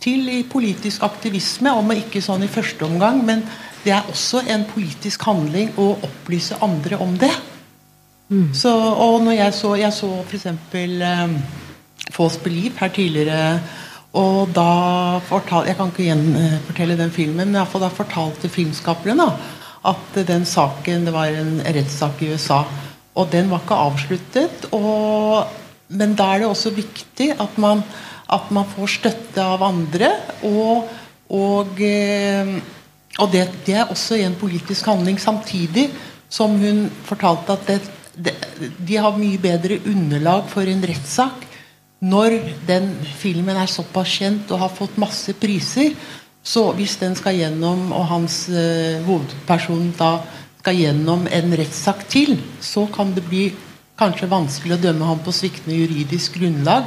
til 0.04 0.30
i 0.30 0.44
politisk 0.44 1.04
aktivisme, 1.04 1.72
om 1.72 1.92
ikke 1.96 2.22
sånn 2.22 2.44
i 2.44 2.52
første 2.52 2.86
omgang, 2.86 3.24
men 3.26 3.44
det 3.84 3.94
er 3.96 4.10
også 4.10 4.44
en 4.52 4.66
politisk 4.68 5.24
handling 5.28 5.72
å 5.80 5.94
opplyse 6.04 6.58
andre 6.62 7.00
om 7.04 7.16
det. 7.20 7.32
Mm. 8.30 8.50
Så, 8.54 8.72
og 8.76 9.22
når 9.24 9.38
jeg 9.38 9.54
så 9.56 9.76
Jeg 9.80 9.94
så 9.94 10.10
f.eks. 10.28 10.46
Um, 10.46 11.38
False 12.12 12.40
Belief 12.40 12.80
her 12.80 12.88
tidligere. 12.88 13.60
Og 14.14 14.50
da 14.56 15.20
fortalte 15.28 15.70
Jeg 15.70 15.78
kan 15.78 15.92
ikke 15.92 16.08
gjenfortelle 16.10 16.98
den 16.98 17.12
filmen, 17.12 17.52
men 17.52 17.56
da 17.56 17.88
fortalte 17.94 18.50
filmskaperen 18.50 19.22
at 19.88 20.20
den 20.28 20.46
saken 20.46 21.06
Det 21.06 21.14
var 21.14 21.32
en 21.32 21.62
rettssak 21.62 22.22
i 22.22 22.34
USA, 22.34 22.64
og 23.16 23.32
den 23.32 23.50
var 23.50 23.62
ikke 23.64 23.76
avsluttet. 23.76 24.68
Og, 24.72 25.46
men 25.90 26.16
da 26.16 26.34
er 26.34 26.44
det 26.44 26.48
også 26.48 26.74
viktig 26.76 27.32
at 27.40 27.58
man, 27.58 27.84
at 28.34 28.52
man 28.52 28.66
får 28.66 28.88
støtte 28.98 29.44
av 29.44 29.64
andre. 29.64 30.12
Og, 30.44 30.90
og, 31.30 31.82
eh, 31.82 32.58
og 33.20 33.32
det, 33.32 33.48
det, 33.66 33.76
er 33.76 33.92
også 33.92 34.16
en 34.16 34.36
politisk 34.36 34.86
handling. 34.86 35.20
Samtidig 35.20 35.90
som 36.30 36.58
hun 36.60 36.90
fortalte 37.08 37.56
at 37.56 37.68
det, 37.68 37.80
de 38.60 38.98
har 38.98 39.18
mye 39.18 39.40
bedre 39.42 39.80
underlag 39.86 40.48
for 40.52 40.68
en 40.70 40.84
rettssak 40.88 41.46
når 42.00 42.36
den 42.68 42.92
filmen 43.18 43.58
er 43.58 43.70
såpass 43.70 44.20
kjent 44.20 44.52
og 44.54 44.62
har 44.62 44.74
fått 44.74 45.00
masse 45.02 45.34
priser, 45.40 45.96
så 46.46 46.70
hvis 46.78 46.96
den 47.02 47.16
skal 47.18 47.36
gjennom, 47.36 47.90
og 47.92 48.06
hans 48.12 48.46
uh, 48.54 49.02
hovedperson 49.08 49.90
da 49.98 50.12
skal 50.62 50.78
gjennom 50.78 51.26
en 51.32 51.56
rettssak 51.58 52.06
til, 52.12 52.38
så 52.62 52.86
kan 52.94 53.16
det 53.16 53.26
bli 53.26 53.48
kanskje 53.98 54.30
vanskelig 54.30 54.76
å 54.76 54.82
dømme 54.82 55.06
ham 55.10 55.22
på 55.26 55.34
sviktende 55.34 55.78
juridisk 55.78 56.38
grunnlag 56.38 56.86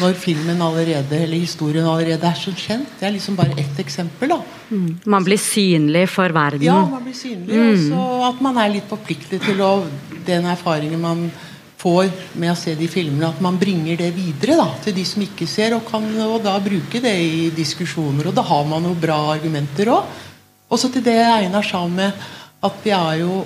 når 0.00 0.16
filmen 0.20 0.60
allerede, 0.62 1.16
eller 1.16 1.40
historien 1.40 1.86
allerede 1.88 2.26
er 2.28 2.36
så 2.38 2.52
kjent. 2.52 2.88
Det 3.00 3.08
er 3.08 3.14
liksom 3.16 3.38
bare 3.38 3.56
ett 3.60 3.78
eksempel. 3.80 4.34
da. 4.34 4.40
Mm. 4.70 4.90
Man 5.04 5.24
blir 5.24 5.40
synlig 5.40 6.06
for 6.12 6.32
verden. 6.36 6.66
Ja, 6.66 6.80
man 6.86 7.04
blir 7.04 7.16
synlig. 7.16 7.56
Mm. 7.56 7.92
Og 7.96 8.26
at 8.28 8.42
man 8.44 8.60
er 8.60 8.74
litt 8.74 8.90
forpliktet 8.90 9.42
til 9.44 9.62
å 9.64 9.86
den 10.26 10.48
erfaringen 10.52 11.00
man 11.00 11.30
får 11.80 12.10
med 12.36 12.52
å 12.52 12.58
se 12.58 12.74
de 12.76 12.88
filmene, 12.92 13.30
at 13.30 13.40
man 13.40 13.56
bringer 13.60 13.96
det 14.02 14.10
videre 14.12 14.58
da, 14.60 14.66
til 14.84 14.92
de 14.98 15.04
som 15.08 15.22
ikke 15.24 15.48
ser, 15.48 15.72
og 15.76 15.86
kan 15.88 16.04
og 16.26 16.42
da 16.44 16.58
bruke 16.60 17.00
det 17.00 17.14
i 17.24 17.46
diskusjoner. 17.56 18.28
Og 18.28 18.36
da 18.36 18.44
har 18.44 18.68
man 18.68 18.84
jo 18.84 18.92
bra 19.00 19.16
argumenter 19.32 19.88
òg. 19.94 20.18
Også 20.70 20.92
til 20.92 21.02
det 21.08 21.16
Einar 21.24 21.64
sa 21.66 21.80
med 21.88 22.12
at 22.60 22.84
vi 22.84 22.92
er 22.92 23.22
jo 23.22 23.40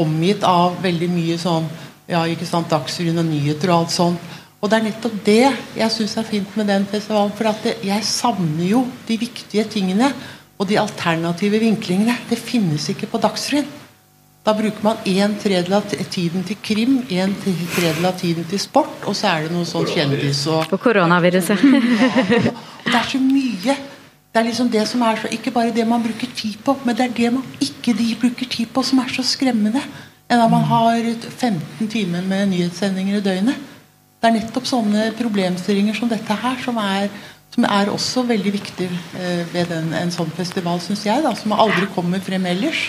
omgitt 0.00 0.44
av 0.46 0.80
veldig 0.82 1.10
mye 1.12 1.36
sånn 1.40 1.68
ja, 2.10 2.24
ikke 2.28 2.46
sant, 2.48 2.68
Dagsrevyen 2.68 3.22
og 3.22 3.28
nyheter 3.30 3.70
og 3.72 3.84
alt 3.84 3.94
sånt. 3.94 4.32
Og 4.60 4.70
det 4.70 4.78
er 4.78 4.86
nettopp 4.86 5.16
det 5.26 5.40
jeg 5.76 5.92
syns 5.92 6.16
er 6.20 6.26
fint 6.28 6.56
med 6.56 6.68
den 6.72 6.86
festivalen. 6.88 7.32
For 7.36 7.48
at 7.50 7.64
det, 7.64 7.78
jeg 7.84 8.04
savner 8.08 8.64
jo 8.68 8.84
de 9.08 9.16
viktige 9.20 9.64
tingene 9.72 10.10
og 10.58 10.68
de 10.68 10.78
alternative 10.80 11.60
vinklingene. 11.60 12.16
Det 12.30 12.38
finnes 12.40 12.88
ikke 12.92 13.08
på 13.12 13.20
Dagsrevyen. 13.20 13.68
Da 14.44 14.52
bruker 14.52 14.84
man 14.84 14.98
en 15.08 15.34
tredjedel 15.40 15.72
av 15.78 15.86
tiden 16.12 16.42
til 16.44 16.58
krim, 16.60 16.98
en 17.08 17.32
tredjedel 17.40 18.04
av 18.04 18.18
tiden 18.20 18.44
til 18.44 18.60
sport, 18.60 18.98
og 19.08 19.16
så 19.16 19.30
er 19.30 19.46
det 19.46 19.54
noe 19.54 19.64
sånn 19.64 19.88
kjendis 19.88 20.42
og 20.52 20.68
Og 20.68 20.82
koronaviruset. 20.84 21.64
ja, 21.64 22.52
og 22.52 22.90
det 22.90 22.98
er 22.98 23.08
så 23.08 23.20
mye. 23.24 23.76
Det 24.34 24.40
er 24.40 24.48
liksom 24.48 24.66
det 24.70 24.82
som 24.90 25.02
er 25.06 25.20
så, 25.20 25.28
Ikke 25.30 25.52
bare 25.54 25.70
det 25.70 25.84
man 25.86 26.02
bruker 26.02 26.26
tid 26.34 26.56
på, 26.64 26.74
men 26.84 26.96
det 26.96 27.04
er 27.04 27.12
det 27.14 27.32
man 27.36 27.44
ikke 27.62 27.94
de 27.94 28.16
bruker 28.20 28.48
tid 28.50 28.66
på, 28.66 28.82
som 28.82 28.98
er 28.98 29.12
så 29.14 29.22
skremmende. 29.22 29.82
Enn 30.26 30.40
at 30.42 30.50
man 30.50 30.64
har 30.66 31.06
15 31.28 31.88
timer 31.88 32.24
med 32.26 32.48
nyhetssendinger 32.50 33.20
i 33.20 33.22
døgnet. 33.22 33.60
Det 34.18 34.30
er 34.30 34.34
nettopp 34.34 34.66
sånne 34.66 35.12
problemstillinger 35.14 35.94
som 35.94 36.10
dette 36.10 36.34
her 36.42 36.58
som 36.64 36.80
er, 36.82 37.06
som 37.54 37.66
er 37.68 37.92
også 37.92 38.24
veldig 38.26 38.52
viktig 38.56 38.88
eh, 38.90 39.44
ved 39.52 39.70
den, 39.70 39.92
en 39.94 40.10
sånn 40.10 40.32
festival, 40.34 40.82
syns 40.82 41.04
jeg. 41.06 41.22
da, 41.22 41.34
Som 41.38 41.54
aldri 41.54 41.86
kommer 41.94 42.24
frem 42.24 42.50
ellers. 42.50 42.88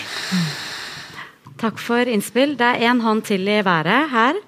Takk 1.62 1.78
for 1.78 2.10
innspill. 2.10 2.56
Det 2.58 2.72
er 2.72 2.88
én 2.90 3.04
hånd 3.04 3.22
til 3.28 3.46
i 3.46 3.60
været 3.62 4.10
her. 4.10 4.42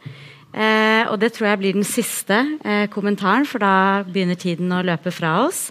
Eh, 0.50 1.04
og 1.12 1.20
det 1.22 1.30
tror 1.36 1.52
jeg 1.52 1.62
blir 1.62 1.78
den 1.78 1.86
siste 1.86 2.42
eh, 2.64 2.88
kommentaren, 2.90 3.46
for 3.46 3.62
da 3.62 4.02
begynner 4.02 4.34
tiden 4.34 4.74
å 4.74 4.82
løpe 4.82 5.14
fra 5.14 5.36
oss. 5.44 5.68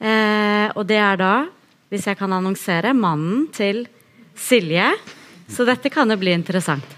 Eh, 0.00 0.68
og 0.76 0.84
det 0.88 0.98
er 1.00 1.20
da, 1.20 1.34
hvis 1.92 2.06
jeg 2.10 2.18
kan 2.18 2.34
annonsere, 2.36 2.92
mannen 2.96 3.46
til 3.54 3.84
Silje. 4.36 4.90
Så 5.48 5.64
dette 5.68 5.92
kan 5.92 6.10
jo 6.10 6.18
bli 6.20 6.34
interessant. 6.36 6.94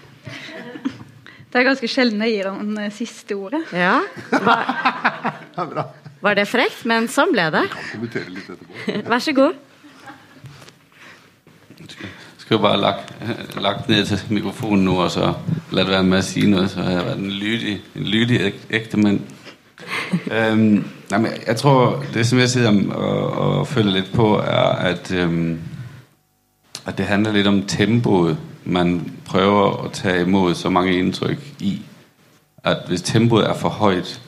Det 1.49 1.57
er 1.57 1.65
ganske 1.65 1.87
sjelden 1.89 2.21
jeg 2.25 2.35
gir 2.35 2.51
han 2.51 2.75
eh, 2.77 2.91
siste 2.93 3.37
ordet. 3.37 3.63
Ja, 3.73 4.01
var, 4.43 4.67
var 6.25 6.37
det 6.37 6.45
frekt? 6.49 6.83
Men 6.89 7.09
sånn 7.09 7.33
ble 7.33 7.47
det. 7.55 7.65
Vær 9.09 9.23
så 9.23 9.35
god 9.37 9.65
skulle 12.49 12.61
bare 12.61 12.81
lagt, 12.81 13.11
lagt 13.61 13.89
ned 13.89 14.07
til 14.09 14.21
mikrofonen 14.33 14.87
nå 14.87 14.95
og 15.03 15.11
så 15.13 15.27
lade 15.69 15.91
være 15.91 16.05
med 16.07 16.17
å 16.17 16.25
si 16.25 16.47
noe, 16.49 16.63
så 16.65 16.81
har 16.81 16.95
jeg 16.95 17.03
vært 17.05 17.19
en 17.21 17.35
lydig, 17.43 17.73
en 17.93 18.07
lydig 18.09 18.39
ektemann. 18.73 19.19
mand. 20.25 20.89
jamen, 21.11 21.31
jeg 21.47 21.55
tror, 21.55 22.03
det 22.13 22.27
som 22.27 22.39
jeg 22.39 22.49
sidder 22.49 22.93
og, 22.93 23.31
og 23.31 23.67
følger 23.67 23.91
lidt 23.91 24.13
på, 24.13 24.37
er, 24.37 24.69
at, 24.69 25.11
øhm, 25.11 25.59
at 26.85 26.97
det 26.97 27.05
handler 27.05 27.31
lidt 27.31 27.47
om 27.47 27.63
tempoet, 27.67 28.37
man 28.65 29.11
prøver 29.25 29.83
at 29.83 29.91
tage 29.91 30.21
imod 30.21 30.55
så 30.55 30.69
mange 30.69 30.93
indtryk 30.93 31.53
i. 31.59 31.81
At 32.63 32.77
hvis 32.87 33.01
tempoet 33.01 33.49
er 33.49 33.53
for 33.53 33.69
højt, 33.69 34.21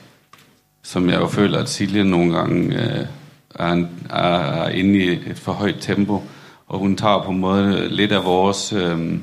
som 0.82 1.08
jeg 1.08 1.20
jo 1.20 1.26
føler, 1.26 1.58
at 1.58 1.68
Silje 1.68 2.04
nogle 2.04 2.36
gange 2.36 2.74
øh, 2.74 3.06
er, 3.54 3.84
er, 4.10 4.38
er 4.38 4.68
inde 4.68 4.98
i 4.98 5.08
et 5.08 5.38
for 5.38 5.52
højt 5.52 5.76
tempo, 5.80 6.22
og 6.68 6.78
hun 6.78 6.96
tager 6.96 7.22
på 7.22 7.30
en 7.30 7.38
måde 7.38 7.88
lidt 7.88 8.12
af 8.12 8.24
vores... 8.24 8.72
Øh, 8.72 9.18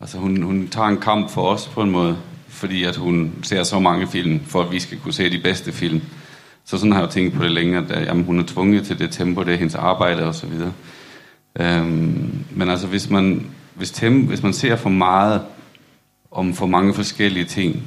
altså 0.00 0.18
hun, 0.18 0.42
hun 0.42 0.68
tager 0.68 0.88
en 0.88 1.00
kamp 1.00 1.30
for 1.30 1.42
os 1.42 1.68
på 1.68 1.82
en 1.82 1.90
måde, 1.90 2.16
fordi 2.48 2.84
at 2.84 2.96
hun 2.96 3.32
ser 3.42 3.62
så 3.62 3.78
mange 3.78 4.06
film, 4.06 4.40
for 4.46 4.62
at 4.62 4.72
vi 4.72 4.80
skal 4.80 4.98
kunne 4.98 5.14
se 5.14 5.30
de 5.30 5.38
bedste 5.38 5.72
film. 5.72 6.02
Så 6.70 6.78
sådan 6.78 6.92
har 6.92 7.00
jeg 7.00 7.10
tænkt 7.10 7.34
på 7.34 7.44
det 7.44 7.50
længe, 7.50 7.78
at 7.78 8.06
jamen, 8.06 8.24
hun 8.24 8.38
er 8.38 8.44
tvunget 8.46 8.86
til 8.86 8.98
det 8.98 9.10
tempo, 9.10 9.42
det 9.42 9.54
er 9.54 9.58
hendes 9.58 9.74
arbejde 9.74 10.24
og 10.24 10.34
så 10.34 10.46
videre. 10.46 10.72
Øhm, 11.60 12.44
men 12.50 12.68
altså 12.68 12.86
hvis 12.86 13.10
man, 13.10 13.46
hvis, 13.74 13.90
tem, 13.90 14.20
hvis 14.20 14.42
man 14.42 14.52
ser 14.52 14.76
for 14.76 14.90
meget 14.90 15.42
om 16.30 16.54
for 16.54 16.66
mange 16.66 16.94
forskellige 16.94 17.44
ting, 17.44 17.82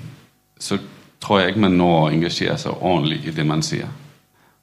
så 0.59 0.77
tror 1.21 1.39
jeg 1.39 1.47
ikke, 1.47 1.59
man 1.59 1.71
når 1.71 2.07
at 2.07 2.13
engagere 2.13 2.57
sig 2.57 2.71
ordentligt 2.71 3.25
i 3.25 3.31
det, 3.31 3.45
man 3.45 3.61
ser. 3.61 3.85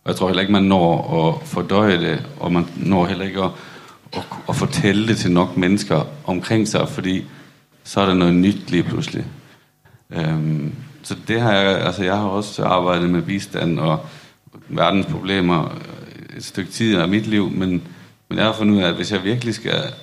Og 0.05 0.09
jeg 0.09 0.16
tror 0.16 0.29
heller 0.29 0.41
ikke, 0.41 0.53
man 0.53 0.64
når 0.64 1.29
at 1.29 1.49
fordøje 1.49 2.01
det, 2.01 2.27
og 2.41 2.53
man 2.53 2.64
når 2.77 3.07
heller 3.07 3.25
ikke 3.25 3.43
at 3.43 3.51
at, 4.16 4.23
at 4.49 4.57
fortælle 4.57 5.09
det 5.09 5.16
til 5.16 5.33
nok 5.33 5.57
mennesker 5.57 6.07
omkring 6.25 6.68
sig, 6.68 6.89
fordi 6.89 7.25
så 7.85 8.01
er 8.01 8.07
der 8.07 8.14
noget 8.14 8.35
nyt 8.35 8.71
lige 8.71 8.83
pludselig. 8.83 9.25
Øhm, 10.11 10.75
så 11.03 11.16
det 11.28 11.40
har 11.40 11.53
jeg, 11.53 11.76
altså 11.86 12.05
jeg 12.05 12.16
har 12.16 12.28
også 12.28 12.64
arbeidet 12.64 13.11
med 13.11 13.22
bistand 13.22 13.78
og 13.78 13.98
verdens 14.68 15.07
problemer 15.07 15.72
et 16.36 16.44
stykke 16.44 16.70
tid 16.70 16.96
av 16.96 17.09
mitt 17.09 17.26
liv, 17.26 17.51
men, 17.51 17.82
men 18.28 18.38
jeg 18.38 18.46
har 18.46 18.53
funnet 18.53 18.78
ut 18.78 18.84
at 18.84 18.94
hvis 18.94 19.12
jeg 19.12 19.24
virkelig 19.24 19.55
skal 19.55 19.94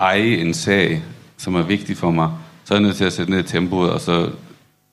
eje 0.00 0.40
en 0.40 0.54
sag, 0.54 1.02
som 1.36 1.54
er 1.54 1.62
viktig 1.62 1.96
for 1.96 2.10
meg, 2.10 2.30
så 2.64 2.74
er 2.74 2.78
jeg 2.78 2.86
nødt 2.86 2.96
til 2.96 3.06
å 3.06 3.10
sætte 3.10 3.32
ned 3.32 3.44
tempoet, 3.44 3.90
og 3.90 4.00
så, 4.00 4.30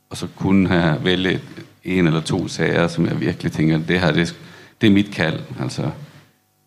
og 0.09 0.17
så 0.17 0.27
kunne 0.37 0.97
velge 1.03 1.39
en 1.83 2.07
eller 2.07 2.21
to 2.21 2.47
sager, 2.47 2.87
som 2.87 3.05
jeg 3.05 3.19
virkelig 3.19 3.51
tenker 3.51 3.81
det 3.87 3.99
her, 3.99 4.11
det, 4.11 4.35
det 4.81 4.87
er 4.87 4.93
mitt 4.93 5.11
kald. 5.13 5.39
Altså, 5.61 5.91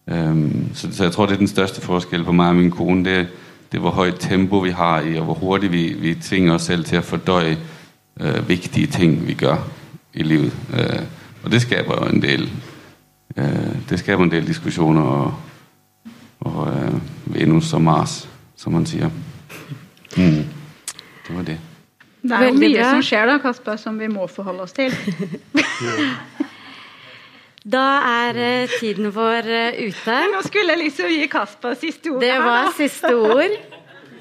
Um, 0.06 0.70
så, 0.74 0.88
så 0.92 1.04
jeg 1.04 1.12
tror, 1.12 1.26
det 1.26 1.34
er 1.34 1.38
den 1.38 1.48
største 1.48 1.80
forskel 1.80 2.24
på 2.24 2.32
meg 2.32 2.48
og 2.48 2.56
min 2.56 2.70
kone. 2.70 3.04
Det, 3.04 3.28
det 3.72 3.78
er, 3.78 3.80
hvor 3.80 3.90
høyt 3.90 4.18
tempo 4.20 4.58
vi 4.58 4.70
har 4.70 5.00
i, 5.00 5.14
og 5.18 5.24
hvor 5.24 5.34
hurtig 5.34 5.72
vi, 5.72 5.92
vi 5.98 6.14
tvinger 6.14 6.54
oss 6.54 6.66
selv 6.66 6.84
til 6.84 6.98
å 6.98 7.06
fordøje 7.06 7.56
øh, 8.20 8.48
vigtige 8.48 8.86
ting, 8.86 9.26
vi 9.26 9.34
gør 9.34 9.56
i 10.14 10.22
livet. 10.22 10.52
Øh, 10.74 11.02
og 11.42 11.52
det 11.52 11.62
skaber 11.62 12.04
jo 12.04 12.14
en 12.14 12.22
del, 12.22 12.50
øh, 13.36 13.44
det 13.88 13.98
skaber 13.98 14.24
en 14.24 14.30
del 14.30 14.46
diskussioner 14.46 15.02
og, 15.02 15.34
og 16.40 16.68
øh, 16.68 16.92
Venus 17.24 17.72
og 17.72 17.82
Mars, 17.82 18.28
som 18.56 18.72
man 18.72 18.86
sier. 18.86 19.10
Mm. 20.16 20.44
Det 21.28 21.36
var 21.36 21.42
det. 21.42 21.58
Det 22.22 22.32
er 22.32 22.44
jo 22.44 22.54
mye 22.54 22.84
som 22.86 23.02
skjer 23.02 23.26
da, 23.26 23.38
Kasper, 23.42 23.76
som 23.76 23.98
vi 23.98 24.06
må 24.06 24.26
forholde 24.26 24.62
oss 24.62 24.72
til. 24.72 24.94
Da 27.62 27.78
er 28.26 28.38
uh, 28.64 28.70
tiden 28.80 29.12
vår 29.14 29.46
uh, 29.46 29.76
ute. 29.86 30.14
Nå 30.32 30.40
skulle 30.42 30.72
jeg 30.74 30.80
liksom 30.80 31.12
gi 31.14 31.28
Kasper 31.30 31.76
siste 31.78 32.10
ord. 32.10 32.20
Det 32.20 32.38
var 32.42 32.72
siste 32.74 33.12
ord. 33.14 33.54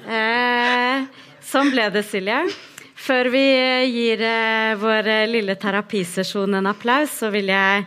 Eh, 0.02 1.02
sånn 1.46 1.72
ble 1.74 1.88
det, 1.94 2.04
Silje. 2.06 2.38
Før 3.02 3.32
vi 3.34 3.42
gir 3.90 4.20
vår 4.78 5.08
lille 5.26 5.56
terapisesjon 5.58 6.54
en 6.54 6.68
applaus, 6.70 7.16
så 7.18 7.32
vil 7.34 7.48
jeg 7.50 7.80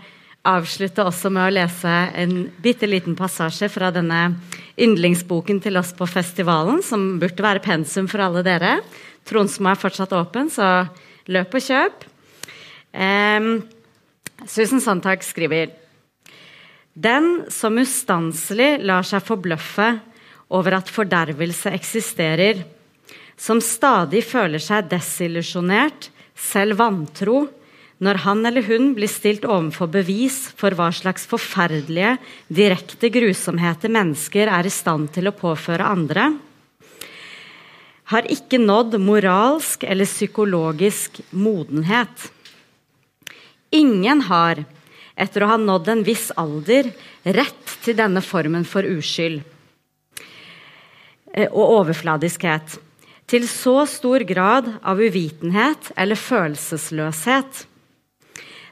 avslutte 0.44 1.06
også 1.08 1.32
med 1.32 1.46
å 1.46 1.54
lese 1.56 1.94
en 2.20 2.34
bitte 2.60 2.90
liten 2.90 3.16
passasje 3.16 3.70
fra 3.72 3.94
denne 3.96 4.34
yndlingsboken 4.76 5.62
til 5.64 5.80
oss 5.80 5.94
på 5.96 6.08
festivalen, 6.10 6.84
som 6.84 7.16
burde 7.22 7.48
være 7.48 7.64
pensum 7.64 8.10
for 8.12 8.26
alle 8.26 8.44
dere. 8.44 8.82
Tronsmo 9.24 9.72
er 9.72 9.80
fortsatt 9.80 10.18
åpen, 10.20 10.52
så 10.52 10.84
løp 11.32 11.56
og 11.56 11.64
kjøp. 11.64 12.06
Um, 12.92 13.50
Susan 14.44 14.84
Sontag 14.84 15.24
skriver 15.24 15.72
Den 16.92 17.46
som 17.48 17.80
ustanselig 17.80 18.82
lar 18.84 19.08
seg 19.08 19.24
forbløffe 19.24 19.94
over 20.52 20.82
at 20.84 20.92
fordervelse 20.92 21.72
eksisterer, 21.72 22.66
som 23.38 23.62
stadig 23.62 24.24
føler 24.26 24.62
seg 24.64 24.90
desillusjonert, 24.92 26.10
selv 26.36 26.80
vantro, 26.80 27.46
når 28.04 28.20
han 28.26 28.44
eller 28.48 28.66
hun 28.68 28.90
blir 28.96 29.12
stilt 29.12 29.46
overfor 29.48 29.88
bevis 29.92 30.50
for 30.60 30.76
hva 30.76 30.90
slags 30.96 31.24
forferdelige, 31.30 32.18
direkte 32.52 33.10
grusomheter 33.14 33.92
mennesker 33.92 34.52
er 34.52 34.68
i 34.68 34.74
stand 34.74 35.14
til 35.16 35.30
å 35.32 35.36
påføre 35.36 35.88
andre, 35.88 36.34
har 38.12 38.28
ikke 38.30 38.60
nådd 38.62 39.00
moralsk 39.02 39.84
eller 39.88 40.06
psykologisk 40.06 41.24
modenhet. 41.34 42.28
Ingen 43.74 44.22
har, 44.28 44.62
etter 45.18 45.42
å 45.42 45.50
ha 45.50 45.58
nådd 45.58 45.90
en 45.90 46.04
viss 46.06 46.28
alder, 46.38 46.92
rett 47.24 47.78
til 47.82 47.98
denne 47.98 48.22
formen 48.22 48.68
for 48.68 48.86
uskyld 48.86 49.42
og 51.50 51.66
overfladiskhet. 51.82 52.78
Til 53.26 53.48
så 53.50 53.88
stor 53.90 54.22
grad 54.30 54.68
av 54.86 55.00
uvitenhet 55.02 55.90
eller 55.98 56.20
følelsesløshet. 56.20 57.64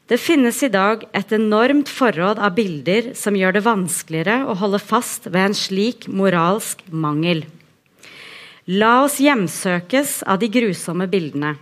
Det 0.06 0.20
finnes 0.22 0.60
i 0.62 0.70
dag 0.70 1.08
et 1.16 1.32
enormt 1.34 1.90
forråd 1.90 2.38
av 2.38 2.54
bilder 2.54 3.14
som 3.18 3.38
gjør 3.40 3.56
det 3.56 3.64
vanskeligere 3.66 4.44
å 4.46 4.54
holde 4.60 4.82
fast 4.84 5.26
ved 5.26 5.42
en 5.42 5.58
slik 5.58 6.06
moralsk 6.06 6.84
mangel. 6.92 7.46
La 8.70 9.02
oss 9.08 9.18
hjemsøkes 9.24 10.22
av 10.30 10.38
de 10.44 10.52
grusomme 10.54 11.10
bildene. 11.10 11.56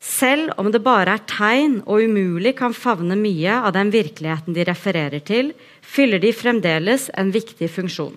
Selv 0.00 0.56
om 0.60 0.72
det 0.72 0.80
bare 0.84 1.18
er 1.18 1.28
tegn 1.28 1.78
og 1.84 2.00
umulig 2.00 2.54
kan 2.56 2.72
favne 2.76 3.16
mye 3.18 3.60
av 3.60 3.76
den 3.76 3.92
virkeligheten 3.92 4.56
de 4.56 4.64
refererer 4.68 5.20
til, 5.20 5.52
fyller 5.80 6.20
de 6.22 6.32
fremdeles 6.32 7.10
en 7.12 7.32
viktig 7.34 7.68
funksjon. 7.76 8.16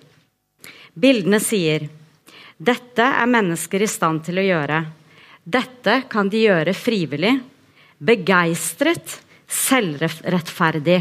Bildene 0.98 1.40
sier 1.40 1.88
dette 2.58 3.04
er 3.06 3.30
mennesker 3.30 3.84
i 3.84 3.90
stand 3.90 4.24
til 4.26 4.40
å 4.40 4.44
gjøre. 4.44 4.80
Dette 5.46 6.00
kan 6.10 6.28
de 6.28 6.42
gjøre 6.42 6.74
frivillig. 6.74 7.36
Begeistret, 7.98 9.14
selvrettferdig. 9.46 10.98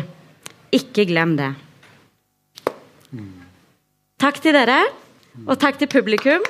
Ikke 0.78 1.08
glem 1.10 1.34
det. 1.40 1.50
Takk 4.22 4.40
til 4.44 4.54
dere. 4.58 4.80
Og 5.46 5.58
takk 5.62 5.82
til 5.82 5.90
publikum. 5.92 6.46